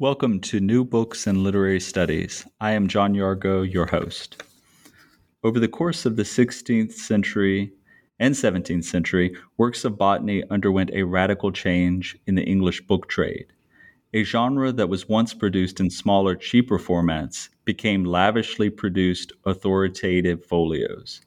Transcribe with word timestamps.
Welcome 0.00 0.40
to 0.40 0.60
New 0.60 0.86
Books 0.86 1.26
and 1.26 1.44
Literary 1.44 1.78
Studies. 1.78 2.46
I 2.58 2.70
am 2.70 2.88
John 2.88 3.12
Yargo, 3.12 3.70
your 3.70 3.84
host. 3.84 4.42
Over 5.44 5.60
the 5.60 5.68
course 5.68 6.06
of 6.06 6.16
the 6.16 6.22
16th 6.22 6.92
century 6.92 7.74
and 8.18 8.34
17th 8.34 8.84
century, 8.84 9.36
works 9.58 9.84
of 9.84 9.98
botany 9.98 10.42
underwent 10.48 10.88
a 10.94 11.02
radical 11.02 11.52
change 11.52 12.16
in 12.26 12.34
the 12.34 12.44
English 12.44 12.80
book 12.86 13.10
trade. 13.10 13.52
A 14.14 14.22
genre 14.22 14.72
that 14.72 14.88
was 14.88 15.06
once 15.06 15.34
produced 15.34 15.80
in 15.80 15.90
smaller, 15.90 16.34
cheaper 16.34 16.78
formats 16.78 17.50
became 17.66 18.06
lavishly 18.06 18.70
produced 18.70 19.34
authoritative 19.44 20.42
folios. 20.42 21.20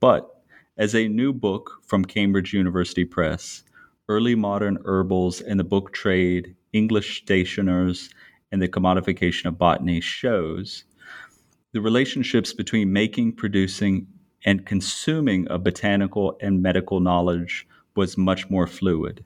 But 0.00 0.42
as 0.78 0.94
a 0.94 1.08
new 1.08 1.34
book 1.34 1.72
from 1.82 2.06
Cambridge 2.06 2.54
University 2.54 3.04
Press, 3.04 3.64
Early 4.08 4.34
Modern 4.34 4.78
Herbals 4.86 5.42
and 5.42 5.60
the 5.60 5.64
Book 5.64 5.92
Trade 5.92 6.56
English 6.74 7.22
stationers, 7.22 8.10
and 8.52 8.60
the 8.60 8.68
commodification 8.68 9.46
of 9.46 9.56
botany 9.56 10.00
shows 10.00 10.84
the 11.72 11.80
relationships 11.80 12.52
between 12.52 12.92
making, 12.92 13.32
producing, 13.32 14.06
and 14.44 14.64
consuming 14.64 15.48
of 15.48 15.64
botanical 15.64 16.36
and 16.40 16.62
medical 16.62 17.00
knowledge 17.00 17.66
was 17.96 18.16
much 18.16 18.48
more 18.48 18.68
fluid. 18.68 19.24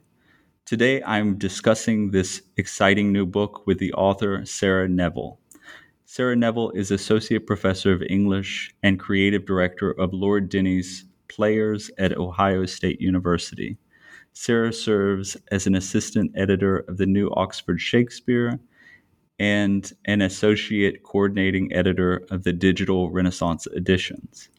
Today, 0.65 1.03
I'm 1.03 1.37
discussing 1.37 2.09
this 2.09 2.41
exciting 2.57 3.11
new 3.11 3.27
book 3.27 3.67
with 3.67 3.77
the 3.77 3.93
author 3.93 4.45
Sarah 4.45 4.89
Neville. 4.89 5.39
Sarah 6.05 6.35
Neville 6.35 6.71
is 6.71 6.89
Associate 6.89 7.45
Professor 7.45 7.93
of 7.93 8.01
English 8.09 8.73
and 8.81 8.99
Creative 8.99 9.45
Director 9.45 9.91
of 9.91 10.11
Lord 10.11 10.49
Denney's 10.49 11.05
Players 11.27 11.91
at 11.99 12.17
Ohio 12.17 12.65
State 12.65 12.99
University. 12.99 13.77
Sarah 14.33 14.73
serves 14.73 15.35
as 15.51 15.67
an 15.67 15.75
assistant 15.75 16.31
editor 16.35 16.79
of 16.87 16.97
the 16.97 17.05
New 17.05 17.29
Oxford 17.35 17.81
Shakespeare 17.81 18.59
and 19.39 19.91
an 20.05 20.21
associate 20.21 21.03
coordinating 21.03 21.73
editor 21.73 22.25
of 22.29 22.43
the 22.43 22.53
Digital 22.53 23.09
Renaissance 23.09 23.67
editions. 23.67 24.49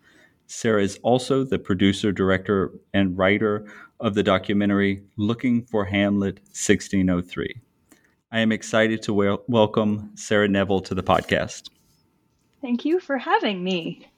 Sarah 0.47 0.83
is 0.83 0.99
also 1.03 1.45
the 1.45 1.59
producer, 1.59 2.11
director, 2.13 2.73
and 2.93 3.17
writer 3.17 3.67
of 4.01 4.15
the 4.15 4.23
documentary 4.23 5.03
Looking 5.17 5.65
for 5.65 5.85
Hamlet 5.85 6.41
1603. 6.47 7.61
I 8.33 8.41
am 8.41 8.53
excited 8.53 9.03
to 9.03 9.15
wel- 9.15 9.45
welcome 9.49 10.11
Sarah 10.15 10.49
Neville 10.49 10.81
to 10.81 10.95
the 10.95 11.03
podcast. 11.03 11.71
Thank 12.61 12.85
you 12.85 13.01
for 13.01 13.19
having 13.19 13.63
me. 13.63 14.09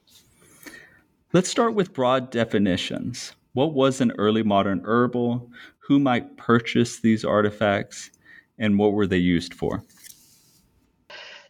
Let's 1.33 1.49
start 1.49 1.73
with 1.73 1.93
broad 1.93 2.31
definitions. 2.31 3.33
What 3.53 3.73
was 3.73 4.01
an 4.01 4.13
early 4.17 4.43
modern 4.43 4.81
herbal? 4.83 5.51
Who 5.87 5.99
might 5.99 6.37
purchase 6.37 6.99
these 6.99 7.23
artifacts? 7.23 8.09
And 8.57 8.77
what 8.77 8.93
were 8.93 9.07
they 9.07 9.17
used 9.17 9.53
for? 9.53 9.83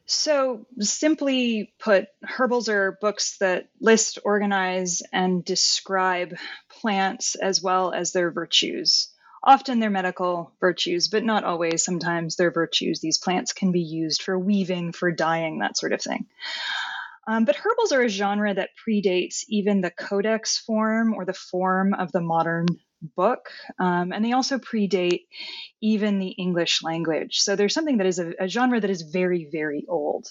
So, 0.06 0.66
simply 0.80 1.74
put, 1.80 2.08
herbals 2.24 2.68
are 2.68 2.98
books 3.00 3.38
that 3.38 3.70
list, 3.80 4.20
organize, 4.26 5.02
and 5.14 5.46
describe 5.46 6.36
plants 6.70 7.36
as 7.36 7.62
well 7.62 7.94
as 7.94 8.12
their 8.12 8.30
virtues. 8.30 9.10
Often 9.42 9.80
they're 9.80 9.90
medical 9.90 10.54
virtues, 10.60 11.08
but 11.08 11.24
not 11.24 11.44
always. 11.46 11.84
Sometimes 11.84 12.36
they're 12.36 12.52
virtues. 12.52 13.00
These 13.00 13.18
plants 13.18 13.54
can 13.54 13.72
be 13.72 13.82
used 13.82 14.22
for 14.22 14.38
weaving, 14.38 14.92
for 14.92 15.12
dyeing, 15.12 15.60
that 15.60 15.78
sort 15.78 15.94
of 15.94 16.02
thing. 16.02 16.26
Um, 17.28 17.46
but 17.46 17.56
herbals 17.56 17.92
are 17.92 18.02
a 18.02 18.10
genre 18.10 18.54
that 18.54 18.72
predates 18.88 19.44
even 19.48 19.82
the 19.82 19.92
codex 19.92 20.58
form 20.58 21.14
or 21.14 21.26
the 21.26 21.34
form 21.34 21.94
of 21.94 22.12
the 22.12 22.22
modern 22.22 22.66
book. 23.16 23.50
Um, 23.80 24.12
and 24.12 24.24
they 24.24 24.34
also 24.34 24.58
predate 24.58 25.22
even 25.82 26.20
the 26.20 26.30
English 26.32 26.84
language. 26.84 27.40
So 27.40 27.56
there's 27.56 27.74
something 27.74 27.98
that 27.98 28.08
is 28.08 28.20
a, 28.20 28.34
a 28.40 28.48
genre 28.48 28.80
that 28.80 28.90
is 28.90 29.02
very, 29.02 29.50
very 29.52 29.86
old. 29.88 30.28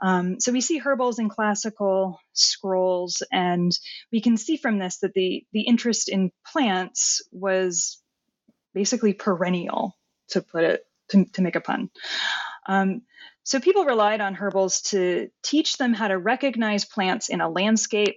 Um, 0.00 0.40
so 0.40 0.50
we 0.50 0.60
see 0.60 0.78
herbals 0.78 1.20
in 1.20 1.28
classical 1.28 2.18
scrolls, 2.32 3.22
and 3.30 3.70
we 4.10 4.20
can 4.20 4.36
see 4.36 4.56
from 4.56 4.80
this 4.80 4.98
that 4.98 5.14
the, 5.14 5.44
the 5.52 5.62
interest 5.62 6.08
in 6.08 6.32
plants 6.44 7.22
was 7.30 8.00
basically 8.74 9.12
perennial, 9.12 9.96
to 10.30 10.42
put 10.42 10.64
it, 10.64 10.84
to, 11.10 11.24
to 11.34 11.42
make 11.42 11.54
a 11.54 11.60
pun. 11.60 11.90
Um, 12.66 13.02
so 13.44 13.60
people 13.60 13.84
relied 13.84 14.20
on 14.20 14.34
herbals 14.34 14.82
to 14.82 15.28
teach 15.42 15.76
them 15.76 15.94
how 15.94 16.08
to 16.08 16.18
recognize 16.18 16.84
plants 16.84 17.28
in 17.28 17.40
a 17.40 17.50
landscape, 17.50 18.16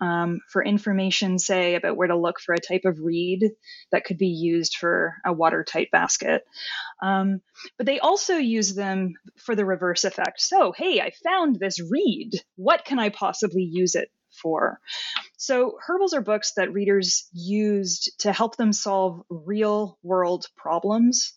um, 0.00 0.40
for 0.48 0.64
information, 0.64 1.38
say, 1.38 1.74
about 1.74 1.96
where 1.96 2.08
to 2.08 2.16
look 2.16 2.40
for 2.40 2.54
a 2.54 2.60
type 2.60 2.84
of 2.84 3.00
reed 3.00 3.50
that 3.92 4.04
could 4.04 4.18
be 4.18 4.28
used 4.28 4.76
for 4.76 5.14
a 5.26 5.32
watertight 5.32 5.90
basket. 5.90 6.42
Um, 7.02 7.40
but 7.76 7.86
they 7.86 8.00
also 8.00 8.36
use 8.36 8.74
them 8.74 9.14
for 9.36 9.54
the 9.54 9.66
reverse 9.66 10.04
effect. 10.04 10.40
So, 10.40 10.72
hey, 10.72 11.00
I 11.00 11.12
found 11.22 11.56
this 11.56 11.80
reed. 11.80 12.42
What 12.56 12.84
can 12.84 12.98
I 12.98 13.10
possibly 13.10 13.62
use 13.62 13.94
it 13.94 14.10
for? 14.42 14.80
So, 15.36 15.76
herbals 15.86 16.14
are 16.14 16.22
books 16.22 16.52
that 16.56 16.72
readers 16.72 17.28
used 17.32 18.12
to 18.20 18.32
help 18.32 18.56
them 18.56 18.72
solve 18.72 19.22
real 19.28 19.98
world 20.02 20.46
problems. 20.56 21.34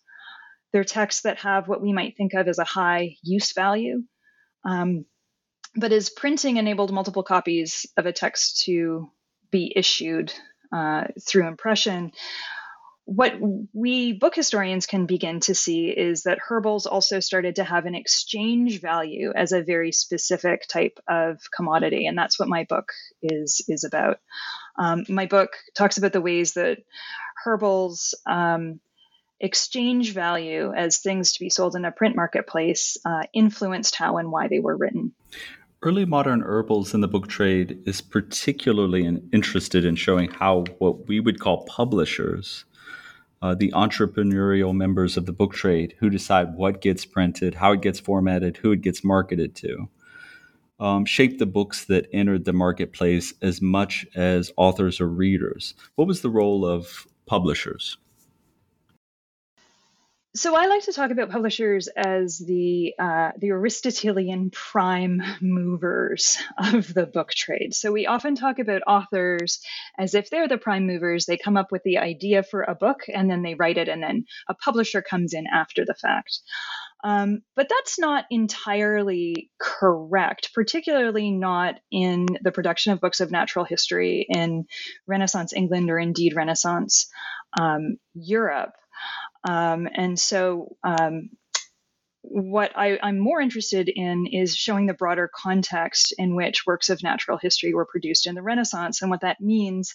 They're 0.74 0.84
texts 0.84 1.22
that 1.22 1.40
have 1.40 1.68
what 1.68 1.82
we 1.82 1.94
might 1.94 2.18
think 2.18 2.34
of 2.34 2.48
as 2.48 2.60
a 2.60 2.66
high 2.66 3.16
use 3.22 3.54
value. 3.54 4.04
Um, 4.66 5.06
but 5.76 5.92
as 5.92 6.10
printing 6.10 6.58
enabled 6.58 6.92
multiple 6.92 7.24
copies 7.24 7.86
of 7.98 8.06
a 8.06 8.14
text 8.14 8.64
to 8.66 9.10
be 9.52 9.72
issued 9.76 10.34
uh, 10.72 11.06
through 11.26 11.48
impression, 11.48 12.12
what 13.06 13.34
we 13.74 14.14
book 14.14 14.34
historians 14.34 14.86
can 14.86 15.06
begin 15.06 15.42
to 15.42 15.54
see 15.54 15.90
is 15.90 16.24
that 16.24 16.40
herbals 16.40 16.86
also 16.86 17.20
started 17.20 17.56
to 17.58 17.64
have 17.64 17.86
an 17.86 17.96
exchange 17.96 18.80
value 18.80 19.34
as 19.36 19.52
a 19.52 19.62
very 19.62 19.92
specific 19.92 20.68
type 20.68 21.00
of 21.08 21.40
commodity, 21.54 22.08
and 22.08 22.18
that's 22.18 22.40
what 22.40 22.48
my 22.48 22.66
book 22.70 22.86
is 23.22 23.64
is 23.68 23.84
about. 23.84 24.20
Um, 24.80 25.04
my 25.10 25.26
book 25.26 25.50
talks 25.76 25.98
about 25.98 26.14
the 26.14 26.22
ways 26.22 26.54
that 26.54 26.78
herbals 27.44 28.16
um, 28.26 28.80
exchange 29.40 30.14
value 30.14 30.74
as 30.74 31.00
things 31.00 31.34
to 31.34 31.40
be 31.40 31.50
sold 31.50 31.76
in 31.76 31.86
a 31.86 31.92
print 31.92 32.16
marketplace 32.16 32.98
uh, 33.06 33.24
influenced 33.34 33.96
how 33.96 34.18
and 34.18 34.32
why 34.32 34.48
they 34.48 34.60
were 34.60 34.76
written. 34.76 35.14
Early 35.82 36.06
modern 36.06 36.42
herbals 36.42 36.94
in 36.94 37.02
the 37.02 37.10
book 37.10 37.28
trade 37.28 37.84
is 37.86 38.00
particularly 38.00 39.04
in, 39.06 39.30
interested 39.34 39.84
in 39.84 39.98
showing 39.98 40.32
how 40.32 40.64
what 40.78 41.08
we 41.08 41.20
would 41.20 41.42
call 41.42 41.66
publishers 41.66 42.64
uh, 43.42 43.54
the 43.54 43.74
entrepreneurial 43.74 44.74
members 44.74 45.18
of 45.18 45.26
the 45.26 45.34
book 45.34 45.54
trade 45.54 45.94
who 46.00 46.10
decide 46.10 46.56
what 46.56 46.80
gets 46.80 47.04
printed, 47.04 47.56
how 47.56 47.74
it 47.74 47.82
gets 47.82 48.00
formatted, 48.00 48.56
who 48.56 48.72
it 48.72 48.80
gets 48.80 49.04
marketed 49.04 49.54
to. 49.56 49.90
Um, 50.80 51.04
shape 51.04 51.38
the 51.38 51.46
books 51.46 51.84
that 51.86 52.08
entered 52.14 52.46
the 52.46 52.54
marketplace 52.54 53.34
as 53.42 53.62
much 53.62 54.08
as 54.16 54.54
authors 54.56 55.02
or 55.02 55.10
readers. 55.10 55.76
What 55.96 56.08
was 56.08 56.22
the 56.22 56.30
role 56.30 56.66
of 56.66 57.06
publishers? 57.26 57.98
So 60.36 60.56
I 60.56 60.66
like 60.66 60.82
to 60.86 60.94
talk 60.94 61.12
about 61.12 61.30
publishers 61.30 61.88
as 61.88 62.40
the 62.40 62.96
uh, 62.98 63.32
the 63.38 63.52
Aristotelian 63.52 64.50
prime 64.50 65.22
movers 65.42 66.40
of 66.58 66.92
the 66.92 67.06
book 67.06 67.30
trade. 67.30 67.76
So 67.76 67.92
we 67.92 68.08
often 68.08 68.34
talk 68.34 68.58
about 68.58 68.82
authors 68.88 69.60
as 69.96 70.16
if 70.16 70.32
they're 70.32 70.48
the 70.48 70.58
prime 70.58 70.88
movers. 70.88 71.28
They 71.28 71.38
come 71.38 71.56
up 71.56 71.72
with 71.72 71.84
the 71.84 72.00
idea 72.00 72.42
for 72.42 72.64
a 72.64 72.74
book 72.74 73.02
and 73.14 73.30
then 73.30 73.44
they 73.44 73.54
write 73.54 73.78
it, 73.78 73.88
and 73.88 74.02
then 74.02 74.26
a 74.50 74.56
publisher 74.56 75.04
comes 75.04 75.34
in 75.34 75.46
after 75.46 75.86
the 75.86 75.94
fact. 75.94 76.40
Um, 77.04 77.42
but 77.56 77.70
that's 77.70 78.00
not 78.00 78.26
entirely 78.32 79.52
correct, 79.60 80.50
particularly 80.56 81.30
not 81.30 81.76
in 81.92 82.26
the 82.42 82.52
production 82.52 82.92
of 82.92 83.02
books 83.02 83.20
of 83.20 83.30
natural 83.30 83.66
history 83.66 84.26
in 84.28 84.66
Renaissance 85.06 85.54
England 85.54 85.92
or 85.92 86.00
indeed 86.00 86.36
Renaissance 86.36 87.08
um, 87.60 87.98
Europe. 88.16 88.72
Um, 89.44 89.88
and 89.94 90.20
so, 90.20 90.76
um, 90.84 91.30
what 92.24 92.72
I, 92.78 92.98
am 93.02 93.20
more 93.20 93.42
interested 93.42 93.90
in 93.90 94.28
is 94.28 94.56
showing 94.56 94.86
the 94.86 94.94
broader 94.94 95.30
context 95.36 96.14
in 96.18 96.36
which 96.36 96.66
works 96.66 96.90
of 96.90 97.04
natural 97.04 97.38
history 97.38 97.74
were 97.74 97.86
produced 97.86 98.28
in 98.28 98.34
the 98.34 98.42
Renaissance. 98.42 99.02
And 99.02 99.12
what 99.12 99.22
that 99.22 99.42
means 99.42 99.94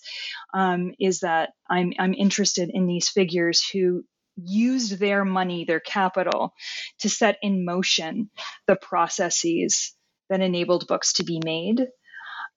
um, 0.53 0.93
is 1.00 1.21
that 1.21 1.50
I'm, 1.69 1.95
I'm 1.99 2.12
interested 2.12 2.71
in 2.73 2.87
these 2.87 3.09
figures 3.09 3.67
who 3.67 4.05
used 4.37 4.99
their 4.99 5.25
money, 5.25 5.65
their 5.65 5.81
capital, 5.81 6.53
to 7.00 7.09
set 7.09 7.39
in 7.43 7.65
motion 7.65 8.31
the 8.67 8.77
processes 8.77 9.95
that 10.29 10.43
enabled 10.43 10.87
books 10.87 11.15
to 11.15 11.25
be 11.25 11.41
made 11.43 11.87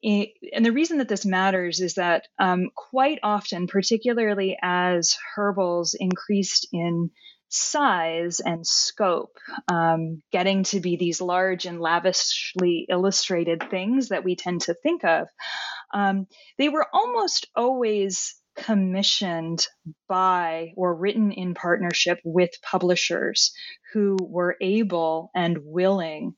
and 0.04 0.66
the 0.66 0.72
reason 0.72 0.98
that 0.98 1.08
this 1.08 1.26
matters 1.26 1.80
is 1.80 1.96
that 1.96 2.28
um, 2.40 2.70
quite 2.76 3.20
often, 3.24 3.68
particularly 3.68 4.58
as 4.62 5.16
herbals 5.36 5.96
increased 6.00 6.68
in 6.72 7.12
size 7.50 8.40
and 8.40 8.66
scope, 8.66 9.38
um, 9.68 10.24
getting 10.32 10.64
to 10.64 10.80
be 10.80 10.96
these 10.96 11.22
large 11.22 11.66
and 11.66 11.80
lavishly 11.80 12.88
illustrated 12.90 13.70
things 13.70 14.10
that 14.10 14.24
we 14.24 14.36
tend 14.36 14.62
to 14.62 14.74
think 14.74 15.04
of, 15.04 15.28
um, 15.94 16.26
they 16.58 16.70
were 16.70 16.88
almost 16.94 17.48
always 17.56 18.36
commissioned 18.56 19.66
by 20.08 20.74
or 20.76 20.96
written 20.96 21.32
in 21.32 21.54
partnership 21.54 22.20
with 22.24 22.50
publishers 22.62 23.54
who 23.94 24.18
were 24.22 24.56
able 24.62 25.30
and 25.36 25.58
willing 25.64 26.34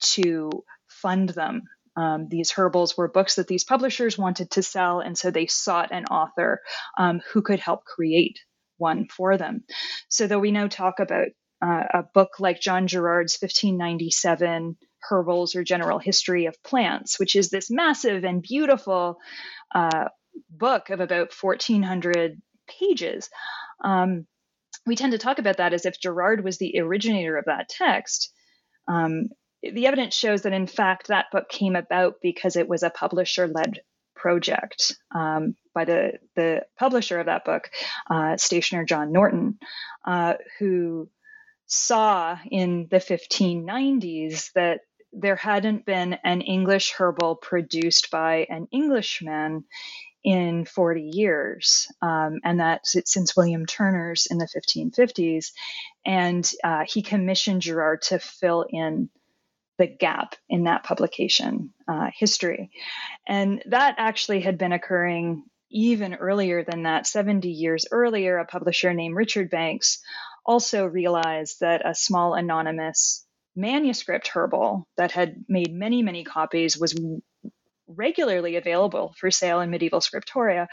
to 0.00 0.50
fund 0.88 1.28
them 1.30 1.62
um, 1.96 2.28
these 2.28 2.50
herbals 2.50 2.96
were 2.96 3.08
books 3.08 3.36
that 3.36 3.48
these 3.48 3.64
publishers 3.64 4.18
wanted 4.18 4.50
to 4.52 4.62
sell, 4.62 5.00
and 5.00 5.16
so 5.16 5.30
they 5.30 5.46
sought 5.46 5.92
an 5.92 6.04
author 6.06 6.60
um, 6.98 7.20
who 7.32 7.42
could 7.42 7.60
help 7.60 7.84
create 7.84 8.38
one 8.76 9.08
for 9.08 9.36
them. 9.36 9.64
So, 10.08 10.26
though 10.26 10.38
we 10.38 10.50
now 10.50 10.68
talk 10.68 11.00
about 11.00 11.28
uh, 11.62 11.84
a 11.94 12.02
book 12.14 12.38
like 12.38 12.60
John 12.60 12.86
Gerard's 12.86 13.38
1597 13.40 14.76
Herbals 15.08 15.54
or 15.54 15.64
General 15.64 15.98
History 15.98 16.46
of 16.46 16.62
Plants, 16.62 17.18
which 17.18 17.36
is 17.36 17.48
this 17.48 17.70
massive 17.70 18.24
and 18.24 18.42
beautiful 18.42 19.18
uh, 19.74 20.08
book 20.50 20.90
of 20.90 21.00
about 21.00 21.32
1,400 21.32 22.40
pages. 22.68 23.30
Um, 23.82 24.26
we 24.84 24.96
tend 24.96 25.12
to 25.12 25.18
talk 25.18 25.38
about 25.38 25.56
that 25.58 25.72
as 25.72 25.86
if 25.86 26.00
Gerard 26.00 26.44
was 26.44 26.58
the 26.58 26.78
originator 26.78 27.36
of 27.36 27.46
that 27.46 27.68
text. 27.68 28.32
Um, 28.88 29.28
the 29.70 29.86
evidence 29.86 30.14
shows 30.14 30.42
that 30.42 30.52
in 30.52 30.66
fact 30.66 31.08
that 31.08 31.30
book 31.30 31.48
came 31.48 31.76
about 31.76 32.16
because 32.22 32.56
it 32.56 32.68
was 32.68 32.82
a 32.82 32.90
publisher 32.90 33.46
led 33.48 33.80
project 34.14 34.96
um, 35.14 35.54
by 35.74 35.84
the 35.84 36.14
the 36.34 36.66
publisher 36.78 37.20
of 37.20 37.26
that 37.26 37.44
book, 37.44 37.70
uh, 38.10 38.36
stationer 38.36 38.84
John 38.84 39.12
Norton, 39.12 39.58
uh, 40.04 40.34
who 40.58 41.08
saw 41.66 42.38
in 42.50 42.88
the 42.90 42.96
1590s 42.96 44.52
that 44.54 44.80
there 45.12 45.36
hadn't 45.36 45.86
been 45.86 46.14
an 46.24 46.40
English 46.40 46.92
herbal 46.92 47.36
produced 47.36 48.10
by 48.10 48.46
an 48.50 48.68
Englishman 48.72 49.64
in 50.24 50.64
40 50.64 51.10
years, 51.14 51.86
um, 52.02 52.40
and 52.44 52.58
that 52.58 52.84
since 52.84 53.36
William 53.36 53.64
Turner's 53.64 54.26
in 54.26 54.38
the 54.38 54.48
1550s, 54.48 55.52
and 56.04 56.50
uh, 56.64 56.84
he 56.86 57.02
commissioned 57.02 57.62
Gerard 57.62 58.02
to 58.02 58.18
fill 58.18 58.66
in 58.68 59.08
the 59.78 59.86
gap 59.86 60.34
in 60.48 60.64
that 60.64 60.84
publication 60.84 61.72
uh, 61.88 62.08
history. 62.16 62.70
And 63.26 63.62
that 63.66 63.96
actually 63.98 64.40
had 64.40 64.58
been 64.58 64.72
occurring 64.72 65.44
even 65.70 66.14
earlier 66.14 66.64
than 66.64 66.84
that. 66.84 67.06
70 67.06 67.48
years 67.48 67.86
earlier, 67.90 68.38
a 68.38 68.46
publisher 68.46 68.94
named 68.94 69.16
Richard 69.16 69.50
Banckes 69.50 69.98
also 70.44 70.86
realized 70.86 71.60
that 71.60 71.82
a 71.84 71.94
small 71.94 72.34
anonymous 72.34 73.26
manuscript 73.54 74.28
herbal 74.28 74.86
that 74.96 75.12
had 75.12 75.44
made 75.48 75.72
many, 75.72 76.02
many 76.02 76.24
copies 76.24 76.78
was 76.78 76.94
regularly 77.88 78.56
available 78.56 79.14
for 79.18 79.30
sale 79.30 79.60
in 79.60 79.70
medieval 79.70 80.00
scriptoria. 80.00 80.66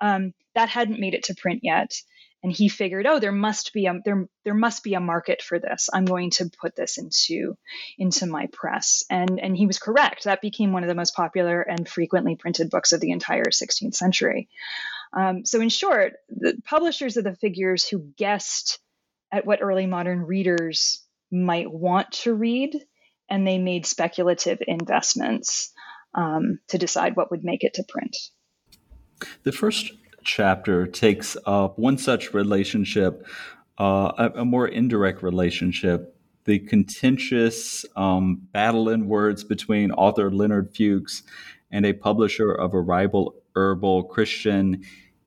Um, 0.00 0.32
that 0.54 0.68
hadn't 0.68 1.00
made 1.00 1.14
it 1.14 1.24
to 1.24 1.34
print 1.34 1.60
yet 1.62 1.92
and 2.42 2.52
he 2.52 2.68
figured 2.68 3.06
oh 3.06 3.18
there 3.18 3.32
must 3.32 3.72
be 3.72 3.86
a 3.86 3.94
there 4.04 4.28
there 4.44 4.54
must 4.54 4.84
be 4.84 4.94
a 4.94 5.00
market 5.00 5.42
for 5.42 5.58
this. 5.58 5.88
I'm 5.92 6.04
going 6.04 6.30
to 6.32 6.50
put 6.60 6.76
this 6.76 6.98
into 6.98 7.56
into 7.98 8.26
my 8.26 8.46
press. 8.52 9.04
And 9.10 9.40
and 9.40 9.56
he 9.56 9.66
was 9.66 9.78
correct. 9.78 10.24
That 10.24 10.40
became 10.40 10.72
one 10.72 10.82
of 10.82 10.88
the 10.88 10.94
most 10.94 11.14
popular 11.14 11.60
and 11.60 11.88
frequently 11.88 12.36
printed 12.36 12.70
books 12.70 12.92
of 12.92 13.00
the 13.00 13.10
entire 13.10 13.44
16th 13.44 13.94
century. 13.94 14.48
Um, 15.12 15.44
so 15.44 15.60
in 15.60 15.68
short 15.68 16.14
the 16.28 16.60
publishers 16.64 17.16
are 17.16 17.22
the 17.22 17.34
figures 17.34 17.86
who 17.88 18.12
guessed 18.16 18.78
at 19.32 19.46
what 19.46 19.62
early 19.62 19.86
modern 19.86 20.22
readers 20.22 21.02
might 21.30 21.70
want 21.70 22.12
to 22.12 22.34
read 22.34 22.80
and 23.28 23.46
they 23.46 23.58
made 23.58 23.86
speculative 23.86 24.62
investments 24.66 25.72
um, 26.14 26.60
to 26.68 26.78
decide 26.78 27.16
what 27.16 27.30
would 27.30 27.44
make 27.44 27.64
it 27.64 27.74
to 27.74 27.82
print. 27.82 28.16
The 29.42 29.52
first 29.52 29.92
chapter 30.26 30.86
takes 30.86 31.36
up 31.46 31.78
one 31.78 31.96
such 31.96 32.34
relationship, 32.34 33.26
uh, 33.78 34.12
a, 34.18 34.40
a, 34.40 34.44
more 34.44 34.66
indirect 34.66 35.22
relationship, 35.22 36.14
the 36.44 36.58
contentious 36.58 37.86
um, 37.96 38.42
battle 38.52 38.88
in 38.88 39.06
words 39.06 39.44
between 39.44 39.92
author 39.92 40.30
Leonard 40.30 40.74
Fuchs 40.76 41.22
and 41.70 41.86
a 41.86 41.92
publisher 41.92 42.52
of 42.52 42.74
a 42.74 42.80
rival 42.80 43.36
herbal 43.54 44.04
Christian 44.04 44.84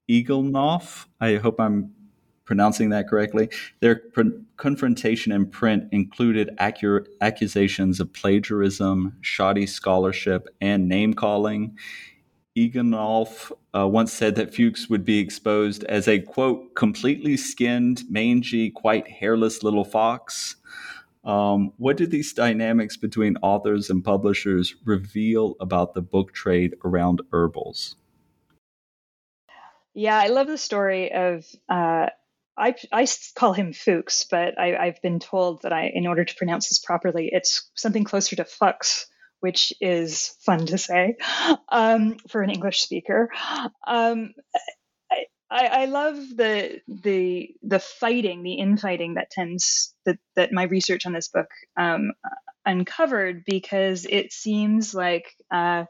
Egenolff. 0.08 1.06
I 1.20 1.36
hope 1.36 1.60
I'm 1.60 1.94
pronouncing 2.46 2.90
that 2.90 3.08
correctly. 3.08 3.50
Their 3.80 3.98
pr- 4.12 4.24
confrontation 4.58 5.32
in 5.32 5.46
print 5.46 5.84
included 5.92 6.50
accurate 6.58 7.08
accusations 7.22 8.00
of 8.00 8.12
plagiarism, 8.12 9.18
shoddy 9.22 9.68
scholarship, 9.68 10.48
and 10.60 10.90
name 10.90 11.14
calling. 11.14 11.78
Egenolff 12.60 13.52
uh, 13.74 13.88
once 13.88 14.12
said 14.12 14.36
that 14.36 14.54
Fuchs 14.54 14.90
would 14.90 15.06
be 15.06 15.20
exposed 15.20 15.84
as 15.86 16.08
a 16.08 16.20
quote 16.20 16.76
completely 16.76 17.38
skinned, 17.38 18.04
mangy, 18.10 18.70
quite 18.70 19.08
hairless 19.08 19.64
little 19.64 19.86
fox. 19.86 20.56
Um, 21.24 21.74
what 21.78 21.98
do 21.98 22.06
these 22.06 22.34
dynamics 22.34 22.98
between 22.98 23.38
authors 23.42 23.90
and 23.90 24.04
publishers 24.04 24.76
reveal 24.86 25.56
about 25.60 25.94
the 25.94 26.02
book 26.02 26.34
trade 26.34 26.76
around 26.84 27.22
herbals? 27.32 27.96
Yeah, 29.94 30.18
I 30.18 30.28
love 30.28 30.48
the 30.48 30.58
story 30.58 31.12
of. 31.12 31.46
Uh, 31.68 32.08
I, 32.58 32.76
I 32.92 33.08
call 33.36 33.54
him 33.54 33.72
Fuchs, 33.72 34.26
but 34.30 34.60
I, 34.60 34.86
have 34.86 35.02
been 35.02 35.20
told 35.20 35.62
that 35.62 35.72
I, 35.72 35.92
in 35.94 36.06
order 36.06 36.26
to 36.26 36.36
pronounce 36.36 36.68
this 36.68 36.80
properly, 36.80 37.30
it's 37.32 37.70
something 37.74 38.04
closer 38.04 38.36
to 38.36 38.44
Fuchs 38.44 39.08
which 39.40 39.74
is 39.82 40.36
fun 40.42 40.66
to 40.68 40.78
say 40.78 41.16
um, 41.70 42.18
for 42.28 42.42
an 42.42 42.50
English 42.50 42.82
speaker. 42.82 43.30
Um, 43.88 44.34
I, 45.52 45.66
I, 45.66 45.86
love 45.86 46.16
the 46.16 46.80
the 46.88 47.50
the 47.64 47.80
fighting, 47.80 48.44
the 48.44 48.56
infighting 48.56 49.16
that 49.16 49.32
tends 49.32 49.96
that 50.06 50.18
that 50.36 50.52
my 50.52 50.64
research 50.64 51.06
on 51.06 51.14
this 51.14 51.28
book 51.28 51.50
um, 51.76 52.12
uncovered 52.66 53.44
because 53.46 54.06
it 54.08 54.32
seems 54.32 54.94
like 54.94 55.34
uh, 55.52 55.86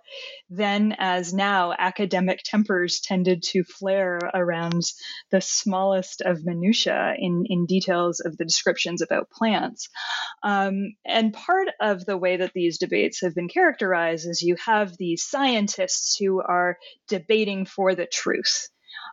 then 0.50 0.96
as 0.98 1.34
now 1.34 1.74
academic 1.78 2.39
tempers 2.44 3.01
tended 3.01 3.44
to 3.44 3.63
flare 3.63 4.20
around 4.34 4.84
the 5.32 5.42
smallest 5.42 6.22
of 6.22 6.46
minutiae 6.46 7.16
in, 7.18 7.44
in 7.48 7.66
details 7.66 8.22
of 8.22 8.38
the 8.38 8.46
descriptions 8.46 9.01
about 9.01 9.30
plants. 9.30 9.89
Um, 10.44 10.96
and 11.06 11.34
part 11.34 11.68
of 11.82 12.06
the 12.06 12.18
way 12.18 12.38
that 12.38 12.54
these 12.54 12.78
debates 12.78 13.22
have 13.22 13.36
been 13.36 13.50
characterized 13.50 14.28
is 14.28 14.42
you 14.42 14.56
have 14.66 14.96
these 14.98 15.24
scientists 15.24 16.18
who 16.18 16.42
are 16.42 16.78
debating 17.10 17.66
for 17.66 17.96
the 17.96 18.06
truth. 18.06 18.70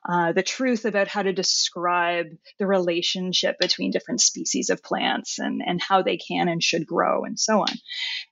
Uh, 0.08 0.32
the 0.32 0.42
truth 0.42 0.84
about 0.84 1.08
how 1.08 1.22
to 1.22 1.32
describe 1.32 2.26
the 2.58 2.66
relationship 2.66 3.58
between 3.58 3.90
different 3.90 4.20
species 4.20 4.70
of 4.70 4.82
plants 4.82 5.38
and, 5.38 5.60
and 5.66 5.80
how 5.80 6.02
they 6.02 6.16
can 6.16 6.48
and 6.48 6.62
should 6.62 6.86
grow 6.86 7.24
and 7.24 7.38
so 7.38 7.60
on. 7.60 7.68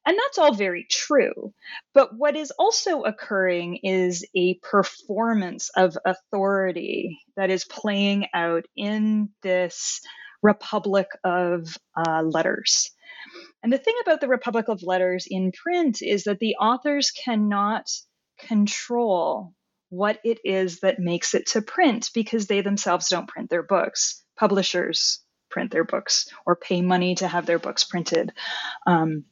And 0.07 0.17
that's 0.17 0.39
all 0.39 0.55
very 0.55 0.87
true. 0.89 1.53
But 1.93 2.17
what 2.17 2.37
is 2.37 2.53
also 2.59 3.03
occurring 3.03 3.81
is 3.83 4.25
a 4.37 4.55
performance 4.63 5.71
of 5.77 5.97
authority 6.05 7.19
that 7.37 7.51
is 7.51 7.65
playing 7.65 8.27
out 8.33 8.65
in 8.77 9.31
this 9.43 10.01
republic 10.43 11.09
of 11.25 11.77
uh, 11.97 12.23
letters. 12.23 12.91
And 13.63 13.73
the 13.73 13.79
thing 13.79 13.95
about 14.03 14.21
the 14.21 14.29
Republic 14.29 14.69
of 14.69 14.83
Letters 14.83 15.27
in 15.29 15.51
print 15.51 16.03
is 16.03 16.25
that 16.25 16.39
the 16.39 16.57
authors 16.57 17.11
cannot 17.11 17.87
control 18.39 19.55
what 19.95 20.19
it 20.25 20.39
is 20.45 20.81
that 20.81 20.99
makes 20.99 21.35
it 21.35 21.47
to 21.47 21.63
print 21.63 22.11
because 22.15 22.47
they 22.47 22.61
themselves 22.61 23.09
don't 23.09 23.29
print 23.29 23.49
their 23.49 23.63
books. 23.63 24.23
Publishers 24.37 25.21
print 25.51 25.71
their 25.71 25.85
books 25.85 26.29
or 26.45 26.57
pay 26.57 26.83
money 26.83 27.15
to 27.15 27.29
have 27.29 27.47
their 27.47 27.61
books 27.61 27.85
printed. 27.85 28.33
Um, 28.87 29.25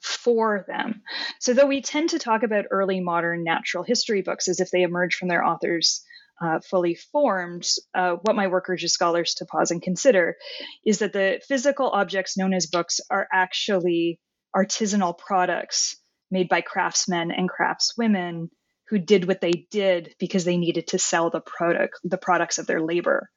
for 0.00 0.64
them. 0.66 1.02
So, 1.40 1.54
though 1.54 1.66
we 1.66 1.80
tend 1.80 2.10
to 2.10 2.18
talk 2.18 2.42
about 2.42 2.66
early 2.70 3.00
modern 3.00 3.44
natural 3.44 3.84
history 3.84 4.22
books 4.22 4.48
as 4.48 4.60
if 4.60 4.70
they 4.70 4.82
emerge 4.82 5.14
from 5.14 5.28
their 5.28 5.44
authors 5.44 6.04
uh, 6.40 6.58
fully 6.60 6.94
formed, 6.94 7.68
uh, 7.94 8.16
what 8.22 8.36
my 8.36 8.48
work 8.48 8.68
urges 8.68 8.92
scholars 8.92 9.34
to 9.34 9.46
pause 9.46 9.70
and 9.70 9.80
consider 9.80 10.36
is 10.84 10.98
that 10.98 11.12
the 11.12 11.40
physical 11.46 11.88
objects 11.88 12.36
known 12.36 12.52
as 12.52 12.66
books 12.66 13.00
are 13.10 13.28
actually 13.32 14.18
artisanal 14.54 15.16
products 15.16 15.96
made 16.30 16.48
by 16.48 16.60
craftsmen 16.60 17.30
and 17.30 17.48
craftswomen 17.48 18.48
who 18.92 18.98
did 18.98 19.26
what 19.26 19.40
they 19.40 19.66
did 19.70 20.14
because 20.18 20.44
they 20.44 20.58
needed 20.58 20.88
to 20.88 20.98
sell 20.98 21.30
the 21.30 21.40
product 21.40 21.98
the 22.04 22.18
products 22.18 22.58
of 22.58 22.66
their 22.66 22.82
labor. 22.82 23.30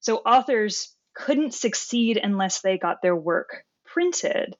So 0.00 0.16
authors 0.16 0.96
couldn't 1.14 1.52
succeed 1.52 2.16
unless 2.16 2.62
they 2.62 2.78
got 2.78 3.02
their 3.02 3.14
work 3.14 3.62
printed. 3.84 4.56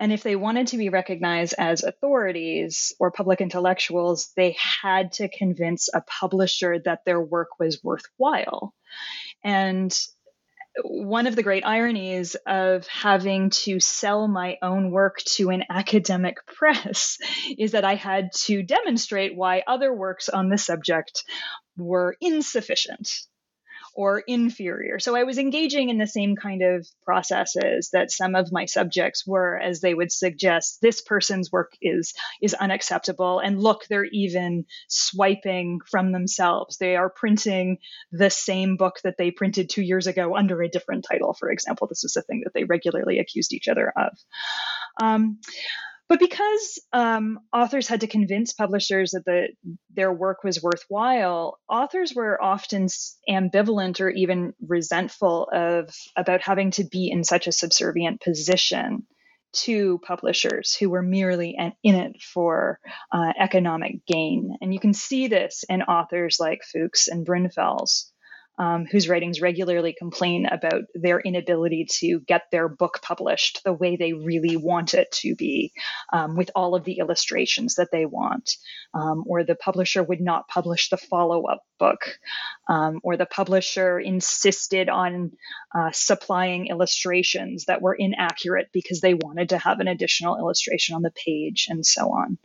And 0.00 0.12
if 0.12 0.24
they 0.24 0.34
wanted 0.34 0.66
to 0.68 0.78
be 0.78 0.88
recognized 0.88 1.54
as 1.58 1.84
authorities 1.84 2.92
or 2.98 3.12
public 3.12 3.40
intellectuals, 3.40 4.32
they 4.36 4.56
had 4.82 5.12
to 5.12 5.28
convince 5.28 5.88
a 5.94 6.00
publisher 6.00 6.80
that 6.80 7.04
their 7.06 7.20
work 7.20 7.50
was 7.60 7.84
worthwhile. 7.84 8.74
And 9.44 9.96
one 10.84 11.26
of 11.26 11.36
the 11.36 11.42
great 11.42 11.64
ironies 11.64 12.36
of 12.46 12.86
having 12.86 13.50
to 13.50 13.80
sell 13.80 14.28
my 14.28 14.58
own 14.62 14.90
work 14.90 15.18
to 15.24 15.50
an 15.50 15.64
academic 15.70 16.36
press 16.46 17.18
is 17.58 17.72
that 17.72 17.84
I 17.84 17.94
had 17.94 18.32
to 18.44 18.62
demonstrate 18.62 19.36
why 19.36 19.62
other 19.66 19.92
works 19.92 20.28
on 20.28 20.48
the 20.48 20.58
subject 20.58 21.24
were 21.76 22.16
insufficient 22.20 23.10
or 23.96 24.22
inferior. 24.26 24.98
So 24.98 25.16
I 25.16 25.24
was 25.24 25.38
engaging 25.38 25.88
in 25.88 25.96
the 25.96 26.06
same 26.06 26.36
kind 26.36 26.62
of 26.62 26.86
processes 27.04 27.88
that 27.94 28.10
some 28.10 28.34
of 28.34 28.52
my 28.52 28.66
subjects 28.66 29.26
were 29.26 29.58
as 29.58 29.80
they 29.80 29.94
would 29.94 30.12
suggest 30.12 30.78
this 30.82 31.00
person's 31.00 31.50
work 31.50 31.72
is 31.80 32.12
is 32.42 32.52
unacceptable 32.52 33.38
and 33.38 33.58
look 33.58 33.86
they're 33.88 34.04
even 34.04 34.66
swiping 34.88 35.80
from 35.90 36.12
themselves. 36.12 36.76
They 36.76 36.94
are 36.96 37.08
printing 37.08 37.78
the 38.12 38.28
same 38.28 38.76
book 38.76 38.96
that 39.02 39.16
they 39.16 39.30
printed 39.30 39.70
2 39.70 39.82
years 39.82 40.06
ago 40.06 40.36
under 40.36 40.62
a 40.62 40.68
different 40.68 41.06
title 41.10 41.32
for 41.32 41.50
example. 41.50 41.86
This 41.86 42.02
was 42.02 42.16
a 42.16 42.22
thing 42.22 42.42
that 42.44 42.52
they 42.52 42.64
regularly 42.64 43.18
accused 43.18 43.54
each 43.54 43.66
other 43.66 43.92
of. 43.96 44.12
Um, 45.02 45.38
but 46.08 46.20
because 46.20 46.78
um, 46.92 47.40
authors 47.52 47.88
had 47.88 48.00
to 48.00 48.06
convince 48.06 48.52
publishers 48.52 49.10
that 49.10 49.24
the, 49.24 49.48
their 49.94 50.12
work 50.12 50.44
was 50.44 50.62
worthwhile, 50.62 51.58
authors 51.68 52.14
were 52.14 52.42
often 52.42 52.86
ambivalent 53.28 54.00
or 54.00 54.10
even 54.10 54.52
resentful 54.66 55.48
of 55.52 55.94
about 56.16 56.42
having 56.42 56.70
to 56.72 56.84
be 56.84 57.10
in 57.10 57.24
such 57.24 57.46
a 57.46 57.52
subservient 57.52 58.20
position 58.20 59.06
to 59.52 59.98
publishers 60.06 60.76
who 60.76 60.90
were 60.90 61.02
merely 61.02 61.56
in 61.82 61.94
it 61.94 62.22
for 62.22 62.78
uh, 63.10 63.32
economic 63.38 64.04
gain. 64.06 64.56
And 64.60 64.72
you 64.72 64.80
can 64.80 64.92
see 64.92 65.28
this 65.28 65.64
in 65.68 65.82
authors 65.82 66.36
like 66.38 66.60
Fuchs 66.62 67.08
and 67.08 67.26
Brunfels 67.26 68.10
um, 68.58 68.86
whose 68.86 69.08
writings 69.08 69.40
regularly 69.40 69.94
complain 69.98 70.46
about 70.46 70.84
their 70.94 71.20
inability 71.20 71.86
to 71.90 72.20
get 72.20 72.42
their 72.50 72.68
book 72.68 73.00
published 73.02 73.62
the 73.64 73.72
way 73.72 73.96
they 73.96 74.12
really 74.12 74.56
want 74.56 74.94
it 74.94 75.10
to 75.12 75.34
be, 75.34 75.72
um, 76.12 76.36
with 76.36 76.50
all 76.54 76.74
of 76.74 76.84
the 76.84 76.98
illustrations 76.98 77.74
that 77.76 77.90
they 77.92 78.06
want, 78.06 78.56
um, 78.94 79.24
or 79.26 79.44
the 79.44 79.54
publisher 79.54 80.02
would 80.02 80.20
not 80.20 80.48
publish 80.48 80.88
the 80.88 80.96
follow 80.96 81.44
up 81.46 81.62
book, 81.78 82.18
um, 82.68 83.00
or 83.02 83.16
the 83.16 83.26
publisher 83.26 84.00
insisted 84.00 84.88
on 84.88 85.32
uh, 85.74 85.90
supplying 85.92 86.68
illustrations 86.68 87.66
that 87.66 87.82
were 87.82 87.94
inaccurate 87.94 88.68
because 88.72 89.00
they 89.00 89.14
wanted 89.14 89.50
to 89.50 89.58
have 89.58 89.80
an 89.80 89.88
additional 89.88 90.38
illustration 90.38 90.94
on 90.94 91.02
the 91.02 91.10
page, 91.10 91.66
and 91.68 91.84
so 91.84 92.10
on. 92.10 92.38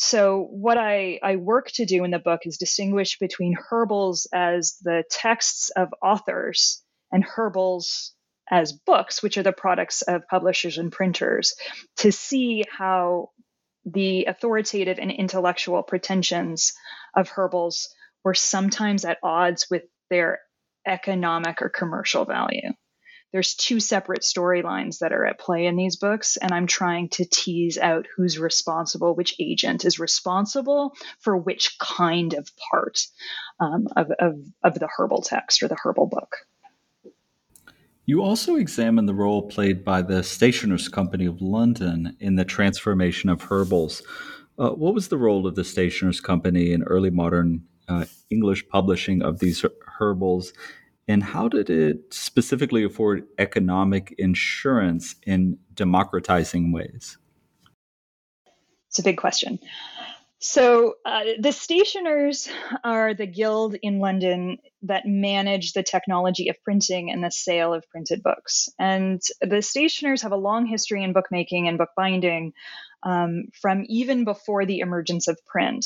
So, 0.00 0.46
what 0.50 0.78
I, 0.78 1.18
I 1.24 1.36
work 1.36 1.72
to 1.72 1.84
do 1.84 2.04
in 2.04 2.12
the 2.12 2.20
book 2.20 2.42
is 2.44 2.56
distinguish 2.56 3.18
between 3.18 3.56
herbals 3.68 4.28
as 4.32 4.78
the 4.80 5.02
texts 5.10 5.70
of 5.70 5.88
authors 6.00 6.82
and 7.10 7.24
herbals 7.24 8.14
as 8.48 8.72
books, 8.72 9.22
which 9.24 9.36
are 9.38 9.42
the 9.42 9.52
products 9.52 10.02
of 10.02 10.22
publishers 10.30 10.78
and 10.78 10.92
printers, 10.92 11.54
to 11.96 12.12
see 12.12 12.64
how 12.70 13.30
the 13.84 14.26
authoritative 14.26 15.00
and 15.00 15.10
intellectual 15.10 15.82
pretensions 15.82 16.74
of 17.16 17.28
herbals 17.30 17.92
were 18.24 18.34
sometimes 18.34 19.04
at 19.04 19.18
odds 19.24 19.66
with 19.68 19.82
their 20.10 20.38
economic 20.86 21.60
or 21.60 21.68
commercial 21.68 22.24
value 22.24 22.70
there's 23.32 23.54
two 23.54 23.80
separate 23.80 24.22
storylines 24.22 24.98
that 24.98 25.12
are 25.12 25.26
at 25.26 25.38
play 25.38 25.66
in 25.66 25.76
these 25.76 25.96
books 25.96 26.36
and 26.36 26.52
i'm 26.52 26.66
trying 26.66 27.08
to 27.08 27.24
tease 27.24 27.78
out 27.78 28.06
who's 28.16 28.38
responsible 28.38 29.14
which 29.14 29.34
agent 29.38 29.84
is 29.84 29.98
responsible 29.98 30.94
for 31.20 31.36
which 31.36 31.78
kind 31.78 32.34
of 32.34 32.50
part 32.70 33.06
um, 33.60 33.88
of, 33.96 34.10
of, 34.18 34.34
of 34.62 34.78
the 34.78 34.88
herbal 34.96 35.22
text 35.22 35.62
or 35.62 35.68
the 35.68 35.76
herbal 35.82 36.06
book 36.06 36.36
you 38.08 38.22
also 38.22 38.56
examine 38.56 39.04
the 39.04 39.12
role 39.12 39.42
played 39.42 39.84
by 39.84 40.00
the 40.00 40.22
Stationers' 40.22 40.88
Company 40.88 41.26
of 41.26 41.42
London 41.42 42.16
in 42.20 42.36
the 42.36 42.44
transformation 42.46 43.28
of 43.28 43.42
herbals. 43.42 44.02
Uh, 44.58 44.70
what 44.70 44.94
was 44.94 45.08
the 45.08 45.18
role 45.18 45.46
of 45.46 45.56
the 45.56 45.62
Stationers' 45.62 46.18
Company 46.18 46.72
in 46.72 46.82
early 46.84 47.10
modern 47.10 47.64
uh, 47.86 48.06
English 48.30 48.66
publishing 48.68 49.20
of 49.20 49.40
these 49.40 49.62
herbals, 49.98 50.54
and 51.08 51.22
how 51.22 51.48
did 51.48 51.70
it 51.70 52.12
specifically 52.12 52.84
afford 52.84 53.26
economic 53.38 54.14
insurance 54.18 55.14
in 55.26 55.58
democratizing 55.74 56.70
ways? 56.70 57.16
It's 58.88 58.98
a 58.98 59.02
big 59.02 59.16
question. 59.16 59.58
So, 60.40 60.94
uh, 61.04 61.24
the 61.40 61.50
stationers 61.50 62.48
are 62.84 63.12
the 63.12 63.26
guild 63.26 63.74
in 63.82 63.98
London 63.98 64.58
that 64.82 65.04
manage 65.04 65.72
the 65.72 65.82
technology 65.82 66.48
of 66.48 66.62
printing 66.62 67.10
and 67.10 67.24
the 67.24 67.30
sale 67.30 67.74
of 67.74 67.88
printed 67.90 68.22
books. 68.22 68.68
And 68.78 69.20
the 69.40 69.62
stationers 69.62 70.22
have 70.22 70.30
a 70.30 70.36
long 70.36 70.64
history 70.64 71.02
in 71.02 71.12
bookmaking 71.12 71.66
and 71.66 71.76
bookbinding 71.76 72.52
um, 73.02 73.46
from 73.60 73.84
even 73.88 74.24
before 74.24 74.64
the 74.64 74.78
emergence 74.78 75.26
of 75.26 75.40
print. 75.44 75.84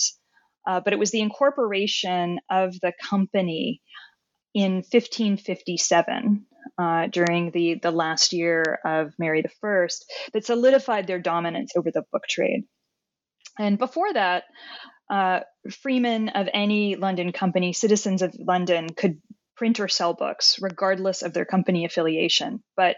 Uh, 0.66 0.80
but 0.80 0.92
it 0.92 0.98
was 0.98 1.12
the 1.12 1.20
incorporation 1.20 2.38
of 2.50 2.78
the 2.80 2.92
company 3.02 3.80
in 4.54 4.76
1557, 4.76 6.46
uh, 6.78 7.06
during 7.08 7.50
the, 7.50 7.78
the 7.82 7.90
last 7.90 8.32
year 8.32 8.78
of 8.84 9.12
Mary 9.18 9.42
I, 9.44 9.86
that 10.32 10.44
solidified 10.44 11.06
their 11.06 11.18
dominance 11.18 11.72
over 11.76 11.90
the 11.90 12.04
book 12.12 12.24
trade. 12.28 12.64
And 13.58 13.78
before 13.78 14.12
that, 14.12 14.44
uh, 15.10 15.40
freemen 15.82 16.30
of 16.30 16.48
any 16.52 16.96
London 16.96 17.32
company, 17.32 17.72
citizens 17.72 18.22
of 18.22 18.34
London, 18.38 18.88
could 18.90 19.20
print 19.56 19.78
or 19.78 19.88
sell 19.88 20.14
books, 20.14 20.58
regardless 20.60 21.22
of 21.22 21.34
their 21.34 21.44
company 21.44 21.84
affiliation. 21.84 22.62
But 22.76 22.96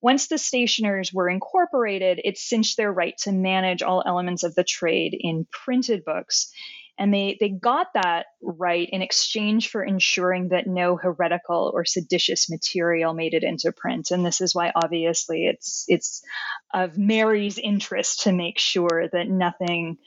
once 0.00 0.28
the 0.28 0.38
stationers 0.38 1.12
were 1.12 1.28
incorporated, 1.28 2.20
it 2.22 2.38
cinched 2.38 2.76
their 2.76 2.92
right 2.92 3.14
to 3.22 3.32
manage 3.32 3.82
all 3.82 4.02
elements 4.06 4.44
of 4.44 4.54
the 4.54 4.64
trade 4.64 5.16
in 5.18 5.46
printed 5.50 6.04
books 6.04 6.52
and 6.98 7.14
they, 7.14 7.36
they 7.40 7.48
got 7.48 7.88
that 7.94 8.26
right 8.42 8.88
in 8.90 9.02
exchange 9.02 9.70
for 9.70 9.82
ensuring 9.82 10.48
that 10.48 10.66
no 10.66 10.96
heretical 10.96 11.70
or 11.72 11.84
seditious 11.84 12.50
material 12.50 13.14
made 13.14 13.34
it 13.34 13.44
into 13.44 13.72
print. 13.72 14.10
And 14.10 14.26
this 14.26 14.40
is 14.40 14.54
why 14.54 14.72
obviously 14.74 15.46
it's 15.46 15.84
it's 15.88 16.22
of 16.74 16.98
Mary's 16.98 17.58
interest 17.58 18.22
to 18.22 18.32
make 18.32 18.58
sure 18.58 19.08
that 19.12 19.28
nothing 19.28 19.98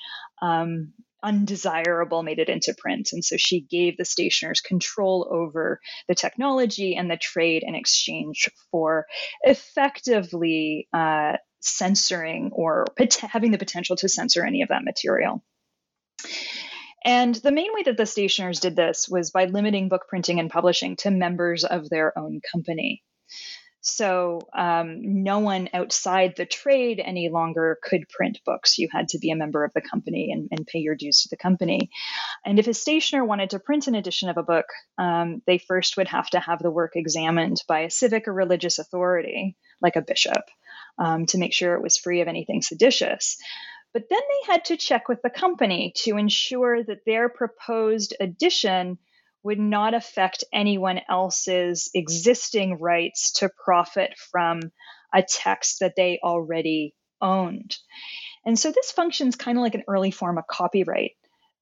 um, 0.42 0.94
undesirable 1.24 2.24
made 2.24 2.40
it 2.40 2.50
into 2.50 2.74
print. 2.78 3.10
And 3.14 3.24
so 3.24 3.38
she 3.38 3.62
gave 3.62 3.98
the 3.98 4.06
stationers 4.06 4.60
control 4.60 5.28
over 5.30 5.80
the 6.08 6.16
technology 6.16 6.96
and 6.96 7.10
the 7.10 7.18
trade 7.18 7.64
in 7.66 7.76
exchange 7.76 8.50
for 8.72 9.06
effectively 9.44 10.88
uh, 10.94 11.34
censoring 11.62 12.52
or 12.54 12.86
pot- 12.98 13.16
having 13.18 13.52
the 13.52 13.58
potential 13.58 13.96
to 13.98 14.10
censor 14.10 14.44
any 14.44 14.62
of 14.64 14.70
that 14.70 14.84
material. 14.84 15.44
And 17.04 17.36
the 17.36 17.52
main 17.52 17.74
way 17.74 17.84
that 17.84 17.98
the 17.98 18.06
stationers 18.06 18.60
did 18.60 18.76
this 18.76 19.08
was 19.10 19.32
by 19.32 19.46
limiting 19.46 19.90
book 19.90 20.06
printing 20.08 20.40
and 20.40 20.50
publishing 20.50 20.96
to 20.98 21.12
members 21.12 21.64
of 21.64 21.90
their 21.90 22.18
own 22.18 22.42
company. 22.52 23.04
So 23.82 24.42
um, 24.56 25.24
no 25.24 25.40
one 25.40 25.70
outside 25.74 26.36
the 26.38 26.46
trade 26.46 27.02
any 27.04 27.30
longer 27.30 27.80
could 27.82 28.08
print 28.10 28.40
books. 28.46 28.78
You 28.78 28.88
had 28.92 29.10
to 29.10 29.18
be 29.18 29.32
a 29.32 29.36
member 29.36 29.64
of 29.66 29.74
the 29.74 29.82
company 29.82 30.32
and, 30.32 30.48
and 30.52 30.68
pay 30.68 30.80
your 30.80 30.96
dues 30.96 31.24
to 31.24 31.30
the 31.30 31.38
company. 31.38 31.90
And 32.46 32.60
if 32.60 32.68
a 32.68 32.76
stationer 32.76 33.26
wanted 33.26 33.50
to 33.52 33.60
print 33.60 33.88
an 33.88 33.96
edition 33.96 34.30
of 34.30 34.38
a 34.38 34.44
book, 34.44 34.68
um, 35.00 35.42
they 35.48 35.58
first 35.58 35.98
would 35.98 36.10
have 36.10 36.30
to 36.30 36.40
have 36.40 36.60
the 36.60 36.70
work 36.70 36.92
examined 36.96 37.64
by 37.68 37.80
a 37.80 37.90
civic 37.90 38.28
or 38.28 38.34
religious 38.34 38.78
authority, 38.78 39.58
like 39.82 39.96
a 39.96 40.04
bishop, 40.04 40.44
um, 41.00 41.26
to 41.28 41.40
make 41.40 41.54
sure 41.54 41.74
it 41.74 41.82
was 41.82 41.98
free 41.98 42.22
of 42.22 42.28
anything 42.28 42.62
seditious. 42.62 43.38
But 43.94 44.04
then 44.10 44.20
they 44.20 44.54
had 44.54 44.66
to 44.66 44.78
check 44.78 45.10
with 45.10 45.22
the 45.22 45.30
company 45.30 45.94
to 46.04 46.18
ensure 46.18 46.84
that 46.84 47.06
their 47.06 47.28
proposed 47.30 48.16
addition 48.20 48.98
would 49.44 49.60
not 49.60 49.94
affect 49.94 50.44
anyone 50.54 51.02
else's 51.10 51.90
existing 51.94 52.80
rights 52.80 53.34
to 53.34 53.50
profit 53.64 54.14
from 54.32 54.62
a 55.14 55.24
text 55.24 55.80
that 55.80 55.96
they 55.98 56.20
already 56.24 56.94
owned. 57.22 57.76
And 58.46 58.58
so 58.58 58.72
this 58.72 58.92
functions 58.92 59.36
kind 59.36 59.58
of 59.58 59.62
like 59.62 59.76
an 59.76 59.84
early 59.88 60.12
form 60.12 60.38
of 60.38 60.48
copyright 60.48 61.12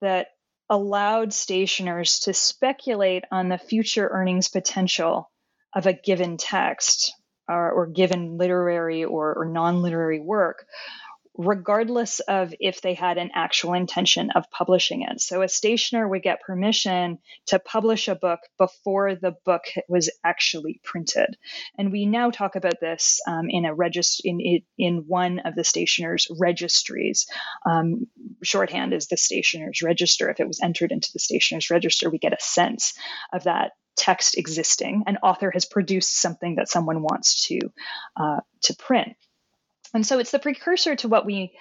that 0.01 0.27
allowed 0.69 1.33
stationers 1.33 2.19
to 2.19 2.33
speculate 2.33 3.23
on 3.31 3.49
the 3.49 3.57
future 3.57 4.07
earnings 4.07 4.49
potential 4.49 5.31
of 5.73 5.87
a 5.87 5.93
given 5.93 6.37
text 6.37 7.13
or, 7.47 7.71
or 7.71 7.87
given 7.87 8.37
literary 8.37 9.03
or, 9.03 9.33
or 9.33 9.45
non 9.45 9.81
literary 9.81 10.19
work 10.19 10.65
regardless 11.39 12.19
of 12.19 12.53
if 12.59 12.81
they 12.81 12.93
had 12.93 13.17
an 13.17 13.29
actual 13.33 13.73
intention 13.73 14.29
of 14.31 14.51
publishing 14.51 15.03
it. 15.09 15.21
So 15.21 15.41
a 15.41 15.47
stationer 15.47 16.05
would 16.05 16.21
get 16.21 16.41
permission 16.41 17.19
to 17.45 17.59
publish 17.59 18.09
a 18.09 18.15
book 18.15 18.41
before 18.57 19.15
the 19.15 19.35
book 19.45 19.63
was 19.87 20.09
actually 20.21 20.81
printed. 20.83 21.37
And 21.77 21.93
we 21.93 22.05
now 22.05 22.29
talk 22.29 22.57
about 22.57 22.81
this 22.81 23.21
um, 23.25 23.49
in 23.49 23.63
a 23.63 23.73
in, 24.25 24.61
in 24.77 25.05
one 25.07 25.39
of 25.39 25.55
the 25.55 25.63
stationer's 25.63 26.27
registries. 26.29 27.25
Um, 27.65 28.07
shorthand 28.43 28.93
is 28.93 29.07
the 29.07 29.15
stationer's 29.15 29.81
register. 29.81 30.29
If 30.29 30.41
it 30.41 30.47
was 30.47 30.59
entered 30.61 30.91
into 30.91 31.13
the 31.13 31.19
stationer's 31.19 31.69
register, 31.69 32.09
we 32.09 32.19
get 32.19 32.33
a 32.33 32.41
sense 32.43 32.95
of 33.31 33.45
that 33.45 33.71
text 33.95 34.37
existing. 34.37 35.03
An 35.07 35.17
author 35.23 35.51
has 35.51 35.63
produced 35.63 36.17
something 36.17 36.55
that 36.55 36.67
someone 36.67 37.01
wants 37.01 37.47
to 37.47 37.59
uh, 38.17 38.41
to 38.63 38.75
print. 38.75 39.15
And 39.93 40.05
so 40.05 40.19
it's 40.19 40.31
the 40.31 40.39
precursor 40.39 40.95
to 40.97 41.07
what 41.07 41.25
we 41.25 41.51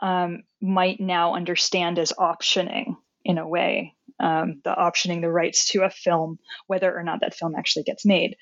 um, 0.00 0.42
might 0.60 1.00
now 1.00 1.34
understand 1.34 1.98
as 1.98 2.12
optioning 2.12 2.96
in 3.24 3.38
a 3.38 3.48
way, 3.48 3.94
um, 4.20 4.60
the 4.64 4.70
optioning 4.70 5.20
the 5.20 5.30
rights 5.30 5.70
to 5.70 5.82
a 5.82 5.90
film, 5.90 6.38
whether 6.66 6.94
or 6.94 7.02
not 7.02 7.20
that 7.20 7.34
film 7.34 7.54
actually 7.56 7.84
gets 7.84 8.04
made. 8.04 8.36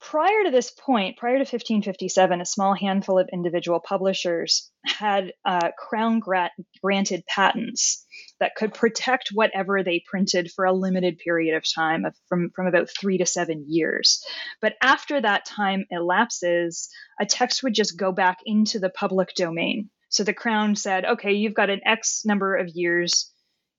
Prior 0.00 0.44
to 0.44 0.50
this 0.50 0.70
point, 0.70 1.16
prior 1.16 1.34
to 1.34 1.40
1557, 1.40 2.40
a 2.40 2.44
small 2.44 2.74
handful 2.74 3.18
of 3.18 3.28
individual 3.32 3.80
publishers 3.80 4.70
had 4.84 5.32
uh, 5.46 5.70
crown 5.78 6.20
granted 6.20 7.24
patents 7.26 8.03
that 8.40 8.56
could 8.56 8.74
protect 8.74 9.30
whatever 9.32 9.82
they 9.82 10.04
printed 10.06 10.50
for 10.50 10.64
a 10.64 10.72
limited 10.72 11.18
period 11.18 11.56
of 11.56 11.64
time, 11.72 12.04
of, 12.04 12.14
from, 12.28 12.50
from 12.54 12.66
about 12.66 12.88
three 12.90 13.18
to 13.18 13.26
seven 13.26 13.64
years. 13.68 14.22
But 14.60 14.74
after 14.82 15.20
that 15.20 15.44
time 15.44 15.86
elapses, 15.90 16.88
a 17.20 17.26
text 17.26 17.62
would 17.62 17.74
just 17.74 17.98
go 17.98 18.12
back 18.12 18.38
into 18.44 18.78
the 18.78 18.90
public 18.90 19.34
domain. 19.34 19.90
So 20.08 20.24
the 20.24 20.34
crown 20.34 20.76
said, 20.76 21.04
okay, 21.04 21.32
you've 21.32 21.54
got 21.54 21.70
an 21.70 21.80
X 21.84 22.22
number 22.24 22.56
of 22.56 22.68
years, 22.68 23.32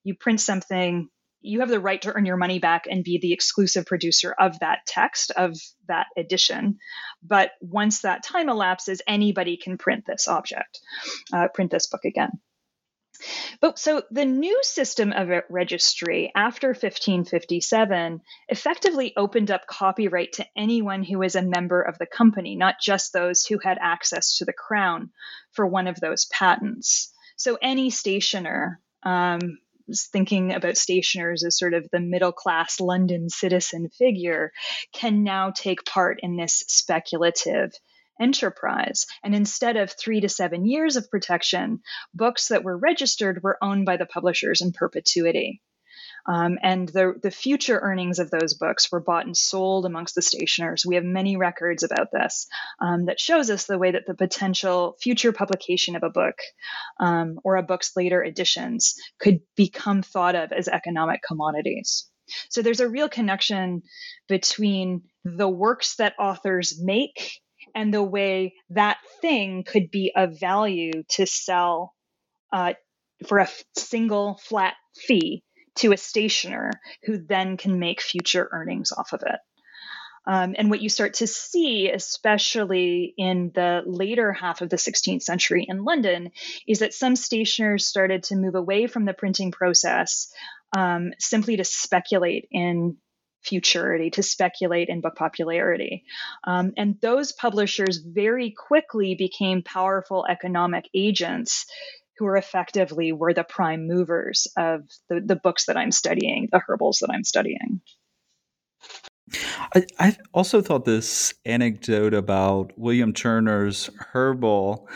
you 0.03 0.15
print 0.15 0.41
something, 0.41 1.09
you 1.41 1.59
have 1.59 1.69
the 1.69 1.79
right 1.79 2.01
to 2.01 2.11
earn 2.13 2.25
your 2.25 2.37
money 2.37 2.59
back 2.59 2.85
and 2.89 3.03
be 3.03 3.19
the 3.21 3.33
exclusive 3.33 3.85
producer 3.85 4.33
of 4.37 4.59
that 4.59 4.79
text, 4.87 5.31
of 5.31 5.55
that 5.87 6.07
edition. 6.17 6.77
But 7.21 7.51
once 7.61 8.01
that 8.01 8.23
time 8.23 8.49
elapses, 8.49 9.01
anybody 9.07 9.57
can 9.57 9.77
print 9.77 10.05
this 10.07 10.27
object, 10.27 10.79
uh, 11.31 11.47
print 11.53 11.71
this 11.71 11.87
book 11.87 12.03
again. 12.03 12.31
But 13.61 13.79
so 13.79 14.03
the 14.11 14.25
new 14.25 14.59
system 14.63 15.11
of 15.11 15.29
registry 15.49 16.31
after 16.35 16.69
1557 16.69 18.21
effectively 18.49 19.13
opened 19.15 19.51
up 19.51 19.67
copyright 19.67 20.33
to 20.33 20.45
anyone 20.55 21.03
who 21.03 21.19
was 21.19 21.35
a 21.35 21.41
member 21.41 21.81
of 21.81 21.97
the 21.97 22.05
company, 22.05 22.55
not 22.55 22.75
just 22.81 23.13
those 23.13 23.45
who 23.45 23.59
had 23.59 23.77
access 23.81 24.37
to 24.37 24.45
the 24.45 24.53
crown 24.53 25.11
for 25.51 25.65
one 25.65 25.87
of 25.87 25.99
those 25.99 26.25
patents. 26.25 27.11
So 27.37 27.57
any 27.61 27.89
stationer 27.89 28.79
um, 29.03 29.57
thinking 30.11 30.53
about 30.53 30.77
stationers 30.77 31.43
as 31.43 31.57
sort 31.57 31.73
of 31.73 31.87
the 31.91 31.99
middle 31.99 32.31
class 32.31 32.79
London 32.79 33.29
citizen 33.29 33.89
figure 33.89 34.51
can 34.93 35.23
now 35.23 35.51
take 35.51 35.85
part 35.85 36.19
in 36.23 36.37
this 36.37 36.63
speculative 36.67 37.71
enterprise. 38.19 39.05
And 39.23 39.35
instead 39.35 39.77
of 39.77 39.91
three 39.91 40.21
to 40.21 40.29
seven 40.29 40.65
years 40.65 40.95
of 40.95 41.09
protection, 41.09 41.81
books 42.13 42.49
that 42.49 42.63
were 42.63 42.77
registered 42.77 43.43
were 43.43 43.57
owned 43.61 43.85
by 43.85 43.97
the 43.97 44.05
publishers 44.05 44.61
in 44.61 44.71
perpetuity. 44.71 45.61
Um, 46.27 46.57
and 46.61 46.89
the, 46.89 47.13
the 47.21 47.31
future 47.31 47.79
earnings 47.79 48.17
of 48.17 48.31
those 48.31 48.55
books 48.55 48.91
were 48.91 48.99
bought 48.99 49.25
and 49.25 49.37
sold 49.37 49.85
amongst 49.85 50.15
the 50.15 50.23
stationers. 50.23 50.85
We 50.85 50.95
have 50.95 51.03
many 51.03 51.37
records 51.37 51.83
about 51.83 52.07
this 52.11 52.47
um, 52.79 53.05
that 53.05 53.19
shows 53.19 53.49
us 53.49 53.65
the 53.65 53.77
way 53.77 53.91
that 53.91 54.07
the 54.07 54.15
potential 54.15 54.97
future 54.99 55.31
publication 55.31 55.95
of 55.95 56.03
a 56.03 56.09
book 56.09 56.35
um, 56.99 57.39
or 57.43 57.57
a 57.57 57.63
book's 57.63 57.95
later 57.95 58.23
editions 58.23 58.95
could 59.19 59.41
become 59.55 60.01
thought 60.01 60.35
of 60.35 60.51
as 60.51 60.67
economic 60.67 61.21
commodities. 61.21 62.09
So 62.49 62.63
there's 62.63 62.79
a 62.79 62.89
real 62.89 63.07
connection 63.07 63.83
between 64.27 65.03
the 65.23 65.47
works 65.47 65.97
that 65.97 66.15
authors 66.17 66.81
make 66.81 67.39
and 67.75 67.93
the 67.93 68.03
way 68.03 68.55
that 68.69 68.97
thing 69.21 69.63
could 69.63 69.91
be 69.91 70.11
of 70.15 70.39
value 70.39 71.03
to 71.09 71.27
sell 71.27 71.93
uh, 72.51 72.73
for 73.27 73.39
a 73.39 73.49
single 73.75 74.39
flat 74.43 74.75
fee 74.95 75.43
to 75.75 75.91
a 75.91 75.97
stationer 75.97 76.71
who 77.03 77.17
then 77.17 77.57
can 77.57 77.79
make 77.79 78.01
future 78.01 78.47
earnings 78.51 78.93
off 78.93 79.11
of 79.11 79.21
it. 79.23 79.39
Um, 80.27 80.55
and 80.57 80.69
what 80.69 80.81
you 80.81 80.89
start 80.89 81.15
to 81.15 81.27
see, 81.27 81.89
especially 81.91 83.13
in 83.17 83.51
the 83.53 83.83
later 83.85 84.33
half 84.33 84.61
of 84.61 84.69
the 84.69 84.77
16th 84.77 85.21
century 85.21 85.65
in 85.67 85.83
London, 85.83 86.31
is 86.67 86.79
that 86.79 86.95
some 86.95 87.15
stationers 87.15 87.85
started 87.85 88.23
to 88.23 88.35
move 88.35 88.55
away 88.55 88.87
from 88.87 89.05
the 89.05 89.13
printing 89.13 89.51
process 89.51 90.33
um, 90.75 91.11
simply 91.19 91.57
to 91.57 91.63
speculate 91.63 92.47
in 92.51 92.97
futurity, 93.45 94.09
to 94.11 94.23
speculate 94.23 94.89
in 94.89 95.01
book 95.01 95.15
popularity. 95.15 96.03
Um, 96.43 96.73
and 96.77 96.99
those 97.01 97.31
publishers 97.31 97.97
very 97.97 98.51
quickly 98.51 99.15
became 99.15 99.61
powerful 99.63 100.25
economic 100.27 100.89
agents 100.93 101.65
who 102.17 102.25
are 102.25 102.37
effectively 102.37 103.11
were 103.11 103.33
the 103.33 103.43
prime 103.43 103.87
movers 103.87 104.47
of 104.57 104.81
the, 105.09 105.21
the 105.21 105.35
books 105.35 105.65
that 105.65 105.77
I'm 105.77 105.91
studying, 105.91 106.47
the 106.51 106.61
herbals 106.65 106.99
that 107.01 107.11
I'm 107.11 107.23
studying. 107.23 107.81
I, 109.73 109.85
I 109.99 110.17
also 110.33 110.61
thought 110.61 110.85
this 110.85 111.33
anecdote 111.45 112.13
about 112.13 112.71
William 112.77 113.11
Turner's 113.11 113.89
herbal 114.13 114.87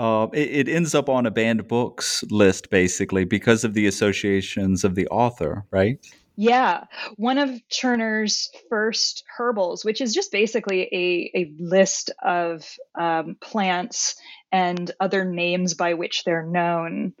uh, 0.00 0.28
it, 0.32 0.66
it, 0.66 0.68
ends 0.68 0.94
up 0.94 1.10
on 1.10 1.26
a 1.26 1.30
banned 1.30 1.68
books 1.68 2.24
list 2.30 2.70
basically 2.70 3.24
because 3.26 3.64
of 3.64 3.74
the 3.74 3.86
associations 3.86 4.82
of 4.82 4.94
the 4.94 5.06
author, 5.08 5.66
right? 5.70 5.98
Yeah, 6.42 6.84
one 7.16 7.36
of 7.36 7.60
Turner's 7.68 8.48
first 8.70 9.24
herbals, 9.36 9.84
which 9.84 10.00
is 10.00 10.14
just 10.14 10.32
basically 10.32 10.84
a, 10.84 11.38
a 11.38 11.52
list 11.58 12.12
of 12.24 12.64
um, 12.98 13.36
plants 13.42 14.16
and 14.50 14.90
other 14.98 15.26
names 15.26 15.74
by 15.74 15.92
which 15.92 16.24
they're 16.24 16.46
known. 16.46 17.12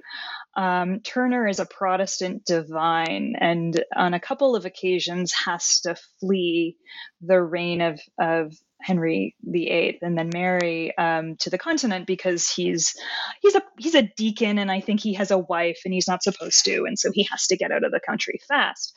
Um, 0.56 1.00
Turner 1.00 1.46
is 1.46 1.60
a 1.60 1.66
Protestant 1.66 2.46
divine 2.46 3.34
and 3.38 3.84
on 3.94 4.14
a 4.14 4.20
couple 4.20 4.56
of 4.56 4.64
occasions 4.64 5.34
has 5.44 5.80
to 5.80 5.96
flee 6.20 6.78
the 7.20 7.42
reign 7.42 7.82
of, 7.82 8.00
of 8.18 8.54
Henry 8.82 9.36
VIII 9.42 9.98
and 10.02 10.16
then 10.16 10.30
Mary 10.32 10.96
um, 10.96 11.36
to 11.36 11.50
the 11.50 11.58
continent 11.58 12.06
because 12.06 12.50
he's 12.50 12.94
he's 13.42 13.54
a 13.54 13.62
he's 13.78 13.94
a 13.94 14.10
deacon 14.16 14.58
and 14.58 14.70
I 14.70 14.80
think 14.80 15.00
he 15.00 15.14
has 15.14 15.30
a 15.30 15.38
wife 15.38 15.80
and 15.84 15.94
he's 15.94 16.08
not 16.08 16.22
supposed 16.22 16.64
to 16.64 16.84
and 16.84 16.98
so 16.98 17.10
he 17.12 17.24
has 17.30 17.46
to 17.48 17.56
get 17.56 17.72
out 17.72 17.84
of 17.84 17.92
the 17.92 18.00
country 18.00 18.40
fast. 18.48 18.94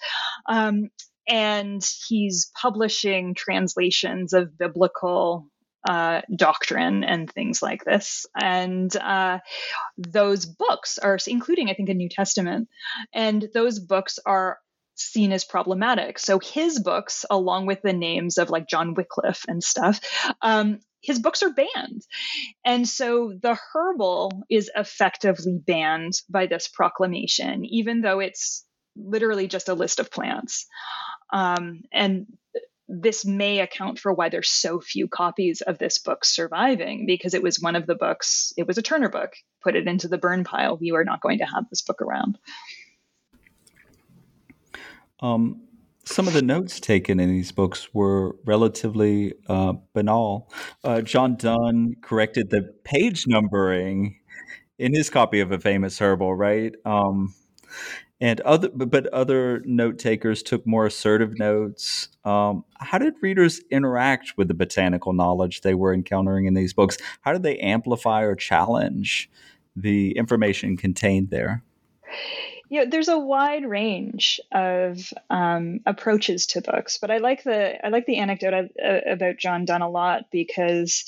Um, 0.48 0.90
and 1.28 1.86
he's 2.08 2.52
publishing 2.60 3.34
translations 3.34 4.34
of 4.34 4.58
biblical 4.58 5.48
uh, 5.88 6.22
doctrine 6.36 7.04
and 7.04 7.30
things 7.30 7.62
like 7.62 7.84
this. 7.84 8.26
And 8.40 8.96
uh, 8.96 9.40
those 9.98 10.46
books 10.46 10.98
are, 10.98 11.18
including, 11.28 11.70
I 11.70 11.74
think, 11.74 11.90
a 11.90 11.94
New 11.94 12.10
Testament, 12.10 12.70
and 13.14 13.48
those 13.54 13.80
books 13.80 14.20
are 14.26 14.60
seen 14.96 15.32
as 15.32 15.44
problematic. 15.44 16.20
So 16.20 16.40
his 16.40 16.80
books, 16.80 17.26
along 17.30 17.66
with 17.66 17.82
the 17.82 17.94
names 17.94 18.38
of 18.38 18.50
like 18.50 18.68
John 18.68 18.94
Wycliffe 18.94 19.46
and 19.48 19.64
stuff, 19.64 20.00
um, 20.42 20.80
his 21.02 21.20
books 21.20 21.44
are 21.44 21.54
banned. 21.54 22.02
And 22.66 22.88
so 22.88 23.34
the 23.40 23.58
herbal 23.74 24.44
is 24.50 24.72
effectively 24.76 25.60
banned 25.66 26.14
by 26.30 26.46
this 26.48 26.68
proclamation, 26.68 27.66
even 27.66 28.02
though 28.02 28.20
it's 28.20 28.66
literally 28.96 29.48
just 29.48 29.70
a 29.70 29.74
list 29.74 30.00
of 30.00 30.12
plants. 30.12 30.66
Um, 31.32 31.82
and 31.92 32.28
this 32.88 33.26
may 33.26 33.60
account 33.60 34.00
for 34.00 34.14
why 34.14 34.30
there's 34.30 34.50
so 34.50 34.80
few 34.80 35.08
copies 35.08 35.62
of 35.62 35.78
this 35.78 36.00
book 36.00 36.24
surviving 36.24 37.06
because 37.06 37.34
it 37.34 37.42
was 37.42 37.60
one 37.60 37.76
of 37.76 37.88
the 37.88 37.96
books, 37.96 38.54
it 38.56 38.68
was 38.68 38.78
a 38.78 38.82
Turner 38.82 39.10
book. 39.10 39.34
Put 39.64 39.76
it 39.76 39.88
into 39.88 40.08
the 40.08 40.18
burn 40.18 40.44
pile. 40.44 40.78
We 40.78 40.92
are 40.92 41.06
not 41.06 41.22
going 41.22 41.40
to 41.40 41.46
have 41.46 41.70
this 41.70 41.82
book 41.82 42.02
around. 42.02 42.38
Um, 45.24 45.62
some 46.06 46.28
of 46.28 46.34
the 46.34 46.42
notes 46.42 46.82
taken 46.82 47.20
in 47.20 47.30
these 47.30 47.54
books 47.54 47.94
were 47.94 48.36
relatively 48.46 49.34
uh, 49.48 49.74
banal. 49.94 50.52
Uh, 50.84 51.02
John 51.02 51.38
Donne 51.38 51.96
corrected 52.02 52.50
the 52.50 52.74
page 52.84 53.26
numbering 53.26 54.20
in 54.78 54.94
his 54.94 55.10
copy 55.10 55.40
of 55.40 55.52
A 55.54 55.60
Famous 55.60 55.98
Herbal, 55.98 56.36
right? 56.36 56.76
Um, 56.84 57.34
and 58.20 58.42
other, 58.42 58.70
but 58.70 59.08
other 59.08 59.62
note 59.66 59.98
takers 59.98 60.44
took 60.44 60.68
more 60.68 60.86
assertive 60.86 61.40
notes. 61.40 62.10
Um, 62.26 62.66
how 62.80 62.98
did 62.98 63.14
readers 63.22 63.62
interact 63.72 64.34
with 64.38 64.50
the 64.50 64.54
botanical 64.54 65.14
knowledge 65.14 65.62
they 65.62 65.74
were 65.74 65.94
encountering 65.94 66.46
in 66.46 66.54
these 66.54 66.74
books? 66.74 66.98
How 67.22 67.32
did 67.32 67.44
they 67.44 67.58
amplify 67.60 68.24
or 68.24 68.36
challenge 68.36 69.30
the 69.76 70.12
information 70.18 70.76
contained 70.76 71.30
there? 71.30 71.64
You 72.74 72.80
know, 72.80 72.86
there's 72.90 73.08
a 73.08 73.20
wide 73.20 73.70
range 73.70 74.42
of 74.52 75.14
um, 75.30 75.82
approaches 75.86 76.48
to 76.48 76.62
books, 76.62 76.98
but 77.00 77.12
I 77.12 77.18
like 77.18 77.44
the 77.44 77.86
I 77.86 77.90
like 77.90 78.08
the 78.08 78.18
anecdote 78.18 78.72
uh, 78.84 79.12
about 79.12 79.38
John 79.38 79.66
Donne 79.66 79.84
a 79.84 79.90
lot 79.90 80.24
because 80.32 81.06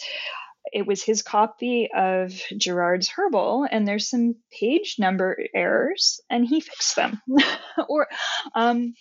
it 0.72 0.86
was 0.86 1.02
his 1.02 1.24
copy 1.24 1.90
of 1.92 2.40
Gerard's 2.56 3.10
Herbal, 3.10 3.68
and 3.72 3.88
there's 3.88 4.08
some 4.08 4.36
page 4.52 4.98
number 5.00 5.40
errors, 5.56 6.22
and 6.30 6.46
he 6.46 6.62
fixed 6.62 6.98
them. 6.98 7.20
or 7.90 8.10
um, 8.54 8.94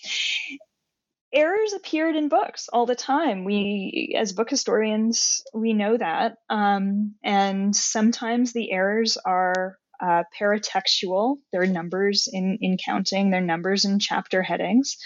errors 1.34 1.74
appeared 1.74 2.16
in 2.16 2.30
books 2.30 2.70
all 2.72 2.86
the 2.86 2.94
time. 2.94 3.44
We, 3.44 4.16
as 4.18 4.32
book 4.32 4.48
historians, 4.48 5.42
we 5.52 5.74
know 5.74 5.98
that, 5.98 6.36
um, 6.48 7.16
and 7.22 7.76
sometimes 7.76 8.54
the 8.54 8.72
errors 8.72 9.18
are 9.18 9.76
uh, 10.04 10.24
paratextual. 10.38 11.36
their 11.52 11.66
numbers 11.66 12.28
in, 12.30 12.58
in 12.60 12.76
counting, 12.76 13.30
their 13.30 13.40
numbers 13.40 13.84
in 13.84 13.98
chapter 13.98 14.42
headings, 14.42 14.98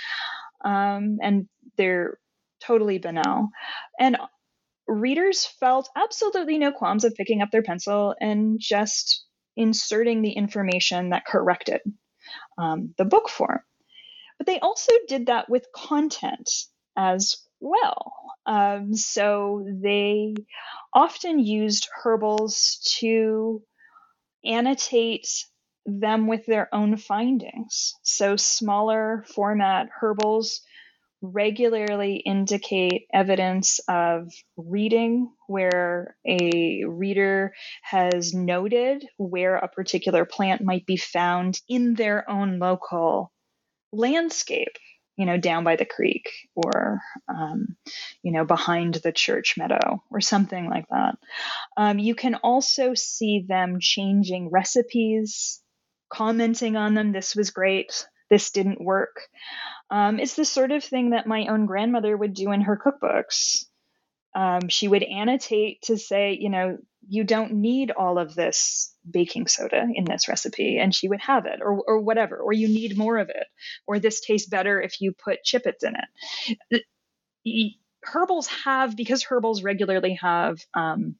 um, 0.64 1.18
and 1.22 1.48
they're 1.76 2.18
totally 2.60 2.98
banal. 2.98 3.48
And 4.00 4.16
readers 4.88 5.46
felt 5.60 5.88
absolutely 5.96 6.58
no 6.58 6.72
qualms 6.72 7.04
of 7.04 7.14
picking 7.14 7.42
up 7.42 7.50
their 7.52 7.62
pencil 7.62 8.14
and 8.20 8.58
just 8.58 9.24
inserting 9.56 10.22
the 10.22 10.32
information 10.32 11.10
that 11.10 11.26
corrected 11.26 11.80
um, 12.56 12.94
the 12.98 13.04
book 13.04 13.28
form. 13.28 13.60
But 14.38 14.46
they 14.46 14.58
also 14.60 14.92
did 15.06 15.26
that 15.26 15.48
with 15.48 15.66
content 15.74 16.50
as 16.96 17.36
well. 17.60 18.12
Um, 18.46 18.94
so 18.94 19.66
they 19.82 20.34
often 20.92 21.38
used 21.38 21.88
herbals 22.02 22.80
to 22.98 23.62
annotate 24.48 25.28
them 25.86 26.26
with 26.26 26.46
their 26.46 26.74
own 26.74 26.96
findings. 26.96 27.94
So, 28.02 28.36
smaller 28.36 29.24
format 29.34 29.88
herbals 30.00 30.60
regularly 31.20 32.16
indicate 32.16 33.06
evidence 33.12 33.80
of 33.88 34.32
reading 34.56 35.32
where 35.48 36.16
a 36.26 36.84
reader 36.84 37.52
has 37.82 38.34
noted 38.34 39.04
where 39.16 39.56
a 39.56 39.68
particular 39.68 40.24
plant 40.24 40.62
might 40.62 40.86
be 40.86 40.96
found 40.96 41.60
in 41.68 41.94
their 41.94 42.28
own 42.30 42.58
local 42.58 43.32
landscape 43.92 44.76
you 45.18 45.26
know, 45.26 45.36
down 45.36 45.64
by 45.64 45.74
the 45.74 45.84
creek 45.84 46.30
or, 46.54 47.00
um, 47.28 47.76
you 48.22 48.30
know, 48.30 48.44
behind 48.44 48.94
the 48.94 49.10
church 49.10 49.56
meadow 49.58 50.00
or 50.12 50.20
something 50.20 50.70
like 50.70 50.86
that. 50.90 51.16
Um, 51.76 51.98
you 51.98 52.14
can 52.14 52.36
also 52.36 52.94
see 52.94 53.44
them 53.46 53.80
changing 53.80 54.50
recipes, 54.50 55.60
commenting 56.08 56.76
on 56.76 56.94
them. 56.94 57.10
This 57.10 57.34
was 57.34 57.50
great. 57.50 58.06
This 58.30 58.52
didn't 58.52 58.80
work. 58.80 59.20
Um, 59.90 60.20
it's 60.20 60.36
the 60.36 60.44
sort 60.44 60.70
of 60.70 60.84
thing 60.84 61.10
that 61.10 61.26
my 61.26 61.46
own 61.48 61.66
grandmother 61.66 62.16
would 62.16 62.34
do 62.34 62.52
in 62.52 62.60
her 62.60 62.78
cookbooks. 62.78 63.64
Um, 64.36 64.68
she 64.68 64.86
would 64.86 65.02
annotate 65.02 65.82
to 65.82 65.98
say, 65.98 66.38
you 66.38 66.48
know, 66.48 66.78
you 67.08 67.24
don't 67.24 67.52
need 67.52 67.90
all 67.90 68.18
of 68.18 68.34
this 68.34 68.94
baking 69.10 69.46
soda 69.46 69.86
in 69.94 70.04
this 70.04 70.28
recipe 70.28 70.78
and 70.78 70.94
she 70.94 71.08
would 71.08 71.20
have 71.20 71.46
it 71.46 71.60
or, 71.62 71.82
or 71.86 71.98
whatever 72.00 72.36
or 72.36 72.52
you 72.52 72.68
need 72.68 72.98
more 72.98 73.16
of 73.16 73.30
it 73.30 73.46
or 73.86 73.98
this 73.98 74.20
tastes 74.20 74.48
better 74.48 74.80
if 74.80 75.00
you 75.00 75.12
put 75.12 75.42
Chip-Its 75.42 75.82
in 75.82 75.94
it. 76.70 76.84
Herbals 78.04 78.46
have 78.64 78.96
because 78.96 79.24
herbals 79.24 79.62
regularly 79.62 80.18
have 80.20 80.60
um, 80.74 81.16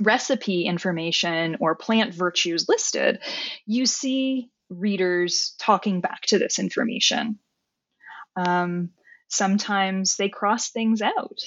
recipe 0.00 0.66
information 0.66 1.56
or 1.60 1.74
plant 1.74 2.14
virtues 2.14 2.68
listed 2.68 3.20
you 3.66 3.86
see 3.86 4.50
readers 4.68 5.54
talking 5.58 6.00
back 6.00 6.22
to 6.22 6.38
this 6.38 6.58
information. 6.58 7.38
Um, 8.36 8.90
sometimes 9.28 10.16
they 10.16 10.28
cross 10.28 10.70
things 10.70 11.02
out. 11.02 11.40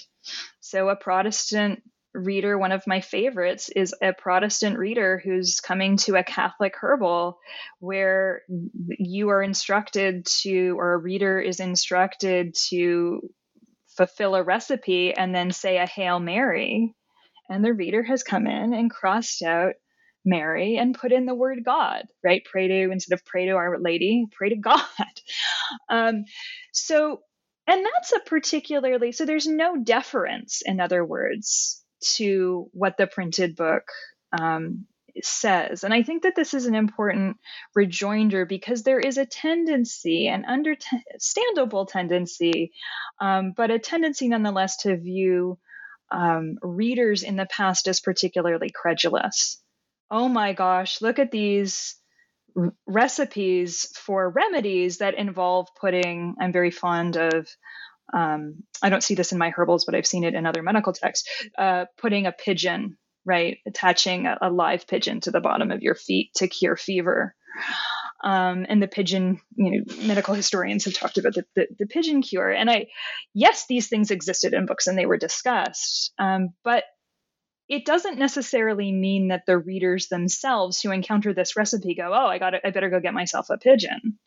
So 0.60 0.90
a 0.90 0.96
protestant 0.96 1.84
reader, 2.18 2.58
one 2.58 2.72
of 2.72 2.88
my 2.88 3.02
favorites, 3.02 3.70
is 3.70 3.96
a 4.02 4.14
Protestant 4.14 4.78
reader 4.78 5.22
who's 5.24 5.60
coming 5.60 5.98
to 5.98 6.16
a 6.16 6.24
Catholic 6.24 6.76
herbal 6.80 7.38
where 7.80 8.42
you 8.48 9.30
are 9.30 9.44
instructed 9.44 10.26
to, 10.42 10.76
or 10.78 10.94
a 10.94 10.98
reader 10.98 11.40
is 11.40 11.60
instructed 11.60 12.56
to 12.70 13.22
fulfill 13.96 14.36
a 14.36 14.44
recipe 14.44 15.14
and 15.14 15.34
then 15.34 15.52
say 15.52 15.78
a 15.78 15.86
Hail 15.86 16.20
Mary. 16.20 16.94
And 17.50 17.64
the 17.64 17.74
reader 17.74 18.04
has 18.04 18.24
come 18.24 18.48
in 18.48 18.74
and 18.74 18.92
crossed 18.92 19.42
out 19.42 19.74
Mary 20.26 20.78
and 20.78 20.98
put 20.98 21.12
in 21.12 21.26
the 21.26 21.36
word 21.36 21.60
God, 21.64 22.04
right? 22.24 22.44
Pray 22.44 22.68
to, 22.68 22.92
instead 22.92 23.14
of 23.14 23.26
pray 23.26 23.46
to 23.46 23.54
Our 23.54 23.80
Lady, 23.80 24.26
pray 24.32 24.50
to 24.50 24.58
God. 24.58 24.82
Um, 25.90 26.24
so, 26.72 27.20
and 27.68 27.86
that's 27.86 28.14
a 28.14 28.20
particularly, 28.22 29.12
so 29.12 29.26
there's 29.26 29.48
no 29.48 29.76
deference, 29.76 30.62
in 30.66 30.80
other 30.80 31.04
words, 31.04 31.84
to 32.16 32.70
what 32.74 32.98
the 32.98 33.08
printed 33.08 33.56
book 33.56 33.84
um, 34.38 34.86
says. 35.22 35.84
And 35.84 35.94
I 35.94 36.04
think 36.04 36.24
that 36.24 36.36
this 36.36 36.54
is 36.54 36.66
an 36.66 36.76
important 36.76 37.38
rejoinder 37.76 38.46
because 38.46 38.84
there 38.84 39.00
is 39.00 39.18
a 39.18 39.26
tendency, 39.26 40.28
an 40.28 40.46
understandable 40.46 41.86
tendency, 41.86 42.72
um, 43.20 43.54
but 43.56 43.72
a 43.72 43.80
tendency 43.80 44.28
nonetheless 44.28 44.78
to 44.78 44.98
view 44.98 45.58
um, 46.12 46.58
readers 46.62 47.24
in 47.24 47.36
the 47.36 47.48
past 47.48 47.88
as 47.88 48.00
particularly 48.00 48.70
credulous. 48.70 49.62
Oh 50.10 50.30
my 50.30 50.54
gosh, 50.54 51.02
look 51.02 51.20
at 51.20 51.32
these 51.32 51.96
recipes 52.88 53.92
for 53.96 54.30
remedies 54.30 54.98
that 55.00 55.16
involve 55.16 55.68
putting, 55.80 56.36
I'm 56.40 56.52
very 56.54 56.72
fond 56.72 57.18
of 57.18 57.48
um, 58.14 58.64
I 58.82 58.90
don't 58.90 59.04
see 59.04 59.16
this 59.16 59.32
in 59.32 59.38
my 59.38 59.50
herbals, 59.50 59.86
but 59.86 59.96
I've 59.96 60.08
seen 60.08 60.24
it 60.24 60.34
in 60.34 60.46
other 60.46 60.64
medical 60.64 60.94
texts, 60.94 61.30
uh, 61.58 61.86
putting 61.98 62.26
a 62.26 62.32
pigeon, 62.32 62.98
right, 63.26 63.58
attaching 63.68 64.28
a, 64.28 64.38
a, 64.42 64.50
live 64.50 64.88
pigeon 64.88 65.20
to 65.22 65.32
the 65.32 65.42
bottom 65.42 65.72
of 65.72 65.82
your 65.82 65.96
feet 65.96 66.34
to 66.36 66.48
cure 66.48 66.78
fever. 66.78 67.36
Um, 68.24 68.66
and 68.68 68.82
the 68.82 68.88
pigeon, 68.88 69.42
you 69.56 69.72
know, 69.72 69.96
medical 70.08 70.34
historians 70.34 70.86
have 70.86 70.94
talked 70.94 71.18
about 71.18 71.36
the, 71.36 71.46
the, 71.56 71.68
the, 71.80 71.86
pigeon 71.86 72.22
cure. 72.22 72.50
And 72.50 72.70
I, 72.70 72.88
yes, 73.34 73.66
these 73.68 73.90
things 73.90 74.10
existed 74.10 74.54
in 74.54 74.66
books 74.66 74.88
and 74.88 74.98
they 74.98 75.06
were 75.06 75.18
discussed, 75.18 76.14
um, 76.18 76.50
but 76.64 76.84
it 77.70 77.86
doesn't 77.86 78.18
necessarily 78.18 78.92
mean 78.92 79.28
that 79.28 79.44
the 79.46 79.58
readers 79.58 80.08
themselves 80.08 80.82
who 80.82 80.92
encounter 80.92 81.34
this 81.34 81.56
recipe 81.56 81.96
go, 81.96 82.12
oh, 82.14 82.28
I 82.28 82.40
got 82.40 82.54
I 82.66 82.72
better 82.72 82.90
go 82.90 83.00
get 83.00 83.14
myself 83.14 83.50
a 83.50 83.58
pigeon. 83.58 84.18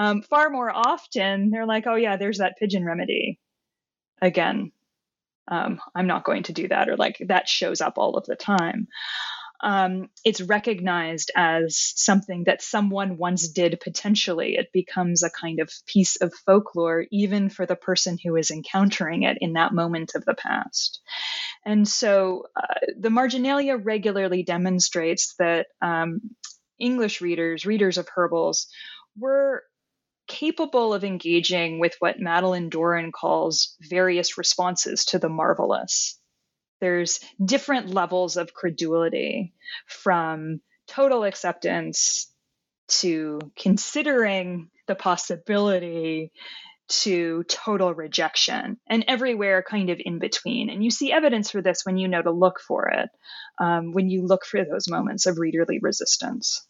Um, 0.00 0.22
far 0.22 0.48
more 0.48 0.70
often, 0.74 1.50
they're 1.50 1.66
like, 1.66 1.86
oh, 1.86 1.94
yeah, 1.94 2.16
there's 2.16 2.38
that 2.38 2.56
pigeon 2.58 2.86
remedy. 2.86 3.38
Again, 4.22 4.72
um, 5.46 5.78
I'm 5.94 6.06
not 6.06 6.24
going 6.24 6.44
to 6.44 6.54
do 6.54 6.68
that, 6.68 6.88
or 6.88 6.96
like 6.96 7.18
that 7.28 7.46
shows 7.46 7.82
up 7.82 7.98
all 7.98 8.16
of 8.16 8.24
the 8.24 8.34
time. 8.34 8.88
Um, 9.62 10.08
it's 10.24 10.40
recognized 10.40 11.30
as 11.36 11.76
something 11.96 12.44
that 12.44 12.62
someone 12.62 13.18
once 13.18 13.48
did 13.48 13.78
potentially. 13.78 14.54
It 14.54 14.72
becomes 14.72 15.22
a 15.22 15.28
kind 15.28 15.60
of 15.60 15.70
piece 15.84 16.16
of 16.16 16.32
folklore, 16.46 17.04
even 17.10 17.50
for 17.50 17.66
the 17.66 17.76
person 17.76 18.16
who 18.24 18.36
is 18.36 18.50
encountering 18.50 19.24
it 19.24 19.36
in 19.42 19.52
that 19.52 19.74
moment 19.74 20.12
of 20.14 20.24
the 20.24 20.32
past. 20.32 21.02
And 21.66 21.86
so 21.86 22.46
uh, 22.56 22.86
the 22.98 23.10
marginalia 23.10 23.76
regularly 23.76 24.44
demonstrates 24.44 25.34
that 25.38 25.66
um, 25.82 26.22
English 26.78 27.20
readers, 27.20 27.66
readers 27.66 27.98
of 27.98 28.08
herbals, 28.08 28.66
were 29.18 29.62
capable 30.30 30.94
of 30.94 31.02
engaging 31.02 31.80
with 31.80 31.96
what 31.98 32.20
Madeleine 32.20 32.68
Doran 32.68 33.10
calls 33.10 33.76
various 33.80 34.38
responses 34.38 35.04
to 35.06 35.18
the 35.18 35.28
marvelous. 35.28 36.16
there's 36.80 37.20
different 37.44 37.92
levels 37.92 38.36
of 38.38 38.54
credulity 38.54 39.52
from 39.86 40.60
total 40.86 41.24
acceptance 41.24 42.32
to 42.88 43.38
considering 43.56 44.70
the 44.86 44.94
possibility 44.94 46.32
to 46.88 47.44
total 47.44 47.92
rejection 47.94 48.78
and 48.88 49.04
everywhere 49.06 49.62
kind 49.62 49.90
of 49.90 50.00
in 50.00 50.18
between. 50.18 50.70
And 50.70 50.82
you 50.82 50.90
see 50.90 51.12
evidence 51.12 51.50
for 51.50 51.62
this 51.62 51.82
when 51.84 51.98
you 51.98 52.08
know 52.08 52.22
to 52.22 52.32
look 52.32 52.60
for 52.66 52.88
it, 52.88 53.10
um, 53.60 53.92
when 53.92 54.08
you 54.08 54.26
look 54.26 54.44
for 54.44 54.64
those 54.64 54.88
moments 54.88 55.26
of 55.26 55.36
readerly 55.36 55.78
resistance. 55.80 56.66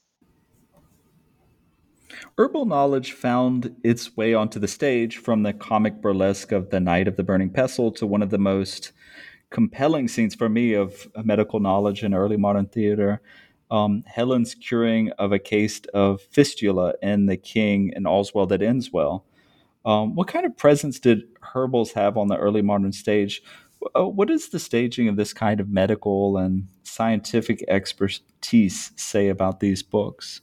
Herbal 2.38 2.66
knowledge 2.66 3.12
found 3.12 3.76
its 3.84 4.16
way 4.16 4.34
onto 4.34 4.58
the 4.58 4.68
stage 4.68 5.18
from 5.18 5.42
the 5.42 5.52
comic 5.52 6.00
burlesque 6.00 6.52
of 6.52 6.70
The 6.70 6.80
Knight 6.80 7.08
of 7.08 7.16
the 7.16 7.22
Burning 7.22 7.50
Pestle 7.50 7.92
to 7.92 8.06
one 8.06 8.22
of 8.22 8.30
the 8.30 8.38
most 8.38 8.92
compelling 9.50 10.08
scenes 10.08 10.34
for 10.34 10.48
me 10.48 10.74
of 10.74 11.08
medical 11.24 11.60
knowledge 11.60 12.02
in 12.02 12.14
early 12.14 12.36
modern 12.36 12.66
theater. 12.66 13.20
Um, 13.70 14.02
Helen's 14.06 14.54
curing 14.54 15.10
of 15.12 15.32
a 15.32 15.38
case 15.38 15.80
of 15.94 16.22
fistula 16.22 16.94
in 17.02 17.26
The 17.26 17.36
King 17.36 17.92
and 17.94 18.06
All's 18.06 18.34
Well 18.34 18.46
That 18.46 18.62
Ends 18.62 18.92
Well. 18.92 19.24
Um, 19.84 20.14
what 20.14 20.28
kind 20.28 20.44
of 20.44 20.56
presence 20.56 20.98
did 20.98 21.22
herbals 21.40 21.92
have 21.92 22.16
on 22.16 22.28
the 22.28 22.36
early 22.36 22.62
modern 22.62 22.92
stage? 22.92 23.42
Uh, 23.96 24.06
what 24.06 24.28
does 24.28 24.48
the 24.48 24.58
staging 24.58 25.08
of 25.08 25.16
this 25.16 25.32
kind 25.32 25.58
of 25.58 25.68
medical 25.68 26.36
and 26.36 26.68
scientific 26.82 27.64
expertise 27.68 28.92
say 28.96 29.28
about 29.28 29.60
these 29.60 29.82
books? 29.82 30.40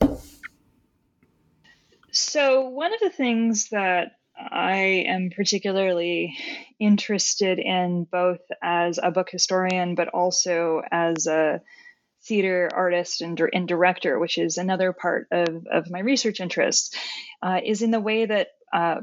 So, 2.17 2.69
one 2.69 2.95
of 2.95 2.99
the 2.99 3.11
things 3.11 3.69
that 3.69 4.13
I 4.35 5.05
am 5.07 5.29
particularly 5.29 6.35
interested 6.79 7.59
in, 7.59 8.07
both 8.11 8.39
as 8.59 8.99
a 9.01 9.11
book 9.11 9.29
historian, 9.29 9.93
but 9.93 10.07
also 10.07 10.81
as 10.91 11.27
a 11.27 11.61
theater 12.23 12.71
artist 12.73 13.21
and, 13.21 13.39
and 13.53 13.67
director, 13.67 14.17
which 14.17 14.39
is 14.39 14.57
another 14.57 14.93
part 14.93 15.27
of, 15.31 15.67
of 15.71 15.91
my 15.91 15.99
research 15.99 16.39
interests, 16.39 16.95
uh, 17.43 17.59
is 17.63 17.83
in 17.83 17.91
the 17.91 17.99
way 17.99 18.25
that 18.25 18.47
uh, 18.73 19.01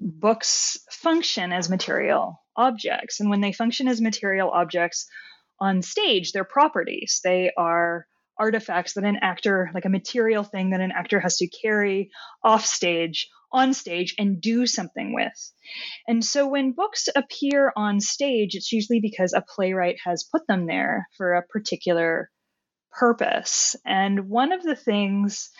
books 0.00 0.78
function 0.90 1.52
as 1.52 1.70
material 1.70 2.42
objects. 2.56 3.20
And 3.20 3.30
when 3.30 3.40
they 3.40 3.52
function 3.52 3.86
as 3.86 4.00
material 4.00 4.50
objects 4.50 5.06
on 5.60 5.80
stage, 5.80 6.32
they're 6.32 6.42
properties. 6.42 7.20
They 7.22 7.52
are 7.56 8.08
artifacts 8.38 8.94
that 8.94 9.04
an 9.04 9.18
actor, 9.22 9.70
like 9.74 9.84
a 9.84 9.90
material 9.90 10.44
thing 10.44 10.70
that 10.70 10.80
an 10.80 10.92
actor 10.92 11.20
has 11.20 11.36
to 11.38 11.48
carry 11.48 12.10
off 12.42 12.64
stage, 12.64 13.28
on 13.52 13.74
stage, 13.74 14.14
and 14.18 14.40
do 14.40 14.66
something 14.66 15.14
with. 15.14 15.52
And 16.06 16.24
so 16.24 16.48
when 16.48 16.72
books 16.72 17.08
appear 17.14 17.72
on 17.76 18.00
stage, 18.00 18.54
it's 18.54 18.72
usually 18.72 19.00
because 19.00 19.32
a 19.32 19.44
playwright 19.54 19.96
has 20.04 20.28
put 20.30 20.46
them 20.46 20.66
there 20.66 21.08
for 21.16 21.34
a 21.34 21.46
particular 21.46 22.30
purpose. 22.92 23.76
And 23.84 24.28
one 24.28 24.52
of 24.52 24.62
the 24.62 24.76
things 24.76 25.50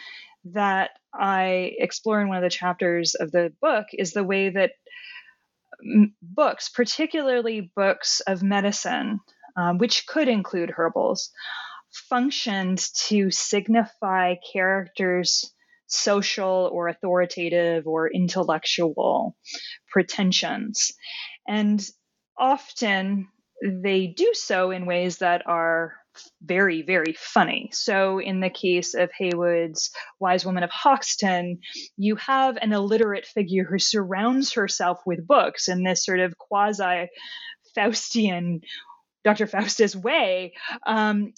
that 0.53 0.91
I 1.13 1.73
explore 1.79 2.21
in 2.21 2.29
one 2.29 2.39
of 2.39 2.43
the 2.43 2.51
chapters 2.51 3.15
of 3.15 3.31
the 3.33 3.53
book 3.61 3.87
is 3.93 4.13
the 4.13 4.25
way 4.25 4.51
that 4.51 4.73
books, 6.23 6.69
particularly 6.69 7.71
books 7.77 8.21
of 8.21 8.43
medicine, 8.43 9.21
um, 9.57 9.79
which 9.79 10.07
could 10.07 10.29
include 10.29 10.71
herbals, 10.71 11.31
functioned 11.93 12.85
to 13.07 13.31
signify 13.31 14.35
characters' 14.53 15.53
social 15.87 16.71
or 16.73 16.89
authoritative 16.89 17.87
or 17.87 18.11
intellectual 18.11 19.37
pretensions. 19.91 20.93
And 21.47 21.85
often 22.37 23.29
they 23.63 24.07
do 24.07 24.33
so 24.35 24.71
in 24.71 24.87
ways 24.87 25.19
that 25.19 25.47
are 25.47 25.95
very, 26.43 26.83
very 26.83 27.15
funny. 27.17 27.71
So, 27.73 28.19
in 28.19 28.41
the 28.41 28.51
case 28.51 28.95
of 28.95 29.11
Heywood's 29.17 29.91
Wise 30.21 30.45
Woman 30.45 30.63
of 30.63 30.71
Hoxton, 30.71 31.61
you 31.97 32.17
have 32.17 32.57
an 32.61 32.73
illiterate 32.73 33.27
figure 33.27 33.65
who 33.65 33.79
surrounds 33.79 34.53
herself 34.53 34.99
with 35.07 35.27
books 35.27 35.69
in 35.69 35.85
this 35.85 36.05
sort 36.05 36.21
of 36.21 36.37
quasi 36.37 37.09
Faustian 37.77 38.61
Dr. 39.25 39.47
Faustus 39.47 39.95
way. 39.95 40.55
Um, 40.87 41.33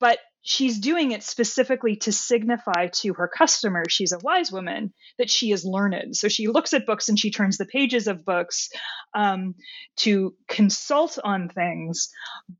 but 0.00 0.18
she's 0.42 0.78
doing 0.78 1.12
it 1.12 1.22
specifically 1.22 1.96
to 1.96 2.12
signify 2.12 2.88
to 2.88 3.14
her 3.14 3.28
customer 3.28 3.84
she's 3.88 4.12
a 4.12 4.18
wise 4.22 4.50
woman 4.50 4.92
that 5.18 5.30
she 5.30 5.52
is 5.52 5.64
learned. 5.64 6.16
So 6.16 6.28
she 6.28 6.48
looks 6.48 6.72
at 6.72 6.86
books 6.86 7.08
and 7.08 7.18
she 7.18 7.30
turns 7.30 7.58
the 7.58 7.66
pages 7.66 8.06
of 8.06 8.24
books 8.24 8.68
um, 9.14 9.54
to 9.98 10.34
consult 10.48 11.18
on 11.22 11.48
things 11.48 12.08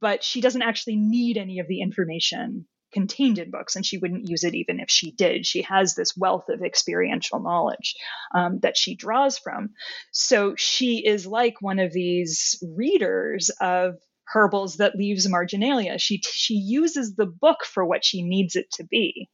but 0.01 0.23
she 0.23 0.41
doesn't 0.41 0.63
actually 0.63 0.97
need 0.97 1.37
any 1.37 1.59
of 1.61 1.69
the 1.69 1.81
information 1.81 2.67
contained 2.93 3.39
in 3.39 3.51
books 3.51 3.77
and 3.77 3.85
she 3.85 3.99
wouldn't 3.99 4.29
use 4.29 4.45
it 4.45 4.55
even 4.55 4.81
if 4.81 4.91
she 4.91 5.11
did. 5.11 5.47
She 5.47 5.63
has 5.63 5.95
this 5.95 6.17
wealth 6.17 6.49
of 6.49 6.63
experiential 6.63 7.41
knowledge 7.41 7.95
um, 8.35 8.61
that 8.61 8.77
she 8.77 8.97
draws 8.97 9.39
from. 9.39 9.71
So 10.11 10.55
she 10.57 11.05
is 11.05 11.27
like 11.27 11.61
one 11.61 11.79
of 11.79 11.93
these 11.93 12.63
readers 12.77 13.51
of 13.61 13.97
herbals 14.33 14.77
that 14.77 14.97
leaves 14.97 15.29
marginalia. 15.29 15.99
She 15.99 16.21
she 16.25 16.55
uses 16.55 17.15
the 17.15 17.27
book 17.27 17.65
for 17.65 17.85
what 17.85 18.05
she 18.05 18.23
needs 18.23 18.57
it 18.57 18.71
to 18.73 18.85
be. 18.85 19.29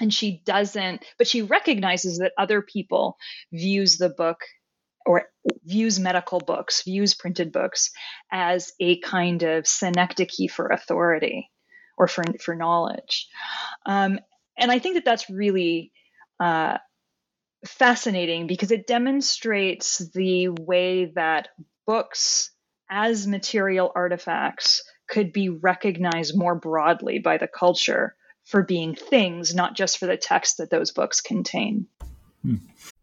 And 0.00 0.12
she 0.12 0.42
doesn't, 0.44 1.04
but 1.18 1.28
she 1.28 1.42
recognizes 1.42 2.18
that 2.18 2.32
other 2.36 2.62
people 2.62 3.16
views 3.52 3.96
the 3.96 4.08
book 4.08 4.38
or 5.06 5.24
views 5.64 6.00
medical 6.00 6.40
books, 6.40 6.82
views 6.82 7.14
printed 7.14 7.52
books 7.52 7.90
as 8.32 8.72
a 8.80 8.98
kind 9.00 9.42
of 9.42 9.66
synecdoche 9.66 10.50
for 10.50 10.68
authority 10.68 11.50
or 11.96 12.08
for, 12.08 12.24
for 12.40 12.56
knowledge. 12.56 13.28
Um, 13.86 14.18
and 14.58 14.70
I 14.70 14.78
think 14.78 14.94
that 14.94 15.04
that's 15.04 15.30
really 15.30 15.92
uh, 16.40 16.78
fascinating 17.66 18.46
because 18.46 18.70
it 18.70 18.86
demonstrates 18.86 19.98
the 20.12 20.48
way 20.48 21.12
that 21.14 21.48
books 21.86 22.50
as 22.90 23.26
material 23.26 23.92
artifacts 23.94 24.82
could 25.08 25.32
be 25.32 25.48
recognized 25.48 26.36
more 26.36 26.54
broadly 26.54 27.18
by 27.18 27.38
the 27.38 27.48
culture 27.48 28.14
for 28.44 28.62
being 28.62 28.94
things, 28.94 29.54
not 29.54 29.74
just 29.74 29.98
for 29.98 30.06
the 30.06 30.16
text 30.16 30.58
that 30.58 30.70
those 30.70 30.90
books 30.90 31.20
contain. 31.20 31.86
Hmm. 32.42 32.56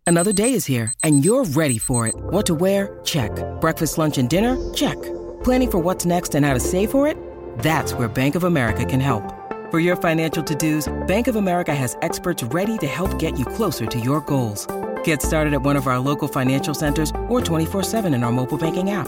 Another 0.06 0.34
day 0.34 0.54
is 0.54 0.66
here, 0.66 0.94
and 1.04 1.24
you're 1.24 1.46
ready 1.46 1.78
for 1.78 2.08
it. 2.08 2.16
What 2.16 2.46
to 2.48 2.56
wear? 2.56 3.00
Check. 3.04 3.32
Breakfast, 3.62 3.98
lunch, 3.98 4.18
and 4.18 4.30
dinner? 4.30 4.58
Check. 4.74 5.02
Planning 5.44 5.72
for 5.72 5.80
what's 5.80 6.06
next 6.06 6.36
and 6.36 6.46
how 6.46 6.54
to 6.54 6.60
save 6.60 6.92
for 6.92 7.08
it? 7.08 7.18
That's 7.60 7.94
where 7.94 8.08
Bank 8.08 8.36
of 8.36 8.44
America 8.44 8.86
can 8.86 9.00
help. 9.00 9.24
For 9.72 9.80
your 9.80 9.96
financial 9.96 10.44
to 10.44 10.54
dos, 10.56 10.92
Bank 11.08 11.28
of 11.28 11.38
America 11.38 11.74
has 11.74 11.96
experts 12.02 12.44
ready 12.44 12.78
to 12.80 12.88
help 12.88 13.18
get 13.20 13.40
you 13.40 13.46
closer 13.46 13.86
to 13.86 14.00
your 14.00 14.20
goals. 14.22 14.68
Get 15.04 15.22
started 15.22 15.54
at 15.54 15.62
one 15.62 15.78
of 15.78 15.88
our 15.88 16.00
local 16.00 16.28
financial 16.28 16.74
centers 16.74 17.12
or 17.30 17.42
24 17.42 17.84
7 17.84 18.14
in 18.14 18.24
our 18.24 18.32
mobile 18.32 18.58
banking 18.58 18.92
app. 18.92 19.08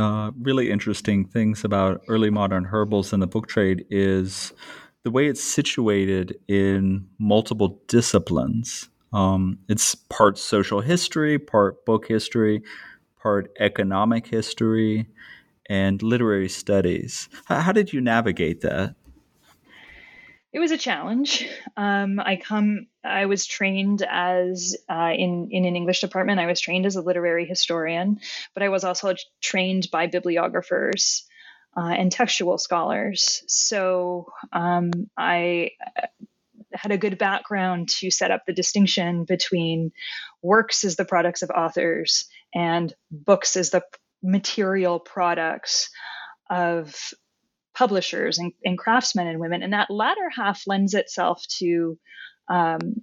uh, 0.00 0.30
really 0.40 0.70
interesting 0.70 1.24
things 1.24 1.64
about 1.64 2.02
early 2.08 2.30
modern 2.30 2.64
herbals 2.64 3.12
in 3.12 3.20
the 3.20 3.26
book 3.26 3.46
trade 3.46 3.84
is 3.90 4.52
the 5.04 5.10
way 5.10 5.26
it's 5.26 5.42
situated 5.42 6.38
in 6.48 7.06
multiple 7.18 7.80
disciplines. 7.86 8.88
Um, 9.12 9.58
it's 9.68 9.94
part 9.94 10.38
social 10.38 10.80
history, 10.80 11.38
part 11.38 11.84
book 11.84 12.06
history, 12.06 12.62
part 13.22 13.52
economic 13.58 14.26
history, 14.26 15.06
and 15.68 16.02
literary 16.02 16.48
studies. 16.48 17.28
How, 17.46 17.60
how 17.60 17.72
did 17.72 17.92
you 17.92 18.00
navigate 18.00 18.62
that? 18.62 18.94
it 20.52 20.58
was 20.58 20.70
a 20.70 20.78
challenge. 20.78 21.48
Um, 21.76 22.18
I 22.18 22.36
come. 22.36 22.86
I 23.04 23.26
was 23.26 23.46
trained 23.46 24.02
as 24.08 24.76
uh, 24.88 25.12
in 25.14 25.48
in 25.50 25.64
an 25.64 25.76
English 25.76 26.00
department. 26.00 26.40
I 26.40 26.46
was 26.46 26.60
trained 26.60 26.86
as 26.86 26.96
a 26.96 27.02
literary 27.02 27.46
historian, 27.46 28.20
but 28.54 28.62
I 28.62 28.68
was 28.68 28.84
also 28.84 29.14
trained 29.40 29.88
by 29.90 30.06
bibliographers 30.06 31.24
uh, 31.76 31.94
and 31.96 32.12
textual 32.12 32.58
scholars. 32.58 33.42
So 33.46 34.32
um, 34.52 34.90
I 35.16 35.70
uh, 35.96 36.06
had 36.72 36.92
a 36.92 36.98
good 36.98 37.18
background 37.18 37.88
to 37.88 38.10
set 38.10 38.30
up 38.30 38.42
the 38.46 38.52
distinction 38.52 39.24
between 39.24 39.92
works 40.42 40.84
as 40.84 40.96
the 40.96 41.04
products 41.04 41.42
of 41.42 41.50
authors 41.50 42.26
and 42.54 42.92
books 43.10 43.56
as 43.56 43.70
the 43.70 43.82
material 44.22 45.00
products 45.00 45.90
of 46.48 46.94
publishers 47.74 48.38
and, 48.38 48.52
and 48.64 48.78
craftsmen 48.78 49.26
and 49.26 49.40
women. 49.40 49.62
And 49.62 49.72
that 49.72 49.90
latter 49.90 50.28
half 50.34 50.62
lends 50.66 50.94
itself 50.94 51.42
to 51.58 51.98
um, 52.50 53.02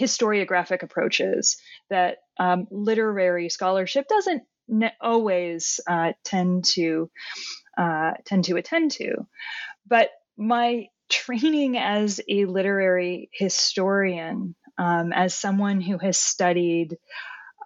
historiographic 0.00 0.82
approaches 0.82 1.56
that 1.90 2.18
um, 2.38 2.66
literary 2.70 3.48
scholarship 3.48 4.06
doesn't 4.08 4.42
ne- 4.68 4.94
always 5.00 5.80
uh, 5.88 6.12
tend 6.24 6.64
to 6.64 7.10
uh, 7.76 8.12
tend 8.24 8.44
to 8.44 8.56
attend 8.56 8.92
to. 8.92 9.26
But 9.86 10.10
my 10.36 10.86
training 11.10 11.76
as 11.76 12.20
a 12.28 12.46
literary 12.46 13.30
historian, 13.32 14.54
um, 14.78 15.12
as 15.12 15.34
someone 15.34 15.80
who 15.80 15.98
has 15.98 16.18
studied 16.18 16.96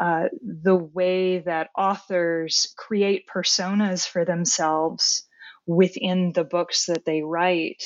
uh, 0.00 0.24
the 0.42 0.76
way 0.76 1.40
that 1.40 1.70
authors 1.76 2.72
create 2.76 3.26
personas 3.32 4.06
for 4.06 4.24
themselves 4.24 5.26
within 5.66 6.32
the 6.32 6.44
books 6.44 6.86
that 6.86 7.04
they 7.04 7.22
write, 7.22 7.82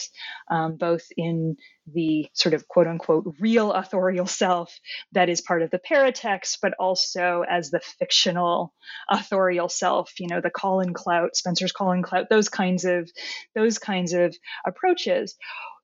um, 0.50 0.76
both 0.76 1.02
in 1.16 1.56
the 1.86 2.28
sort 2.32 2.54
of 2.54 2.68
quote 2.68 2.86
unquote 2.86 3.34
real 3.40 3.72
authorial 3.72 4.26
self 4.26 4.78
that 5.12 5.28
is 5.28 5.40
part 5.40 5.62
of 5.62 5.70
the 5.70 5.80
paratext, 5.80 6.58
but 6.62 6.74
also 6.78 7.44
as 7.48 7.70
the 7.70 7.80
fictional 7.98 8.72
authorial 9.10 9.68
self, 9.68 10.12
you 10.20 10.28
know, 10.28 10.40
the 10.40 10.50
Colin 10.50 10.94
Clout, 10.94 11.34
Spenser's 11.34 11.72
Colin 11.72 12.02
Clout, 12.02 12.28
those 12.28 12.48
kinds 12.48 12.84
of 12.84 13.10
those 13.54 13.78
kinds 13.78 14.12
of 14.12 14.36
approaches. 14.66 15.36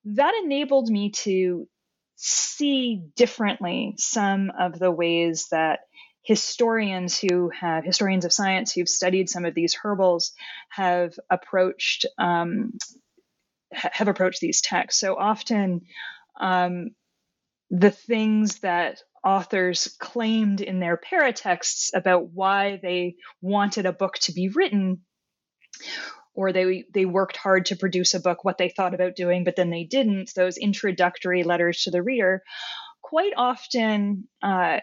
That 0.04 0.34
enabled 0.42 0.88
me 0.88 1.10
to 1.10 1.68
see 2.16 3.02
differently 3.16 3.94
some 3.98 4.50
of 4.58 4.78
the 4.78 4.90
ways 4.90 5.46
that 5.50 5.80
historians 6.22 7.18
who 7.18 7.48
have 7.48 7.84
historians 7.84 8.24
of 8.24 8.32
science 8.32 8.72
who've 8.72 8.88
studied 8.88 9.30
some 9.30 9.46
of 9.46 9.54
these 9.54 9.74
herbals 9.74 10.32
have 10.68 11.18
approached 11.30 12.04
um, 12.18 12.72
have 13.72 14.08
approached 14.08 14.40
these 14.40 14.60
texts. 14.60 15.00
So 15.00 15.16
often, 15.16 15.82
um, 16.40 16.90
the 17.70 17.90
things 17.90 18.60
that 18.60 19.00
authors 19.24 19.94
claimed 19.98 20.60
in 20.60 20.80
their 20.80 20.96
paratexts 20.96 21.90
about 21.94 22.30
why 22.32 22.78
they 22.82 23.16
wanted 23.40 23.86
a 23.86 23.92
book 23.92 24.14
to 24.14 24.32
be 24.32 24.48
written 24.48 25.00
or 26.34 26.52
they 26.52 26.84
they 26.94 27.04
worked 27.04 27.36
hard 27.36 27.66
to 27.66 27.76
produce 27.76 28.14
a 28.14 28.20
book 28.20 28.44
what 28.44 28.58
they 28.58 28.68
thought 28.68 28.94
about 28.94 29.16
doing 29.16 29.44
but 29.44 29.56
then 29.56 29.70
they 29.70 29.84
didn't 29.84 30.30
those 30.34 30.56
introductory 30.56 31.42
letters 31.42 31.82
to 31.82 31.90
the 31.90 32.02
reader 32.02 32.42
quite 33.02 33.32
often 33.36 34.28
uh, 34.42 34.78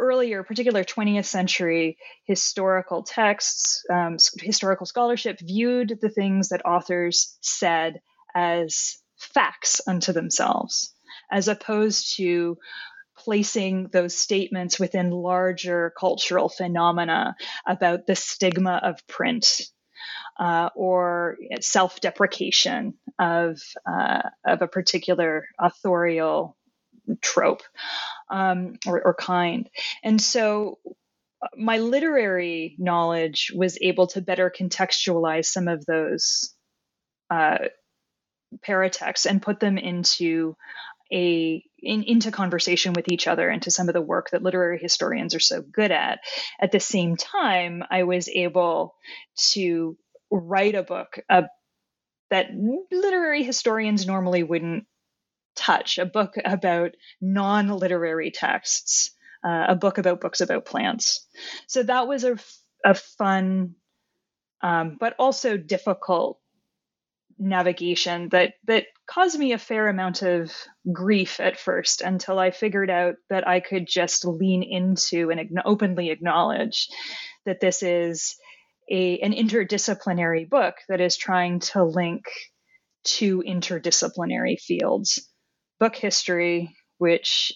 earlier, 0.00 0.42
particular 0.42 0.82
20th 0.82 1.26
century 1.26 1.98
historical 2.24 3.02
texts, 3.02 3.84
um, 3.92 4.16
historical 4.40 4.86
scholarship 4.86 5.38
viewed 5.38 5.98
the 6.00 6.08
things 6.08 6.48
that 6.48 6.64
authors 6.64 7.36
said 7.40 8.00
as 8.34 8.98
facts 9.18 9.80
unto 9.86 10.12
themselves, 10.12 10.94
as 11.30 11.48
opposed 11.48 12.16
to 12.16 12.56
placing 13.18 13.88
those 13.88 14.14
statements 14.14 14.80
within 14.80 15.10
larger 15.10 15.92
cultural 15.98 16.48
phenomena 16.48 17.36
about 17.66 18.06
the 18.06 18.16
stigma 18.16 18.80
of 18.82 19.06
print. 19.06 19.62
Uh, 20.38 20.70
or 20.74 21.36
self-deprecation 21.60 22.94
of 23.18 23.60
uh, 23.86 24.22
of 24.46 24.62
a 24.62 24.68
particular 24.68 25.46
authorial 25.58 26.56
trope 27.20 27.62
um, 28.30 28.74
or, 28.86 29.00
or 29.02 29.14
kind. 29.14 29.68
And 30.02 30.20
so 30.20 30.78
uh, 31.42 31.48
my 31.56 31.78
literary 31.78 32.76
knowledge 32.78 33.52
was 33.54 33.78
able 33.80 34.06
to 34.08 34.20
better 34.20 34.52
contextualize 34.56 35.46
some 35.46 35.68
of 35.68 35.84
those 35.86 36.54
uh, 37.30 37.58
paratexts 38.66 39.26
and 39.26 39.42
put 39.42 39.60
them 39.60 39.78
into 39.78 40.56
a 41.12 41.64
in, 41.78 42.02
into 42.04 42.30
conversation 42.30 42.92
with 42.92 43.10
each 43.10 43.26
other 43.26 43.50
into 43.50 43.70
some 43.70 43.88
of 43.88 43.94
the 43.94 44.00
work 44.00 44.30
that 44.30 44.42
literary 44.42 44.78
historians 44.78 45.34
are 45.34 45.40
so 45.40 45.62
good 45.62 45.90
at. 45.90 46.20
At 46.60 46.72
the 46.72 46.80
same 46.80 47.16
time, 47.16 47.82
I 47.90 48.04
was 48.04 48.28
able 48.28 48.94
to 49.52 49.96
write 50.30 50.74
a 50.74 50.82
book 50.82 51.18
uh, 51.28 51.42
that 52.30 52.50
literary 52.92 53.42
historians 53.42 54.06
normally 54.06 54.42
wouldn't 54.44 54.84
touch, 55.56 55.98
a 55.98 56.06
book 56.06 56.34
about 56.44 56.92
non 57.20 57.68
literary 57.68 58.30
texts, 58.30 59.12
uh, 59.44 59.66
a 59.68 59.76
book 59.76 59.98
about 59.98 60.20
books 60.20 60.40
about 60.40 60.64
plants. 60.64 61.26
So 61.66 61.82
that 61.82 62.08
was 62.08 62.24
a, 62.24 62.38
a 62.84 62.94
fun, 62.94 63.74
um, 64.62 64.96
but 64.98 65.14
also 65.18 65.56
difficult 65.56 66.38
navigation 67.40 68.28
that 68.28 68.52
that 68.66 68.84
caused 69.06 69.38
me 69.38 69.52
a 69.52 69.58
fair 69.58 69.88
amount 69.88 70.20
of 70.20 70.52
grief 70.92 71.40
at 71.40 71.58
first 71.58 72.02
until 72.02 72.38
I 72.38 72.50
figured 72.50 72.90
out 72.90 73.14
that 73.30 73.48
I 73.48 73.60
could 73.60 73.86
just 73.88 74.26
lean 74.26 74.62
into 74.62 75.30
and 75.30 75.58
openly 75.64 76.10
acknowledge 76.10 76.88
that 77.46 77.60
this 77.60 77.82
is 77.82 78.36
a 78.90 79.18
an 79.20 79.32
interdisciplinary 79.32 80.48
book 80.48 80.74
that 80.88 81.00
is 81.00 81.16
trying 81.16 81.60
to 81.60 81.82
link 81.82 82.24
two 83.04 83.42
interdisciplinary 83.46 84.60
fields 84.60 85.29
book 85.80 85.96
history, 85.96 86.76
which 86.98 87.52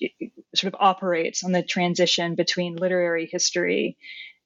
sort 0.54 0.72
of 0.72 0.80
operates 0.80 1.44
on 1.44 1.52
the 1.52 1.62
transition 1.62 2.34
between 2.34 2.74
literary 2.76 3.28
history 3.30 3.96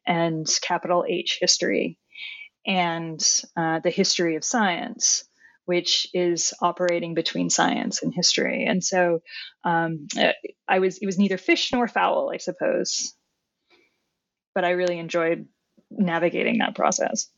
and 0.07 0.47
capital 0.61 1.05
H 1.09 1.39
history, 1.41 1.99
and 2.67 3.21
uh, 3.57 3.79
the 3.79 3.91
history 3.91 4.37
of 4.37 4.45
science, 4.45 5.25
which 5.65 6.09
is 6.13 6.53
operating 6.61 7.15
between 7.15 7.51
science 7.51 8.03
and 8.03 8.13
history. 8.13 8.65
And 8.65 8.83
so 8.83 9.21
um, 9.65 10.09
I 10.67 10.81
was 10.81 10.99
it 10.99 11.07
was 11.07 11.19
neither 11.19 11.39
fish 11.39 11.73
nor 11.73 11.87
fowl, 11.87 12.31
I 12.35 12.39
suppose, 12.39 13.15
but 14.55 14.65
I 14.65 14.71
really 14.71 14.99
enjoyed 14.99 15.47
navigating 15.91 16.59
that 16.59 16.75
process. 16.75 17.29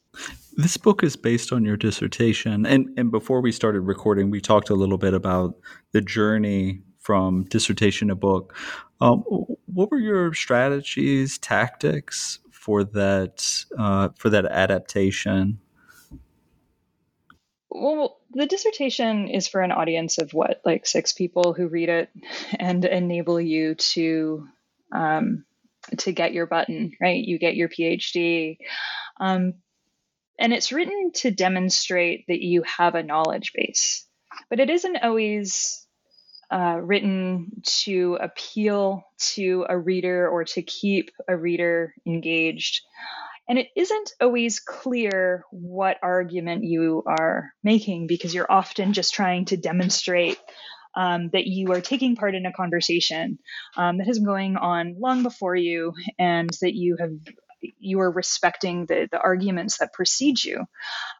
This 0.57 0.77
book 0.77 1.03
is 1.03 1.17
based 1.17 1.53
on 1.53 1.65
your 1.65 1.77
dissertation. 1.77 2.67
And, 2.67 2.91
and 2.99 3.11
before 3.11 3.41
we 3.41 3.53
started 3.53 3.81
recording, 3.81 4.31
we 4.31 4.41
talked 4.41 4.71
a 4.71 4.75
little 4.75 4.99
bit 4.99 5.15
about 5.15 5.55
the 5.93 6.01
journey 6.01 6.83
from 6.99 7.45
dissertation 7.45 8.09
to 8.09 8.15
book. 8.15 8.55
Um, 9.01 9.21
what 9.67 9.91
were 9.91 9.99
your 9.99 10.35
strategies, 10.35 11.39
tactics 11.39 12.41
for 12.51 12.85
that 12.85 13.65
uh, 13.79 14.11
for 14.17 14.29
that 14.31 14.45
adaptation? 14.45 15.61
Well, 17.71 18.19
the 18.33 18.47
dissertation 18.47 19.29
is 19.29 19.49
for 19.49 19.63
an 19.63 19.73
audience 19.73 20.19
of 20.19 20.35
what, 20.35 20.61
like 20.65 20.87
six 20.87 21.13
people 21.13 21.55
who 21.55 21.69
read 21.69 21.89
it 21.89 22.11
and 22.59 22.85
enable 22.85 23.41
you 23.41 23.77
to 23.77 24.47
um, 24.93 25.45
to 25.99 26.13
get 26.13 26.35
your 26.35 26.47
button, 26.47 26.93
right? 27.01 27.25
You 27.25 27.39
get 27.39 27.57
your 27.57 27.69
PhD. 27.69 28.59
Um, 29.19 29.55
and 30.41 30.53
it's 30.53 30.73
written 30.73 31.13
to 31.17 31.31
demonstrate 31.31 32.25
that 32.29 32.41
you 32.41 32.63
have 32.63 32.95
a 32.95 33.03
knowledge 33.03 33.53
base. 33.55 34.07
But 34.49 34.59
it 34.59 34.71
isn't 34.71 34.97
always 35.03 35.87
uh, 36.51 36.81
written 36.83 37.63
to 37.85 38.19
appeal 38.21 39.05
to 39.35 39.67
a 39.69 39.79
reader 39.79 40.29
or 40.29 40.45
to 40.45 40.63
keep 40.63 41.11
a 41.29 41.37
reader 41.37 41.95
engaged. 42.07 42.81
And 43.49 43.59
it 43.59 43.69
isn't 43.77 44.13
always 44.21 44.61
clear 44.61 45.45
what 45.51 45.99
argument 46.03 46.65
you 46.65 47.03
are 47.07 47.53
making 47.63 48.07
because 48.07 48.35
you're 48.35 48.51
often 48.51 48.93
just 48.93 49.13
trying 49.13 49.45
to 49.47 49.57
demonstrate 49.57 50.39
um, 50.97 51.31
that 51.33 51.47
you 51.47 51.73
are 51.73 51.81
taking 51.81 52.17
part 52.17 52.35
in 52.35 52.47
a 52.47 52.53
conversation 52.53 53.39
um, 53.77 53.99
that 53.99 54.07
has 54.07 54.19
been 54.19 54.27
going 54.27 54.57
on 54.57 54.97
long 54.99 55.23
before 55.23 55.55
you 55.55 55.93
and 56.19 56.51
that 56.63 56.75
you 56.75 56.97
have 56.99 57.13
you 57.79 58.01
are 58.01 58.11
respecting 58.11 58.87
the, 58.87 59.09
the 59.11 59.21
arguments 59.21 59.79
that 59.79 59.93
precede 59.93 60.43
you. 60.43 60.65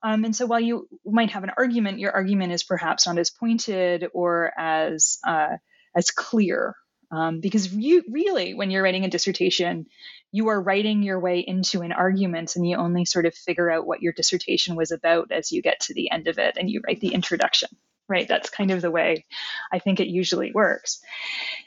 Um, 0.03 0.25
and 0.25 0.35
so 0.35 0.47
while 0.47 0.61
you 0.61 0.89
might 1.05 1.31
have 1.31 1.45
an 1.45 1.53
argument, 1.57 1.99
your 1.99 2.13
argument 2.13 2.53
is 2.53 2.63
perhaps 2.63 3.07
not 3.07 3.19
as 3.19 3.31
pointed 3.31 4.07
or 4.13 4.53
as 4.59 5.19
uh, 5.27 5.57
as 5.95 6.11
clear. 6.11 6.77
Um, 7.13 7.41
because 7.41 7.75
you 7.75 8.05
really, 8.09 8.55
when 8.55 8.71
you're 8.71 8.85
writing 8.85 9.05
a 9.05 9.11
dissertation, 9.11 9.87
you 10.31 10.49
are 10.49 10.63
writing 10.63 11.03
your 11.03 11.19
way 11.19 11.41
into 11.41 11.81
an 11.81 11.91
argument, 11.91 12.55
and 12.55 12.65
you 12.65 12.77
only 12.77 13.05
sort 13.05 13.27
of 13.27 13.35
figure 13.35 13.69
out 13.69 13.85
what 13.85 14.01
your 14.01 14.13
dissertation 14.13 14.77
was 14.77 14.93
about 14.93 15.33
as 15.33 15.51
you 15.51 15.61
get 15.61 15.81
to 15.81 15.95
the 15.95 16.09
end 16.13 16.29
of 16.29 16.39
it, 16.39 16.57
and 16.57 16.71
you 16.71 16.81
write 16.87 17.01
the 17.01 17.13
introduction 17.13 17.69
right? 18.11 18.29
That's 18.29 18.51
kind 18.51 18.73
of 18.73 18.83
the 18.83 18.91
way 18.91 19.25
I 19.73 19.79
think 19.79 20.01
it 20.01 20.09
usually 20.09 20.51
works. 20.53 21.01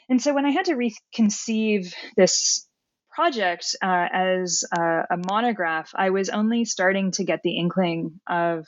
And 0.08 0.22
so 0.22 0.34
when 0.34 0.44
I 0.44 0.50
had 0.50 0.66
to 0.66 0.76
reconceive 0.76 1.94
this 2.16 2.68
project 3.14 3.76
uh, 3.82 4.08
as 4.12 4.64
a, 4.72 5.04
a 5.10 5.16
monograph, 5.16 5.90
I 5.94 6.10
was 6.10 6.28
only 6.28 6.64
starting 6.64 7.12
to 7.12 7.24
get 7.24 7.42
the 7.42 7.56
inkling 7.56 8.20
of 8.26 8.66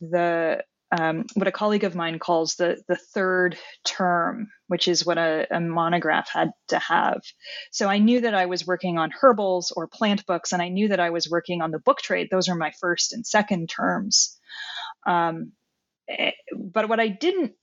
the 0.00 0.62
um, 0.92 1.24
what 1.34 1.48
a 1.48 1.52
colleague 1.52 1.84
of 1.84 1.94
mine 1.94 2.18
calls 2.18 2.56
the 2.56 2.82
the 2.86 2.96
third 2.96 3.56
term, 3.82 4.48
which 4.66 4.88
is 4.88 5.06
what 5.06 5.16
a, 5.16 5.46
a, 5.50 5.58
monograph 5.58 6.28
had 6.28 6.52
to 6.68 6.78
have. 6.78 7.22
So 7.70 7.88
I 7.88 7.96
knew 7.96 8.20
that 8.20 8.34
I 8.34 8.44
was 8.44 8.66
working 8.66 8.98
on 8.98 9.10
herbals 9.10 9.72
or 9.74 9.86
plant 9.86 10.26
books, 10.26 10.52
and 10.52 10.60
I 10.60 10.68
knew 10.68 10.88
that 10.88 11.00
I 11.00 11.08
was 11.08 11.30
working 11.30 11.62
on 11.62 11.70
the 11.70 11.78
book 11.78 12.02
trade. 12.02 12.28
Those 12.30 12.50
are 12.50 12.54
my 12.54 12.72
first 12.78 13.14
and 13.14 13.26
second 13.26 13.70
terms. 13.70 14.38
Um, 15.06 15.52
eh, 16.10 16.32
but 16.54 16.90
what 16.90 17.00
I 17.00 17.08
didn't 17.08 17.54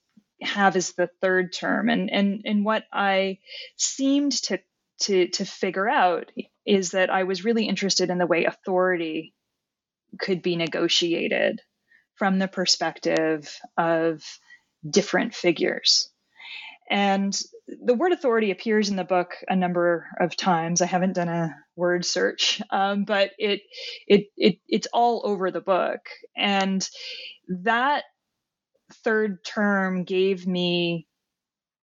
have 0.41 0.75
is 0.75 0.93
the 0.93 1.11
third 1.21 1.53
term, 1.53 1.89
and 1.89 2.09
and 2.09 2.41
and 2.45 2.65
what 2.65 2.85
I 2.91 3.37
seemed 3.75 4.31
to 4.43 4.59
to 5.01 5.27
to 5.29 5.45
figure 5.45 5.89
out 5.89 6.31
is 6.65 6.91
that 6.91 7.09
I 7.09 7.23
was 7.23 7.45
really 7.45 7.67
interested 7.67 8.09
in 8.09 8.17
the 8.17 8.27
way 8.27 8.45
authority 8.45 9.33
could 10.19 10.41
be 10.41 10.55
negotiated 10.55 11.61
from 12.15 12.39
the 12.39 12.47
perspective 12.47 13.57
of 13.77 14.23
different 14.89 15.35
figures. 15.35 16.09
And 16.89 17.39
the 17.67 17.93
word 17.93 18.13
authority 18.13 18.51
appears 18.51 18.89
in 18.89 18.95
the 18.95 19.03
book 19.03 19.33
a 19.47 19.55
number 19.55 20.07
of 20.19 20.35
times. 20.35 20.81
I 20.81 20.87
haven't 20.87 21.13
done 21.13 21.29
a 21.29 21.55
word 21.75 22.03
search, 22.05 22.61
um, 22.71 23.05
but 23.05 23.31
it, 23.37 23.61
it 24.07 24.27
it 24.37 24.57
it's 24.67 24.87
all 24.93 25.21
over 25.25 25.51
the 25.51 25.61
book. 25.61 25.99
And 26.35 26.87
that 27.63 28.05
third 29.03 29.45
term 29.45 30.03
gave 30.03 30.47
me 30.47 31.07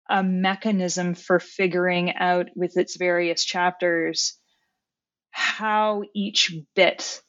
a 0.10 0.24
mechanism 0.24 1.16
for 1.16 1.40
figuring 1.40 2.14
out 2.16 2.50
with 2.56 2.78
its 2.78 2.98
various 2.98 3.44
chapters 3.44 4.38
how 5.32 6.04
each 6.14 6.54
bit 6.76 7.22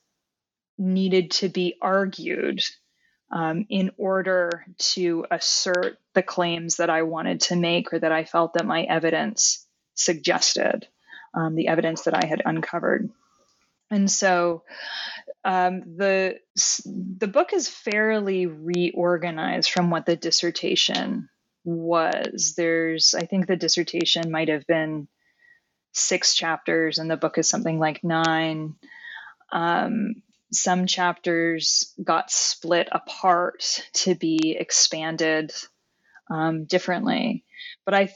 needed 0.79 1.31
to 1.33 1.49
be 1.49 1.77
argued 1.81 2.62
um, 3.33 3.66
in 3.68 3.91
order 3.97 4.64
to 4.79 5.27
assert 5.31 5.99
the 6.14 6.22
claims 6.22 6.77
that 6.77 6.91
I 6.91 7.03
wanted 7.03 7.41
to 7.43 7.57
make 7.57 7.93
or 7.93 7.99
that 7.99 8.12
I 8.12 8.24
felt 8.24 8.55
that 8.55 8.66
my 8.66 8.83
evidence 8.83 9.66
suggested, 9.95 10.87
um, 11.35 11.57
the 11.57 11.68
evidence 11.68 12.03
that 12.03 12.14
I 12.14 12.27
had 12.27 12.43
uncovered. 12.45 13.11
And 13.91 14.11
so 14.11 14.62
um, 15.45 15.97
the 15.97 16.39
the 16.85 17.29
book 17.29 17.53
is 17.53 17.68
fairly 17.68 18.47
reorganized 18.47 19.70
from 19.70 19.91
what 19.91 20.07
the 20.07 20.16
dissertation 20.16 21.29
was. 21.67 22.55
There's, 22.57 23.14
I 23.14 23.27
think, 23.27 23.47
the 23.47 23.57
dissertation 23.57 24.31
might 24.31 24.49
have 24.49 24.67
been 24.67 25.09
six 25.93 26.35
chapters, 26.35 26.99
and 26.99 27.11
the 27.11 27.17
book 27.17 27.37
is 27.39 27.49
something 27.49 27.79
like 27.79 28.03
nine. 28.03 28.77
Um, 29.53 30.23
some 30.53 30.87
chapters 30.87 31.93
got 32.03 32.31
split 32.31 32.89
apart 32.93 33.83
to 33.95 34.14
be 34.14 34.57
expanded 34.59 35.53
um, 36.31 36.64
differently. 36.64 37.45
But 37.85 37.95
I, 37.95 38.14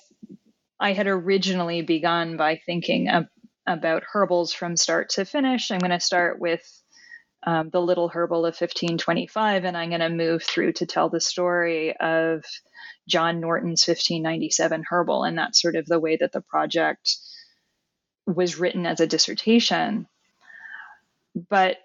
I 0.78 0.92
had 0.92 1.06
originally 1.06 1.82
begun 1.82 2.36
by 2.36 2.60
thinking 2.64 3.08
about 3.66 4.04
herbals 4.12 4.52
from 4.52 4.76
start 4.76 5.10
to 5.10 5.24
finish. 5.24 5.70
I'm 5.70 5.78
going 5.78 5.90
to 5.90 6.00
start 6.00 6.40
with 6.40 6.79
um, 7.42 7.70
the 7.70 7.80
little 7.80 8.08
herbal 8.08 8.40
of 8.40 8.54
1525, 8.54 9.64
and 9.64 9.76
I'm 9.76 9.88
going 9.88 10.00
to 10.00 10.10
move 10.10 10.42
through 10.42 10.72
to 10.74 10.86
tell 10.86 11.08
the 11.08 11.20
story 11.20 11.96
of 11.96 12.44
John 13.08 13.40
Norton's 13.40 13.86
1597 13.86 14.84
herbal. 14.88 15.24
And 15.24 15.38
that's 15.38 15.60
sort 15.60 15.76
of 15.76 15.86
the 15.86 16.00
way 16.00 16.16
that 16.16 16.32
the 16.32 16.42
project 16.42 17.16
was 18.26 18.58
written 18.58 18.86
as 18.86 19.00
a 19.00 19.06
dissertation. 19.06 20.06
But 21.48 21.78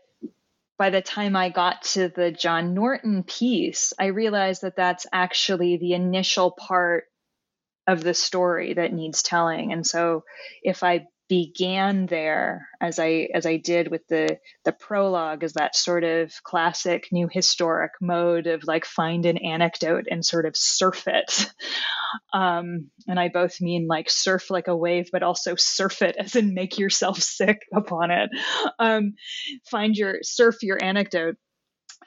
by 0.77 0.89
the 0.89 1.01
time 1.01 1.35
I 1.35 1.49
got 1.49 1.83
to 1.83 2.09
the 2.09 2.31
John 2.31 2.73
Norton 2.73 3.23
piece, 3.23 3.93
I 3.97 4.07
realized 4.07 4.63
that 4.63 4.75
that's 4.75 5.07
actually 5.13 5.77
the 5.77 5.93
initial 5.93 6.51
part 6.51 7.05
of 7.87 8.03
the 8.03 8.13
story 8.13 8.73
that 8.73 8.93
needs 8.93 9.23
telling. 9.23 9.71
And 9.71 9.85
so 9.85 10.25
if 10.63 10.83
I 10.83 11.07
began 11.27 12.05
there 12.05 12.67
as 12.79 12.99
I 12.99 13.29
as 13.33 13.45
I 13.45 13.57
did 13.57 13.89
with 13.89 14.07
the 14.07 14.39
the 14.63 14.71
prologue 14.71 15.43
as 15.43 15.53
that 15.53 15.75
sort 15.75 16.03
of 16.03 16.31
classic 16.43 17.07
new 17.11 17.27
historic 17.31 17.93
mode 17.99 18.47
of 18.47 18.63
like 18.65 18.85
find 18.85 19.25
an 19.25 19.37
anecdote 19.37 20.05
and 20.09 20.23
sort 20.23 20.45
of 20.45 20.55
surf 20.55 21.07
it. 21.07 21.51
Um, 22.33 22.91
and 23.07 23.19
I 23.19 23.27
both 23.27 23.59
mean 23.59 23.87
like 23.87 24.09
surf 24.09 24.49
like 24.49 24.67
a 24.67 24.75
wave, 24.75 25.09
but 25.11 25.21
also 25.21 25.55
surf 25.57 26.01
it 26.01 26.15
as 26.17 26.35
in 26.37 26.53
make 26.53 26.77
yourself 26.77 27.17
sick 27.21 27.63
upon 27.73 28.09
it. 28.09 28.29
Um, 28.79 29.15
find 29.69 29.95
your 29.97 30.19
surf 30.21 30.63
your 30.63 30.81
anecdote 30.81 31.35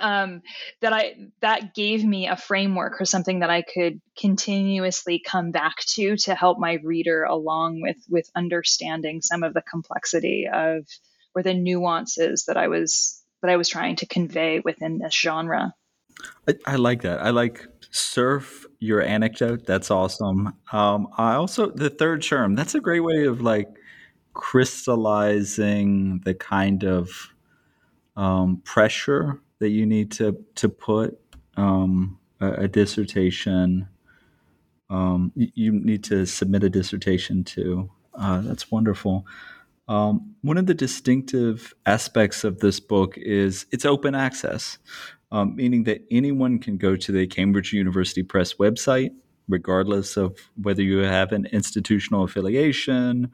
um, 0.01 0.43
that 0.81 0.93
I 0.93 1.17
that 1.41 1.75
gave 1.75 2.05
me 2.05 2.29
a 2.29 2.37
framework 2.37 3.01
or 3.01 3.05
something 3.05 3.41
that 3.41 3.51
I 3.51 3.63
could 3.63 4.01
continuously 4.17 5.21
come 5.25 5.51
back 5.51 5.79
to 5.95 6.17
to 6.17 6.35
help 6.35 6.59
my 6.59 6.75
reader 6.83 7.25
along 7.25 7.81
with 7.81 7.99
with 8.09 8.31
understanding 8.35 9.21
some 9.23 9.43
of 9.43 9.55
the 9.55 9.63
complexity 9.63 10.49
of 10.53 10.87
or 11.35 11.43
the 11.43 11.55
nuances 11.55 12.45
that 12.47 12.57
I 12.57 12.69
was 12.69 13.23
that 13.43 13.51
I 13.51 13.57
was 13.57 13.69
trying 13.69 13.97
to 13.97 14.07
convey 14.07 14.61
within 14.61 14.99
this 14.99 15.15
genre. 15.15 15.75
I, 16.49 16.55
I 16.67 16.77
like 16.77 17.03
that. 17.03 17.21
I 17.21 17.31
like 17.31 17.67
surf 17.91 18.67
your 18.81 19.03
anecdote. 19.03 19.67
That's 19.67 19.91
awesome. 19.91 20.55
Um, 20.73 21.09
I 21.17 21.35
also 21.35 21.71
the 21.71 21.91
third 21.91 22.23
term. 22.23 22.55
That's 22.55 22.75
a 22.75 22.81
great 22.81 23.01
way 23.01 23.25
of 23.25 23.41
like 23.41 23.69
crystallizing 24.35 26.21
the 26.25 26.35
kind 26.35 26.85
of 26.85 27.33
um, 28.17 28.61
pressure 28.65 29.41
that 29.61 29.71
you 29.71 29.87
need 29.87 30.13
to 30.13 30.45
to 30.57 30.69
put 30.69 31.19
um, 31.57 32.19
a, 32.41 32.53
a, 32.53 32.69
dissertation. 32.69 33.89
Um, 34.91 35.33
you, 35.35 35.73
need 35.73 36.05
to 36.05 36.25
submit 36.25 36.65
a 36.65 36.71
dissertation 36.71 37.45
to. 37.45 37.91
Uh, 38.15 38.41
that's 38.41 38.71
wonderful. 38.71 39.27
Um, 39.89 40.35
one 40.43 40.59
of 40.59 40.67
the 40.67 40.75
distinctive 40.75 41.75
aspects 41.87 42.45
of 42.45 42.61
this 42.61 42.79
book 42.81 43.15
is 43.17 43.67
it's 43.71 43.85
open 43.85 44.15
access, 44.15 44.79
um, 45.33 45.57
meaning 45.57 45.85
that 45.85 46.05
anyone 46.11 46.59
can 46.59 46.77
go 46.77 46.95
to 46.97 47.13
the 47.13 47.27
Cambridge 47.27 47.73
University 47.73 48.23
Press 48.23 48.55
website, 48.55 49.11
regardless 49.49 50.17
of 50.17 50.39
whether 50.61 50.83
you 50.83 50.99
have 50.99 51.33
an 51.33 51.47
institutional 51.53 52.25
affiliation 52.25 53.31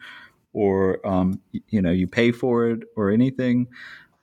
or 0.52 1.06
um, 1.06 1.40
you 1.68 1.82
know 1.82 1.90
you 1.90 2.06
pay 2.06 2.32
for 2.32 2.68
it 2.70 2.80
or 2.96 3.10
anything, 3.10 3.66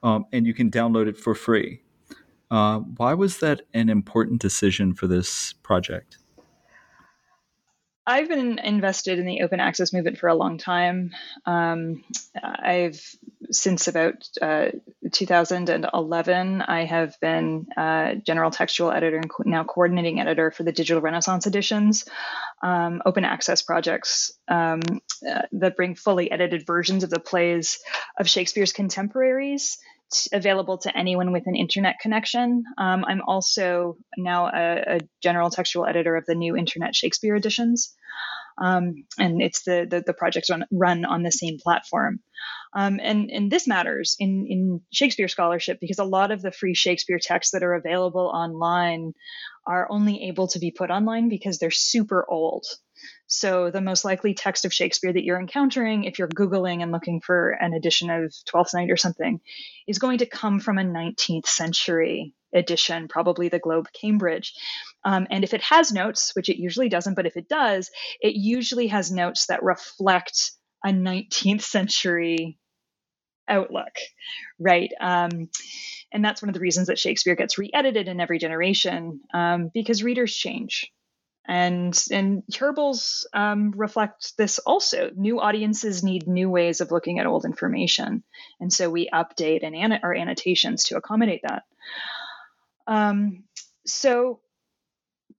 um, 0.04 0.26
and 0.32 0.47
you 0.47 0.54
can 0.54 0.72
download 0.72 1.08
it 1.08 1.18
for 1.18 1.36
free. 1.36 1.82
Uh, 2.52 2.80
why 2.80 3.14
was 3.14 3.39
that 3.39 3.62
an 3.74 3.89
important 3.89 4.41
decision 4.41 4.93
for 4.93 5.08
this 5.08 5.54
project? 5.64 6.18
I've 8.06 8.28
been 8.28 8.60
invested 8.60 9.20
in 9.20 9.26
the 9.26 9.41
open 9.41 9.60
access 9.60 9.93
movement 9.93 10.18
for 10.18 10.28
a 10.28 10.36
long 10.36 10.58
time. 10.58 11.12
Um, 11.45 12.04
I've 12.43 13.02
since 13.52 13.88
about 13.88 14.28
uh, 14.41 14.70
2011, 15.12 16.62
I 16.62 16.86
have 16.86 17.18
been 17.22 17.68
uh, 17.78 18.16
general 18.16 18.49
textual 18.49 18.91
editor 18.91 19.18
and 19.18 19.30
co- 19.30 19.43
now 19.45 19.64
coordinating 19.64 20.20
editor 20.20 20.52
for 20.52 20.64
the 20.64 20.72
Digital 20.72 21.02
Renaissance 21.02 21.47
editions, 21.47 22.06
um, 22.64 23.02
open 23.06 23.24
access 23.24 23.62
projects 23.62 24.32
um, 24.47 24.82
uh, 25.30 25.43
that 25.54 25.76
bring 25.76 25.95
fully 25.95 26.32
edited 26.32 26.66
versions 26.66 27.04
of 27.04 27.10
the 27.10 27.20
plays 27.20 27.80
of 28.20 28.28
Shakespeare's 28.28 28.74
contemporaries 28.74 29.78
available 30.32 30.78
to 30.80 30.97
anyone 30.97 31.32
with 31.32 31.43
an 31.47 31.55
internet 31.55 31.95
connection. 32.01 32.64
Um, 32.78 33.05
I'm 33.07 33.22
also 33.26 33.97
now 34.18 34.47
a, 34.47 34.95
a, 34.95 34.99
general 35.22 35.49
textual 35.49 35.86
editor 35.86 36.16
of 36.16 36.26
the 36.26 36.36
new 36.36 36.55
Internet 36.55 36.95
Shakespeare 36.95 37.36
editions. 37.36 37.93
Um, 38.62 39.05
and 39.18 39.41
it's 39.41 39.64
the, 39.64 39.88
the, 39.89 40.03
the 40.05 40.14
projects 40.14 40.49
run, 40.49 40.66
run 40.72 41.05
on 41.05 41.24
the 41.24 41.32
same 41.32 41.57
platform. 41.57 42.20
Um, 42.74 42.99
and, 43.01 43.30
and 43.32 43.51
this 43.51 43.68
matters 43.68 44.16
in, 44.20 44.45
in 44.47 44.82
Shakespeare 44.93 45.28
scholarship 45.28 45.80
because 45.82 45.99
a 45.99 46.03
lot 46.03 46.32
of 46.32 46.41
the 46.41 46.51
free 46.51 46.76
Shakespeare 46.76 47.20
texts 47.22 47.51
that 47.51 47.64
are 47.64 47.74
available 47.74 48.32
online 48.34 49.14
are 49.66 49.88
only 49.89 50.28
able 50.28 50.47
to 50.49 50.59
be 50.59 50.72
put 50.72 50.89
online 50.89 51.30
because 51.30 51.59
they're 51.59 51.72
super 51.72 52.26
old. 52.30 52.66
So, 53.34 53.71
the 53.71 53.79
most 53.79 54.03
likely 54.03 54.34
text 54.34 54.65
of 54.65 54.73
Shakespeare 54.73 55.13
that 55.13 55.23
you're 55.23 55.39
encountering, 55.39 56.03
if 56.03 56.19
you're 56.19 56.27
Googling 56.27 56.84
and 56.84 56.91
looking 56.91 57.21
for 57.21 57.51
an 57.51 57.73
edition 57.73 58.09
of 58.09 58.36
Twelfth 58.45 58.73
Night 58.73 58.91
or 58.91 58.97
something, 58.97 59.39
is 59.88 59.99
going 59.99 60.17
to 60.17 60.25
come 60.25 60.59
from 60.59 60.77
a 60.77 60.84
19th 60.84 61.45
century 61.45 62.34
edition, 62.53 63.07
probably 63.07 63.47
the 63.47 63.57
Globe 63.57 63.88
Cambridge. 63.93 64.53
Um, 65.05 65.27
and 65.32 65.45
if 65.45 65.53
it 65.53 65.61
has 65.61 65.93
notes, 65.93 66.36
which 66.36 66.49
it 66.49 66.61
usually 66.61 66.89
doesn't, 66.89 67.13
but 67.13 67.25
if 67.25 67.38
it 67.38 67.47
does, 67.47 67.89
it 68.19 68.36
usually 68.36 68.88
has 68.88 69.13
notes 69.13 69.45
that 69.45 69.63
reflect 69.63 70.51
a 70.84 70.89
19th 70.89 71.61
century 71.61 72.59
outlook, 73.47 73.95
right? 74.59 74.91
Um, 74.99 75.49
and 76.11 76.25
that's 76.25 76.41
one 76.41 76.49
of 76.49 76.53
the 76.53 76.59
reasons 76.59 76.88
that 76.88 76.99
Shakespeare 76.99 77.36
gets 77.36 77.57
re 77.57 77.71
edited 77.73 78.09
in 78.09 78.19
every 78.19 78.39
generation 78.39 79.21
um, 79.34 79.71
because 79.73 80.03
readers 80.03 80.36
change 80.36 80.91
and 81.47 81.99
and 82.11 82.43
herbals 82.59 83.27
um, 83.33 83.71
reflect 83.75 84.37
this 84.37 84.59
also. 84.59 85.11
New 85.15 85.39
audiences 85.39 86.03
need 86.03 86.27
new 86.27 86.49
ways 86.49 86.81
of 86.81 86.91
looking 86.91 87.19
at 87.19 87.25
old 87.25 87.45
information, 87.45 88.23
and 88.59 88.71
so 88.71 88.89
we 88.89 89.09
update 89.09 89.63
and 89.63 89.75
an- 89.75 89.99
our 90.03 90.13
annotations 90.13 90.85
to 90.85 90.97
accommodate 90.97 91.41
that. 91.43 91.63
Um, 92.87 93.43
so, 93.85 94.39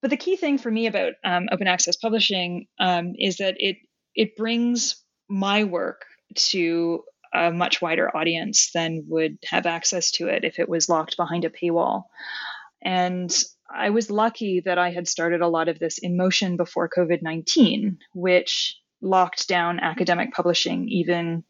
but 0.01 0.11
the 0.11 0.17
key 0.17 0.37
thing 0.37 0.59
for 0.59 0.71
me 0.71 0.87
about 0.87 1.15
um, 1.25 1.49
open 1.53 1.67
access 1.67 1.97
publishing 1.97 2.67
um, 2.81 3.15
is 3.19 3.37
that 3.37 3.57
it 3.59 3.77
it 4.15 4.37
brings 4.37 5.03
my 5.29 5.65
work 5.65 6.05
to 6.35 7.05
a 7.35 7.51
much 7.51 7.81
wider 7.81 8.15
audience 8.15 8.71
than 8.75 9.05
would 9.09 9.39
have 9.45 9.67
access 9.67 10.11
to 10.13 10.29
it 10.29 10.45
if 10.45 10.59
it 10.59 10.69
was 10.69 10.89
locked 10.89 11.17
behind 11.17 11.45
a 11.45 11.51
paywall. 11.51 12.05
And 12.83 13.33
I 13.75 13.91
was 13.91 14.11
lucky 14.11 14.61
that 14.61 14.79
I 14.79 14.91
had 14.91 15.09
started 15.09 15.41
a 15.41 15.49
lot 15.49 15.69
of 15.69 15.79
this 15.79 15.99
in 15.99 16.17
motion 16.17 16.57
before 16.57 16.89
COVID 16.89 17.23
19, 17.23 17.99
which 18.15 18.79
locked 19.01 19.49
down 19.49 19.81
academic 19.81 20.33
publishing 20.33 20.89
even 20.89 21.45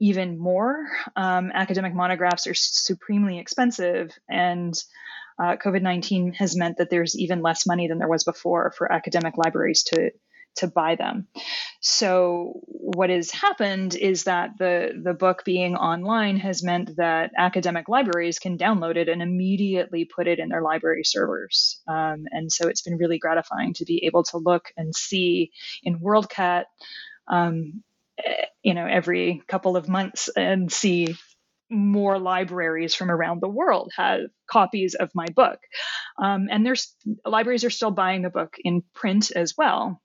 even 0.00 0.38
more. 0.38 0.88
Um, 1.14 1.50
academic 1.52 1.94
monographs 1.94 2.46
are 2.46 2.54
supremely 2.54 3.38
expensive, 3.38 4.10
and 4.28 4.74
uh, 5.38 5.56
COVID 5.56 5.82
19 5.82 6.32
has 6.34 6.56
meant 6.56 6.78
that 6.78 6.90
there's 6.90 7.18
even 7.18 7.42
less 7.42 7.66
money 7.66 7.88
than 7.88 7.98
there 7.98 8.08
was 8.08 8.24
before 8.24 8.72
for 8.76 8.90
academic 8.90 9.36
libraries 9.36 9.82
to 9.84 10.10
to 10.56 10.66
buy 10.66 10.96
them. 10.96 11.26
So 11.80 12.60
what 12.66 13.10
has 13.10 13.30
happened 13.30 13.94
is 13.94 14.24
that 14.24 14.50
the 14.58 14.92
the 15.02 15.14
book 15.14 15.44
being 15.44 15.76
online 15.76 16.36
has 16.38 16.62
meant 16.62 16.96
that 16.96 17.32
academic 17.36 17.88
libraries 17.88 18.38
can 18.38 18.58
download 18.58 18.96
it 18.96 19.08
and 19.08 19.22
immediately 19.22 20.04
put 20.04 20.28
it 20.28 20.38
in 20.38 20.48
their 20.48 20.62
library 20.62 21.04
servers. 21.04 21.80
Um, 21.88 22.26
and 22.30 22.52
so 22.52 22.68
it's 22.68 22.82
been 22.82 22.98
really 22.98 23.18
gratifying 23.18 23.74
to 23.74 23.84
be 23.84 24.04
able 24.04 24.24
to 24.24 24.38
look 24.38 24.66
and 24.76 24.94
see 24.94 25.52
in 25.82 26.00
WorldCat, 26.00 26.64
um, 27.28 27.82
eh, 28.24 28.46
you 28.62 28.74
know, 28.74 28.86
every 28.86 29.42
couple 29.48 29.76
of 29.76 29.88
months 29.88 30.28
and 30.36 30.70
see 30.70 31.16
more 31.70 32.18
libraries 32.18 32.94
from 32.94 33.10
around 33.12 33.40
the 33.40 33.48
world 33.48 33.92
have 33.96 34.22
copies 34.50 34.96
of 34.96 35.08
my 35.14 35.26
book. 35.26 35.60
Um, 36.20 36.48
and 36.50 36.66
there's 36.66 36.94
libraries 37.24 37.64
are 37.64 37.70
still 37.70 37.92
buying 37.92 38.22
the 38.22 38.30
book 38.30 38.56
in 38.64 38.82
print 38.92 39.30
as 39.30 39.54
well 39.56 40.02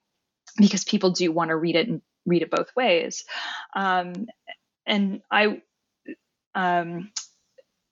because 0.58 0.84
people 0.84 1.12
do 1.12 1.32
want 1.32 1.49
to 1.49 1.56
read 1.56 1.76
it 1.76 1.88
and 1.88 2.01
read 2.26 2.41
it 2.41 2.51
both 2.51 2.76
ways. 2.76 3.24
Um, 3.76 4.28
and 4.86 5.22
I, 5.32 5.62
um, 6.53 7.12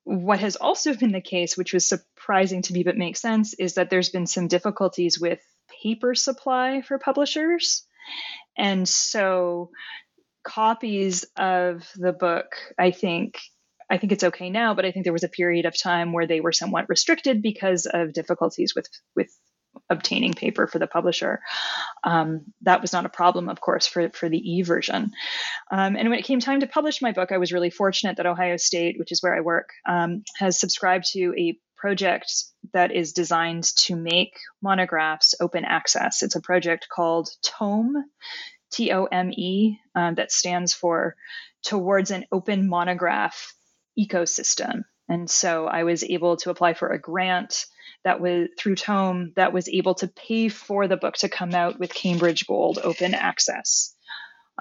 what 0.06 0.40
has 0.40 0.56
also 0.56 0.94
been 0.94 1.12
the 1.12 1.22
case, 1.22 1.58
which 1.58 1.74
was 1.74 1.88
surprising 1.88 2.62
to 2.64 2.74
me 2.74 2.84
but 2.84 2.98
makes 2.98 3.22
sense, 3.22 3.54
is 3.54 3.76
that 3.76 3.90
there's 3.90 4.10
been 4.10 4.28
some 4.28 4.48
difficulties 4.48 5.20
with 5.20 5.40
paper 5.82 6.14
supply 6.16 6.82
for 6.82 6.98
publishers. 7.00 7.86
And 8.58 8.88
so 8.88 9.72
copies 10.44 11.26
of 11.38 11.88
the 11.96 12.12
book, 12.12 12.56
I 12.78 12.92
think, 12.92 13.40
I 13.90 13.98
think 13.98 14.12
it's 14.12 14.24
okay 14.26 14.50
now, 14.50 14.74
but 14.74 14.86
I 14.86 14.92
think 14.92 15.06
there 15.06 15.14
was 15.14 15.24
a 15.24 15.30
period 15.30 15.66
of 15.66 15.80
time 15.80 16.14
where 16.14 16.28
they 16.28 16.42
were 16.42 16.52
somewhat 16.52 16.90
restricted 16.90 17.42
because 17.42 17.86
of 17.86 18.14
difficulties 18.14 18.74
with 18.76 18.88
with 19.16 19.30
obtaining 19.90 20.34
paper 20.34 20.68
for 20.68 20.80
the 20.80 20.88
publisher. 20.88 21.40
Um, 22.04 22.46
that 22.62 22.82
was 22.82 22.94
not 22.94 23.06
a 23.06 23.10
problem, 23.10 23.50
of 23.50 23.60
course, 23.60 23.88
for, 23.88 24.10
for 24.10 24.30
the 24.30 24.38
e 24.38 24.62
version. 24.62 25.12
Um, 25.72 25.96
and 25.96 26.10
when 26.10 26.20
it 26.20 26.26
came 26.26 26.40
time 26.40 26.60
to 26.60 26.68
publish 26.68 27.02
my 27.02 27.12
book, 27.12 27.32
I 27.32 27.38
was 27.38 27.54
really 27.54 27.70
fortunate 27.70 28.18
that 28.18 28.26
Ohio 28.26 28.58
State, 28.58 28.98
which 29.00 29.12
is 29.12 29.22
where 29.22 29.36
I 29.36 29.42
work, 29.42 29.70
um, 29.88 30.24
has 30.38 30.60
subscribed 30.60 31.06
to 31.14 31.34
a 31.38 31.58
project 31.78 32.32
that 32.72 32.92
is 32.94 33.12
designed 33.12 33.66
to 33.76 33.96
make 33.96 34.38
monographs 34.62 35.36
open 35.42 35.66
access. 35.66 36.24
It's 36.24 36.36
a 36.36 36.42
project 36.42 36.88
called 36.90 37.30
TOME, 37.44 38.06
T 38.72 38.92
O 38.94 39.06
M 39.06 39.32
E, 39.32 39.78
um, 39.94 40.16
that 40.16 40.32
stands 40.32 40.74
for 40.74 41.16
Towards 41.66 42.12
an 42.12 42.26
Open 42.32 42.68
Monograph 42.68 43.54
Ecosystem. 44.00 44.84
And 45.10 45.30
so 45.30 45.68
I 45.68 45.84
was 45.84 46.04
able 46.04 46.38
to 46.38 46.50
apply 46.50 46.74
for 46.74 46.90
a 46.90 47.00
grant 47.00 47.66
that 48.04 48.20
was 48.20 48.50
through 48.58 48.76
Tome 48.76 49.34
that 49.36 49.54
was 49.54 49.70
able 49.70 49.96
to 49.96 50.08
pay 50.08 50.50
for 50.50 50.88
the 50.88 50.98
book 50.98 51.16
to 51.16 51.30
come 51.30 51.54
out 51.54 51.80
with 51.80 51.94
Cambridge 51.94 52.46
Gold 52.46 52.80
open 52.84 53.14
access. 53.14 53.96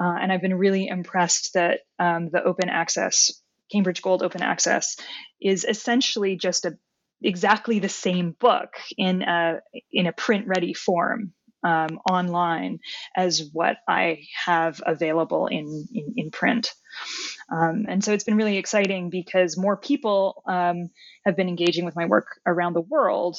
Uh, 0.00 0.14
and 0.20 0.32
I've 0.32 0.40
been 0.40 0.58
really 0.58 0.86
impressed 0.86 1.54
that 1.54 1.80
um, 1.98 2.30
the 2.30 2.42
open 2.42 2.68
access, 2.68 3.32
Cambridge 3.70 4.00
Gold 4.00 4.22
open 4.22 4.42
access, 4.42 4.96
is 5.40 5.64
essentially 5.64 6.36
just 6.36 6.64
a 6.64 6.78
exactly 7.24 7.78
the 7.78 7.88
same 7.88 8.34
book 8.40 8.70
in 8.96 9.22
a 9.22 9.60
in 9.92 10.06
a 10.06 10.12
print 10.12 10.46
ready 10.48 10.74
form 10.74 11.32
um, 11.62 12.00
online 12.10 12.80
as 13.16 13.50
what 13.52 13.76
I 13.88 14.24
have 14.46 14.80
available 14.84 15.46
in 15.46 15.88
in, 15.92 16.14
in 16.16 16.30
print. 16.30 16.72
Um, 17.50 17.86
and 17.88 18.02
so 18.04 18.12
it's 18.12 18.24
been 18.24 18.36
really 18.36 18.58
exciting 18.58 19.10
because 19.10 19.56
more 19.56 19.76
people 19.76 20.42
um, 20.46 20.90
have 21.24 21.36
been 21.36 21.48
engaging 21.48 21.84
with 21.84 21.96
my 21.96 22.06
work 22.06 22.26
around 22.46 22.74
the 22.74 22.80
world. 22.80 23.38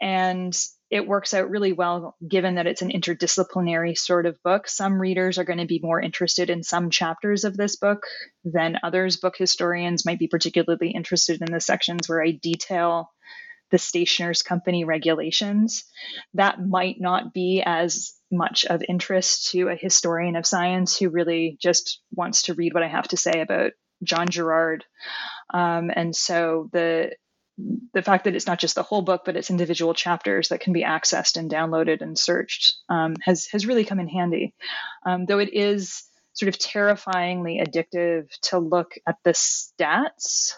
And 0.00 0.56
it 0.90 1.08
works 1.08 1.32
out 1.32 1.48
really 1.48 1.72
well 1.72 2.16
given 2.28 2.56
that 2.56 2.66
it's 2.66 2.82
an 2.82 2.90
interdisciplinary 2.90 3.96
sort 3.96 4.26
of 4.26 4.42
book. 4.42 4.68
Some 4.68 5.00
readers 5.00 5.38
are 5.38 5.44
going 5.44 5.60
to 5.60 5.66
be 5.66 5.80
more 5.82 6.00
interested 6.00 6.50
in 6.50 6.62
some 6.62 6.90
chapters 6.90 7.44
of 7.44 7.56
this 7.56 7.76
book 7.76 8.02
than 8.44 8.78
others. 8.82 9.16
Book 9.16 9.36
historians 9.38 10.04
might 10.04 10.18
be 10.18 10.28
particularly 10.28 10.90
interested 10.90 11.40
in 11.40 11.50
the 11.50 11.60
sections 11.60 12.08
where 12.08 12.22
I 12.22 12.32
detail 12.32 13.10
the 13.72 13.78
stationers 13.78 14.44
company 14.44 14.84
regulations. 14.84 15.84
That 16.34 16.64
might 16.64 17.00
not 17.00 17.32
be 17.34 17.62
as 17.64 18.12
much 18.30 18.64
of 18.66 18.82
interest 18.88 19.50
to 19.50 19.68
a 19.68 19.74
historian 19.74 20.36
of 20.36 20.46
science 20.46 20.96
who 20.96 21.08
really 21.08 21.56
just 21.60 22.00
wants 22.14 22.42
to 22.42 22.54
read 22.54 22.74
what 22.74 22.84
I 22.84 22.88
have 22.88 23.08
to 23.08 23.16
say 23.16 23.40
about 23.40 23.72
John 24.04 24.28
Gerard. 24.28 24.84
Um, 25.52 25.90
and 25.94 26.14
so 26.14 26.68
the 26.72 27.12
the 27.92 28.02
fact 28.02 28.24
that 28.24 28.34
it's 28.34 28.46
not 28.46 28.58
just 28.58 28.74
the 28.74 28.82
whole 28.82 29.02
book, 29.02 29.22
but 29.26 29.36
it's 29.36 29.50
individual 29.50 29.92
chapters 29.92 30.48
that 30.48 30.60
can 30.60 30.72
be 30.72 30.82
accessed 30.82 31.36
and 31.36 31.50
downloaded 31.50 32.00
and 32.00 32.18
searched 32.18 32.76
um, 32.88 33.14
has 33.22 33.46
has 33.52 33.66
really 33.66 33.84
come 33.84 34.00
in 34.00 34.08
handy. 34.08 34.54
Um, 35.04 35.26
though 35.26 35.38
it 35.38 35.52
is 35.52 36.04
sort 36.34 36.48
of 36.48 36.58
terrifyingly 36.58 37.60
addictive 37.62 38.28
to 38.42 38.58
look 38.58 38.94
at 39.06 39.16
the 39.24 39.32
stats 39.32 40.54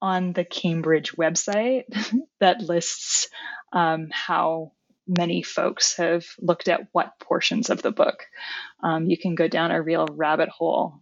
on 0.00 0.32
the 0.32 0.44
Cambridge 0.44 1.12
website 1.12 1.84
that 2.40 2.60
lists 2.60 3.28
um, 3.72 4.08
how 4.12 4.72
many 5.06 5.42
folks 5.42 5.96
have 5.96 6.26
looked 6.38 6.68
at 6.68 6.88
what 6.92 7.18
portions 7.18 7.70
of 7.70 7.82
the 7.82 7.90
book. 7.90 8.26
Um, 8.82 9.06
you 9.06 9.16
can 9.16 9.34
go 9.34 9.48
down 9.48 9.70
a 9.70 9.82
real 9.82 10.06
rabbit 10.10 10.50
hole 10.50 11.00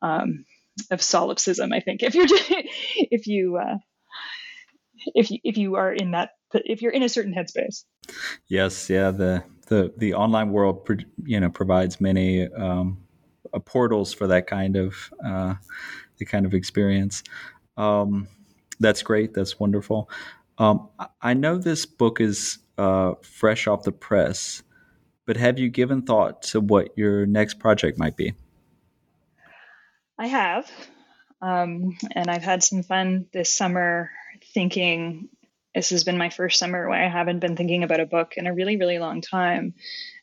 um, 0.00 0.44
of 0.90 1.02
solipsism. 1.02 1.72
I 1.72 1.80
think 1.80 2.02
if 2.02 2.14
you're 2.14 2.26
if 2.30 3.26
you 3.26 3.56
uh, 3.56 3.78
if 5.14 5.30
you 5.30 5.38
if 5.42 5.56
you 5.56 5.74
are 5.74 5.92
in 5.92 6.12
that 6.12 6.30
if 6.52 6.82
you're 6.82 6.92
in 6.92 7.02
a 7.02 7.08
certain 7.08 7.34
headspace. 7.34 7.84
Yes, 8.48 8.88
yeah. 8.88 9.10
The 9.10 9.44
the 9.66 9.92
the 9.96 10.14
online 10.14 10.52
world, 10.52 10.88
you 11.24 11.40
know, 11.40 11.50
provides 11.50 12.00
many 12.00 12.48
um, 12.48 12.98
uh, 13.52 13.58
portals 13.58 14.12
for 14.12 14.28
that 14.28 14.46
kind 14.46 14.76
of 14.76 15.10
uh, 15.24 15.54
the 16.18 16.24
kind 16.24 16.46
of 16.46 16.54
experience. 16.54 17.22
Um, 17.76 18.28
that's 18.80 19.02
great. 19.02 19.34
That's 19.34 19.58
wonderful. 19.58 20.10
Um, 20.58 20.88
I 21.20 21.34
know 21.34 21.58
this 21.58 21.86
book 21.86 22.20
is 22.20 22.58
uh, 22.78 23.14
fresh 23.22 23.66
off 23.66 23.84
the 23.84 23.92
press, 23.92 24.62
but 25.26 25.36
have 25.36 25.58
you 25.58 25.68
given 25.68 26.02
thought 26.02 26.42
to 26.42 26.60
what 26.60 26.96
your 26.96 27.26
next 27.26 27.58
project 27.58 27.98
might 27.98 28.16
be? 28.16 28.34
I 30.18 30.26
have. 30.26 30.70
Um, 31.40 31.96
and 32.12 32.30
I've 32.30 32.42
had 32.42 32.62
some 32.62 32.82
fun 32.82 33.26
this 33.32 33.54
summer 33.54 34.10
thinking. 34.54 35.28
This 35.74 35.90
has 35.90 36.04
been 36.04 36.18
my 36.18 36.30
first 36.30 36.58
summer 36.58 36.88
where 36.88 37.02
I 37.02 37.08
haven't 37.08 37.40
been 37.40 37.56
thinking 37.56 37.82
about 37.82 38.00
a 38.00 38.06
book 38.06 38.34
in 38.36 38.46
a 38.46 38.54
really, 38.54 38.76
really 38.76 38.98
long 38.98 39.20
time. 39.20 39.74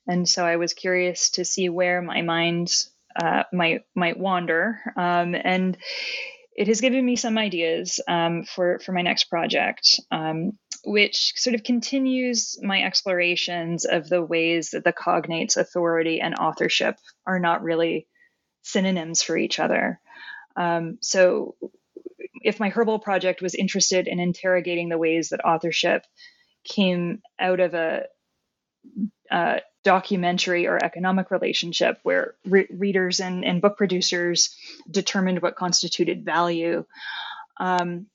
And 0.07 0.27
so 0.27 0.45
I 0.45 0.55
was 0.55 0.73
curious 0.73 1.31
to 1.31 1.45
see 1.45 1.69
where 1.69 2.01
my 2.01 2.21
mind 2.21 2.73
uh, 3.15 3.43
might 3.51 3.81
might 3.95 4.17
wander. 4.17 4.79
Um, 4.95 5.35
and 5.35 5.77
it 6.59 6.67
has 6.67 6.81
given 6.81 7.05
me 7.05 7.15
some 7.15 7.37
ideas 7.37 8.01
um, 8.05 8.43
for 8.43 8.79
for 8.79 8.91
my 8.91 9.01
next 9.01 9.23
project, 9.29 9.97
um, 10.11 10.51
which 10.83 11.31
sort 11.37 11.53
of 11.55 11.63
continues 11.63 12.59
my 12.61 12.83
explorations 12.83 13.85
of 13.85 14.09
the 14.09 14.21
ways 14.21 14.71
that 14.71 14.83
the 14.83 14.91
cognates 14.91 15.55
authority 15.55 16.19
and 16.19 16.35
authorship 16.35 16.97
are 17.25 17.39
not 17.39 17.63
really 17.63 18.07
synonyms 18.61 19.23
for 19.23 19.37
each 19.37 19.57
other. 19.57 20.01
Um, 20.57 20.97
so, 21.01 21.55
if 22.43 22.59
my 22.59 22.67
herbal 22.67 22.99
project 22.99 23.41
was 23.41 23.55
interested 23.55 24.09
in 24.09 24.19
interrogating 24.19 24.89
the 24.89 24.97
ways 24.97 25.29
that 25.29 25.45
authorship 25.45 26.03
came 26.65 27.21
out 27.39 27.61
of 27.61 27.73
a 27.73 28.03
uh, 29.31 29.59
documentary 29.89 30.67
or 30.67 30.77
economic 30.77 31.31
relationship 31.31 31.97
where 32.03 32.35
re- 32.45 32.67
readers 32.69 33.19
and, 33.19 33.43
and 33.43 33.59
book 33.59 33.75
producers 33.75 34.55
determined 34.87 35.41
what 35.41 35.55
constituted 35.55 36.23
value. 36.23 36.85
Um, 37.59 38.05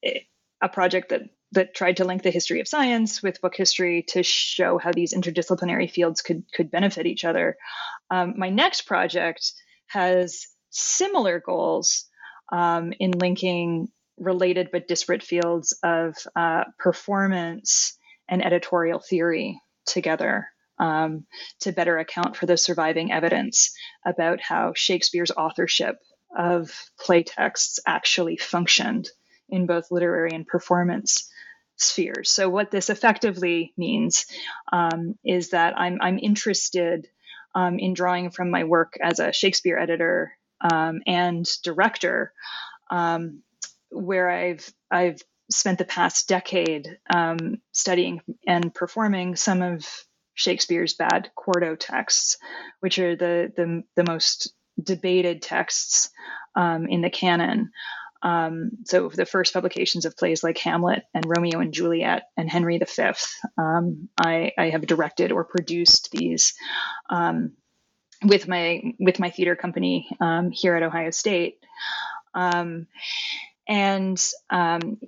it, 0.00 0.22
a 0.60 0.68
project 0.68 1.08
that 1.08 1.22
that 1.50 1.74
tried 1.74 1.96
to 1.96 2.04
link 2.04 2.22
the 2.22 2.30
history 2.30 2.60
of 2.60 2.68
science 2.68 3.20
with 3.20 3.40
book 3.40 3.56
history 3.56 4.04
to 4.10 4.22
show 4.22 4.78
how 4.78 4.92
these 4.92 5.12
interdisciplinary 5.12 5.90
fields 5.90 6.22
could 6.22 6.44
could 6.54 6.70
benefit 6.70 7.06
each 7.06 7.24
other. 7.24 7.56
Um, 8.08 8.34
my 8.36 8.50
next 8.50 8.82
project 8.82 9.54
has 9.88 10.46
similar 10.70 11.40
goals 11.40 12.04
um, 12.52 12.92
in 13.00 13.10
linking 13.10 13.88
related 14.18 14.68
but 14.70 14.86
disparate 14.86 15.24
fields 15.24 15.76
of 15.82 16.14
uh, 16.36 16.62
performance 16.78 17.98
and 18.28 18.44
editorial 18.44 19.00
theory 19.00 19.60
together 19.84 20.51
um, 20.82 21.24
to 21.60 21.70
better 21.70 21.98
account 21.98 22.36
for 22.36 22.46
the 22.46 22.56
surviving 22.56 23.12
evidence 23.12 23.72
about 24.04 24.40
how 24.40 24.72
Shakespeare's 24.74 25.30
authorship 25.30 25.98
of 26.36 26.72
play 26.98 27.22
texts 27.22 27.78
actually 27.86 28.36
functioned 28.36 29.08
in 29.48 29.66
both 29.66 29.92
literary 29.92 30.30
and 30.32 30.44
performance 30.44 31.30
spheres. 31.76 32.30
So, 32.30 32.48
what 32.48 32.72
this 32.72 32.90
effectively 32.90 33.72
means 33.76 34.26
um, 34.72 35.14
is 35.24 35.50
that 35.50 35.78
I'm, 35.78 35.98
I'm 36.00 36.18
interested 36.18 37.06
um, 37.54 37.78
in 37.78 37.94
drawing 37.94 38.30
from 38.30 38.50
my 38.50 38.64
work 38.64 38.94
as 39.00 39.20
a 39.20 39.32
Shakespeare 39.32 39.78
editor 39.78 40.32
um, 40.60 41.00
and 41.06 41.48
director, 41.62 42.32
um, 42.90 43.42
where 43.90 44.28
I've 44.28 44.68
I've 44.90 45.22
spent 45.48 45.78
the 45.78 45.84
past 45.84 46.28
decade 46.28 46.98
um, 47.08 47.60
studying 47.70 48.20
and 48.48 48.74
performing 48.74 49.36
some 49.36 49.62
of 49.62 49.86
Shakespeare's 50.34 50.94
bad 50.94 51.30
quarto 51.34 51.76
texts, 51.76 52.38
which 52.80 52.98
are 52.98 53.16
the 53.16 53.52
the, 53.54 53.82
the 53.96 54.10
most 54.10 54.52
debated 54.82 55.42
texts 55.42 56.10
um, 56.54 56.86
in 56.86 57.02
the 57.02 57.10
canon. 57.10 57.70
Um, 58.22 58.70
so 58.84 59.08
the 59.08 59.26
first 59.26 59.52
publications 59.52 60.04
of 60.04 60.16
plays 60.16 60.44
like 60.44 60.56
Hamlet 60.58 61.02
and 61.12 61.24
Romeo 61.26 61.58
and 61.58 61.72
Juliet 61.72 62.28
and 62.36 62.48
Henry 62.48 62.78
V, 62.78 63.02
um, 63.58 64.08
I, 64.16 64.52
I, 64.56 64.70
have 64.70 64.86
directed 64.86 65.32
or 65.32 65.42
produced 65.42 66.12
these 66.12 66.54
um, 67.10 67.52
with 68.24 68.46
my 68.46 68.94
with 69.00 69.18
my 69.18 69.30
theater 69.30 69.56
company 69.56 70.08
um, 70.20 70.52
here 70.52 70.76
at 70.76 70.84
Ohio 70.84 71.10
State, 71.10 71.58
um, 72.32 72.86
and 73.66 74.24
um, 74.50 75.00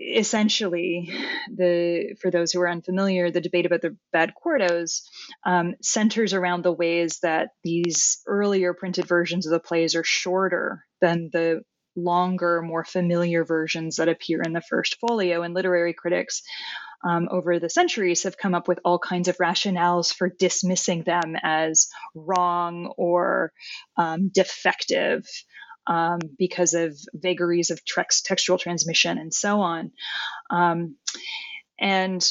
essentially 0.00 1.12
the 1.54 2.16
for 2.20 2.30
those 2.30 2.52
who 2.52 2.60
are 2.60 2.70
unfamiliar 2.70 3.30
the 3.30 3.40
debate 3.40 3.66
about 3.66 3.82
the 3.82 3.96
bad 4.12 4.32
quartos 4.34 5.02
um, 5.44 5.74
centers 5.82 6.32
around 6.32 6.62
the 6.62 6.72
ways 6.72 7.18
that 7.22 7.50
these 7.62 8.22
earlier 8.26 8.72
printed 8.72 9.06
versions 9.06 9.46
of 9.46 9.52
the 9.52 9.60
plays 9.60 9.94
are 9.94 10.04
shorter 10.04 10.84
than 11.00 11.28
the 11.32 11.62
longer 11.96 12.62
more 12.62 12.84
familiar 12.84 13.44
versions 13.44 13.96
that 13.96 14.08
appear 14.08 14.42
in 14.42 14.52
the 14.52 14.60
first 14.60 14.96
folio. 15.00 15.42
And 15.42 15.54
literary 15.54 15.94
critics 15.94 16.42
um, 17.04 17.28
over 17.30 17.58
the 17.58 17.70
centuries 17.70 18.24
have 18.24 18.36
come 18.36 18.54
up 18.54 18.68
with 18.68 18.78
all 18.84 18.98
kinds 18.98 19.28
of 19.28 19.38
rationales 19.38 20.12
for 20.12 20.28
dismissing 20.28 21.02
them 21.02 21.34
as 21.42 21.88
wrong 22.14 22.92
or 22.96 23.52
um, 23.96 24.30
defective 24.32 25.26
um, 25.86 26.20
because 26.38 26.74
of 26.74 26.96
vagaries 27.14 27.70
of 27.70 27.84
text, 27.84 28.26
textual 28.26 28.58
transmission 28.58 29.18
and 29.18 29.32
so 29.32 29.60
on. 29.60 29.92
Um, 30.50 30.96
and 31.78 32.30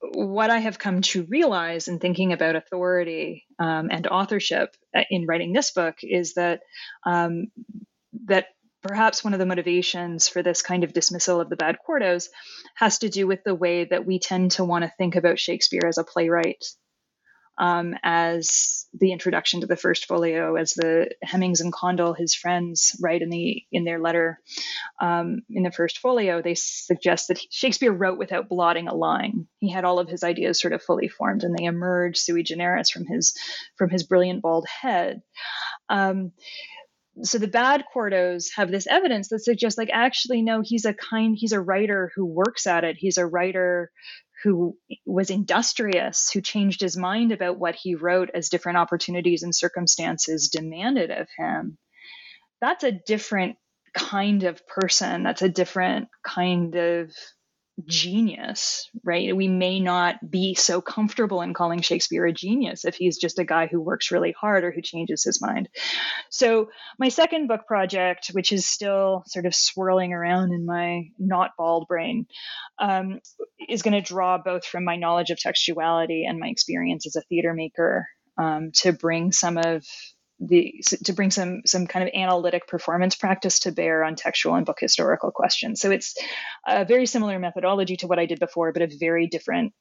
what 0.00 0.50
I 0.50 0.58
have 0.58 0.78
come 0.78 1.02
to 1.02 1.24
realize 1.24 1.88
in 1.88 1.98
thinking 1.98 2.32
about 2.32 2.56
authority 2.56 3.44
um, 3.58 3.88
and 3.90 4.06
authorship 4.06 4.74
uh, 4.94 5.02
in 5.10 5.26
writing 5.26 5.52
this 5.52 5.70
book 5.70 5.96
is 6.02 6.34
that 6.34 6.60
um, 7.04 7.46
that 8.26 8.46
perhaps 8.82 9.24
one 9.24 9.32
of 9.32 9.38
the 9.38 9.46
motivations 9.46 10.28
for 10.28 10.42
this 10.42 10.60
kind 10.60 10.84
of 10.84 10.92
dismissal 10.92 11.40
of 11.40 11.48
the 11.48 11.56
bad 11.56 11.78
quartos 11.86 12.28
has 12.74 12.98
to 12.98 13.08
do 13.08 13.26
with 13.26 13.42
the 13.44 13.54
way 13.54 13.84
that 13.84 14.04
we 14.04 14.18
tend 14.18 14.52
to 14.52 14.64
want 14.64 14.84
to 14.84 14.92
think 14.98 15.16
about 15.16 15.38
Shakespeare 15.38 15.86
as 15.86 15.96
a 15.96 16.04
playwright 16.04 16.64
um, 17.56 17.94
as 18.02 18.86
the 18.94 19.12
introduction 19.12 19.60
to 19.60 19.66
the 19.66 19.76
first 19.76 20.06
folio, 20.06 20.56
as 20.56 20.74
the 20.74 21.10
Hemmings 21.22 21.60
and 21.60 21.72
Condell, 21.72 22.12
his 22.12 22.34
friends, 22.34 22.96
write 23.00 23.22
in 23.22 23.30
the 23.30 23.62
in 23.70 23.84
their 23.84 24.00
letter 24.00 24.40
um, 25.00 25.42
in 25.50 25.62
the 25.62 25.70
first 25.70 25.98
folio, 25.98 26.42
they 26.42 26.54
suggest 26.54 27.28
that 27.28 27.40
Shakespeare 27.50 27.92
wrote 27.92 28.18
without 28.18 28.48
blotting 28.48 28.88
a 28.88 28.94
line. 28.94 29.46
He 29.58 29.70
had 29.70 29.84
all 29.84 29.98
of 29.98 30.08
his 30.08 30.24
ideas 30.24 30.60
sort 30.60 30.72
of 30.72 30.82
fully 30.82 31.08
formed, 31.08 31.44
and 31.44 31.56
they 31.56 31.64
emerged 31.64 32.18
sui 32.18 32.42
generis 32.42 32.90
from 32.90 33.06
his 33.06 33.34
from 33.76 33.90
his 33.90 34.02
brilliant 34.02 34.42
bald 34.42 34.66
head. 34.66 35.22
Um, 35.88 36.32
so 37.22 37.38
the 37.38 37.48
bad 37.48 37.84
quartos 37.94 38.48
have 38.56 38.70
this 38.70 38.88
evidence 38.88 39.28
that 39.28 39.44
suggests 39.44 39.78
like 39.78 39.90
actually 39.92 40.42
no 40.42 40.62
he's 40.64 40.84
a 40.84 40.92
kind 40.92 41.36
he's 41.38 41.52
a 41.52 41.60
writer 41.60 42.10
who 42.16 42.24
works 42.24 42.66
at 42.66 42.82
it 42.82 42.96
he's 42.98 43.18
a 43.18 43.26
writer 43.26 43.92
who 44.44 44.76
was 45.06 45.30
industrious, 45.30 46.30
who 46.30 46.42
changed 46.42 46.82
his 46.82 46.96
mind 46.96 47.32
about 47.32 47.58
what 47.58 47.74
he 47.74 47.94
wrote 47.94 48.30
as 48.34 48.50
different 48.50 48.78
opportunities 48.78 49.42
and 49.42 49.54
circumstances 49.54 50.48
demanded 50.48 51.10
of 51.10 51.26
him, 51.36 51.78
that's 52.60 52.84
a 52.84 52.92
different 52.92 53.56
kind 53.94 54.44
of 54.44 54.66
person. 54.66 55.22
That's 55.22 55.42
a 55.42 55.48
different 55.48 56.08
kind 56.22 56.74
of 56.74 57.10
genius, 57.86 58.88
right? 59.02 59.34
We 59.36 59.48
may 59.48 59.80
not 59.80 60.30
be 60.30 60.54
so 60.54 60.80
comfortable 60.80 61.42
in 61.42 61.54
calling 61.54 61.80
Shakespeare 61.80 62.24
a 62.24 62.32
genius 62.32 62.84
if 62.84 62.94
he's 62.94 63.18
just 63.18 63.38
a 63.38 63.44
guy 63.44 63.66
who 63.66 63.80
works 63.80 64.10
really 64.10 64.32
hard 64.32 64.64
or 64.64 64.70
who 64.70 64.80
changes 64.80 65.24
his 65.24 65.42
mind. 65.42 65.68
So, 66.30 66.68
my 66.98 67.08
second 67.08 67.48
book 67.48 67.66
project, 67.66 68.28
which 68.32 68.52
is 68.52 68.66
still 68.66 69.24
sort 69.26 69.46
of 69.46 69.54
swirling 69.54 70.12
around 70.12 70.52
in 70.52 70.64
my 70.64 71.08
not 71.18 71.52
bald 71.58 71.86
brain, 71.88 72.26
um, 72.78 73.20
is 73.68 73.82
going 73.82 73.94
to 73.94 74.00
draw 74.00 74.38
both 74.38 74.64
from 74.64 74.84
my 74.84 74.96
knowledge 74.96 75.30
of 75.30 75.38
textuality 75.38 76.28
and 76.28 76.38
my 76.38 76.48
experience 76.48 77.06
as 77.06 77.16
a 77.16 77.22
theater 77.22 77.54
maker 77.54 78.06
um, 78.38 78.70
to 78.74 78.92
bring 78.92 79.32
some 79.32 79.58
of 79.58 79.84
the 80.40 80.82
to 81.04 81.12
bring 81.12 81.30
some 81.30 81.62
some 81.64 81.86
kind 81.86 82.06
of 82.06 82.14
analytic 82.14 82.66
performance 82.66 83.14
practice 83.14 83.60
to 83.60 83.72
bear 83.72 84.02
on 84.02 84.16
textual 84.16 84.54
and 84.56 84.66
book 84.66 84.78
historical 84.80 85.30
questions. 85.30 85.80
So 85.80 85.90
it's 85.90 86.16
a 86.66 86.84
very 86.84 87.06
similar 87.06 87.38
methodology 87.38 87.96
to 87.98 88.06
what 88.06 88.18
I 88.18 88.26
did 88.26 88.40
before, 88.40 88.72
but 88.72 88.82
a 88.82 88.96
very 88.98 89.26
different 89.26 89.72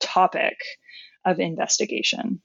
topic 0.00 0.56
of 1.24 1.38
investigation. 1.38 2.40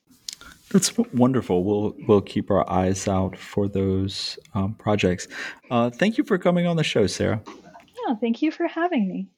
That's 0.72 0.96
wonderful. 0.98 1.64
We'll 1.64 1.96
we'll 2.08 2.22
keep 2.22 2.52
our 2.52 2.70
eyes 2.70 3.08
out 3.08 3.38
for 3.38 3.68
those 3.68 4.38
um, 4.54 4.76
projects. 4.76 5.28
Uh, 5.72 5.90
thank 5.90 6.18
you 6.18 6.24
for 6.26 6.38
coming 6.38 6.68
on 6.68 6.76
the 6.76 6.84
show, 6.84 7.08
Sarah. 7.08 7.42
Yeah, 8.06 8.16
thank 8.16 8.42
you 8.42 8.52
for 8.52 8.68
having 8.68 9.08
me. 9.08 9.30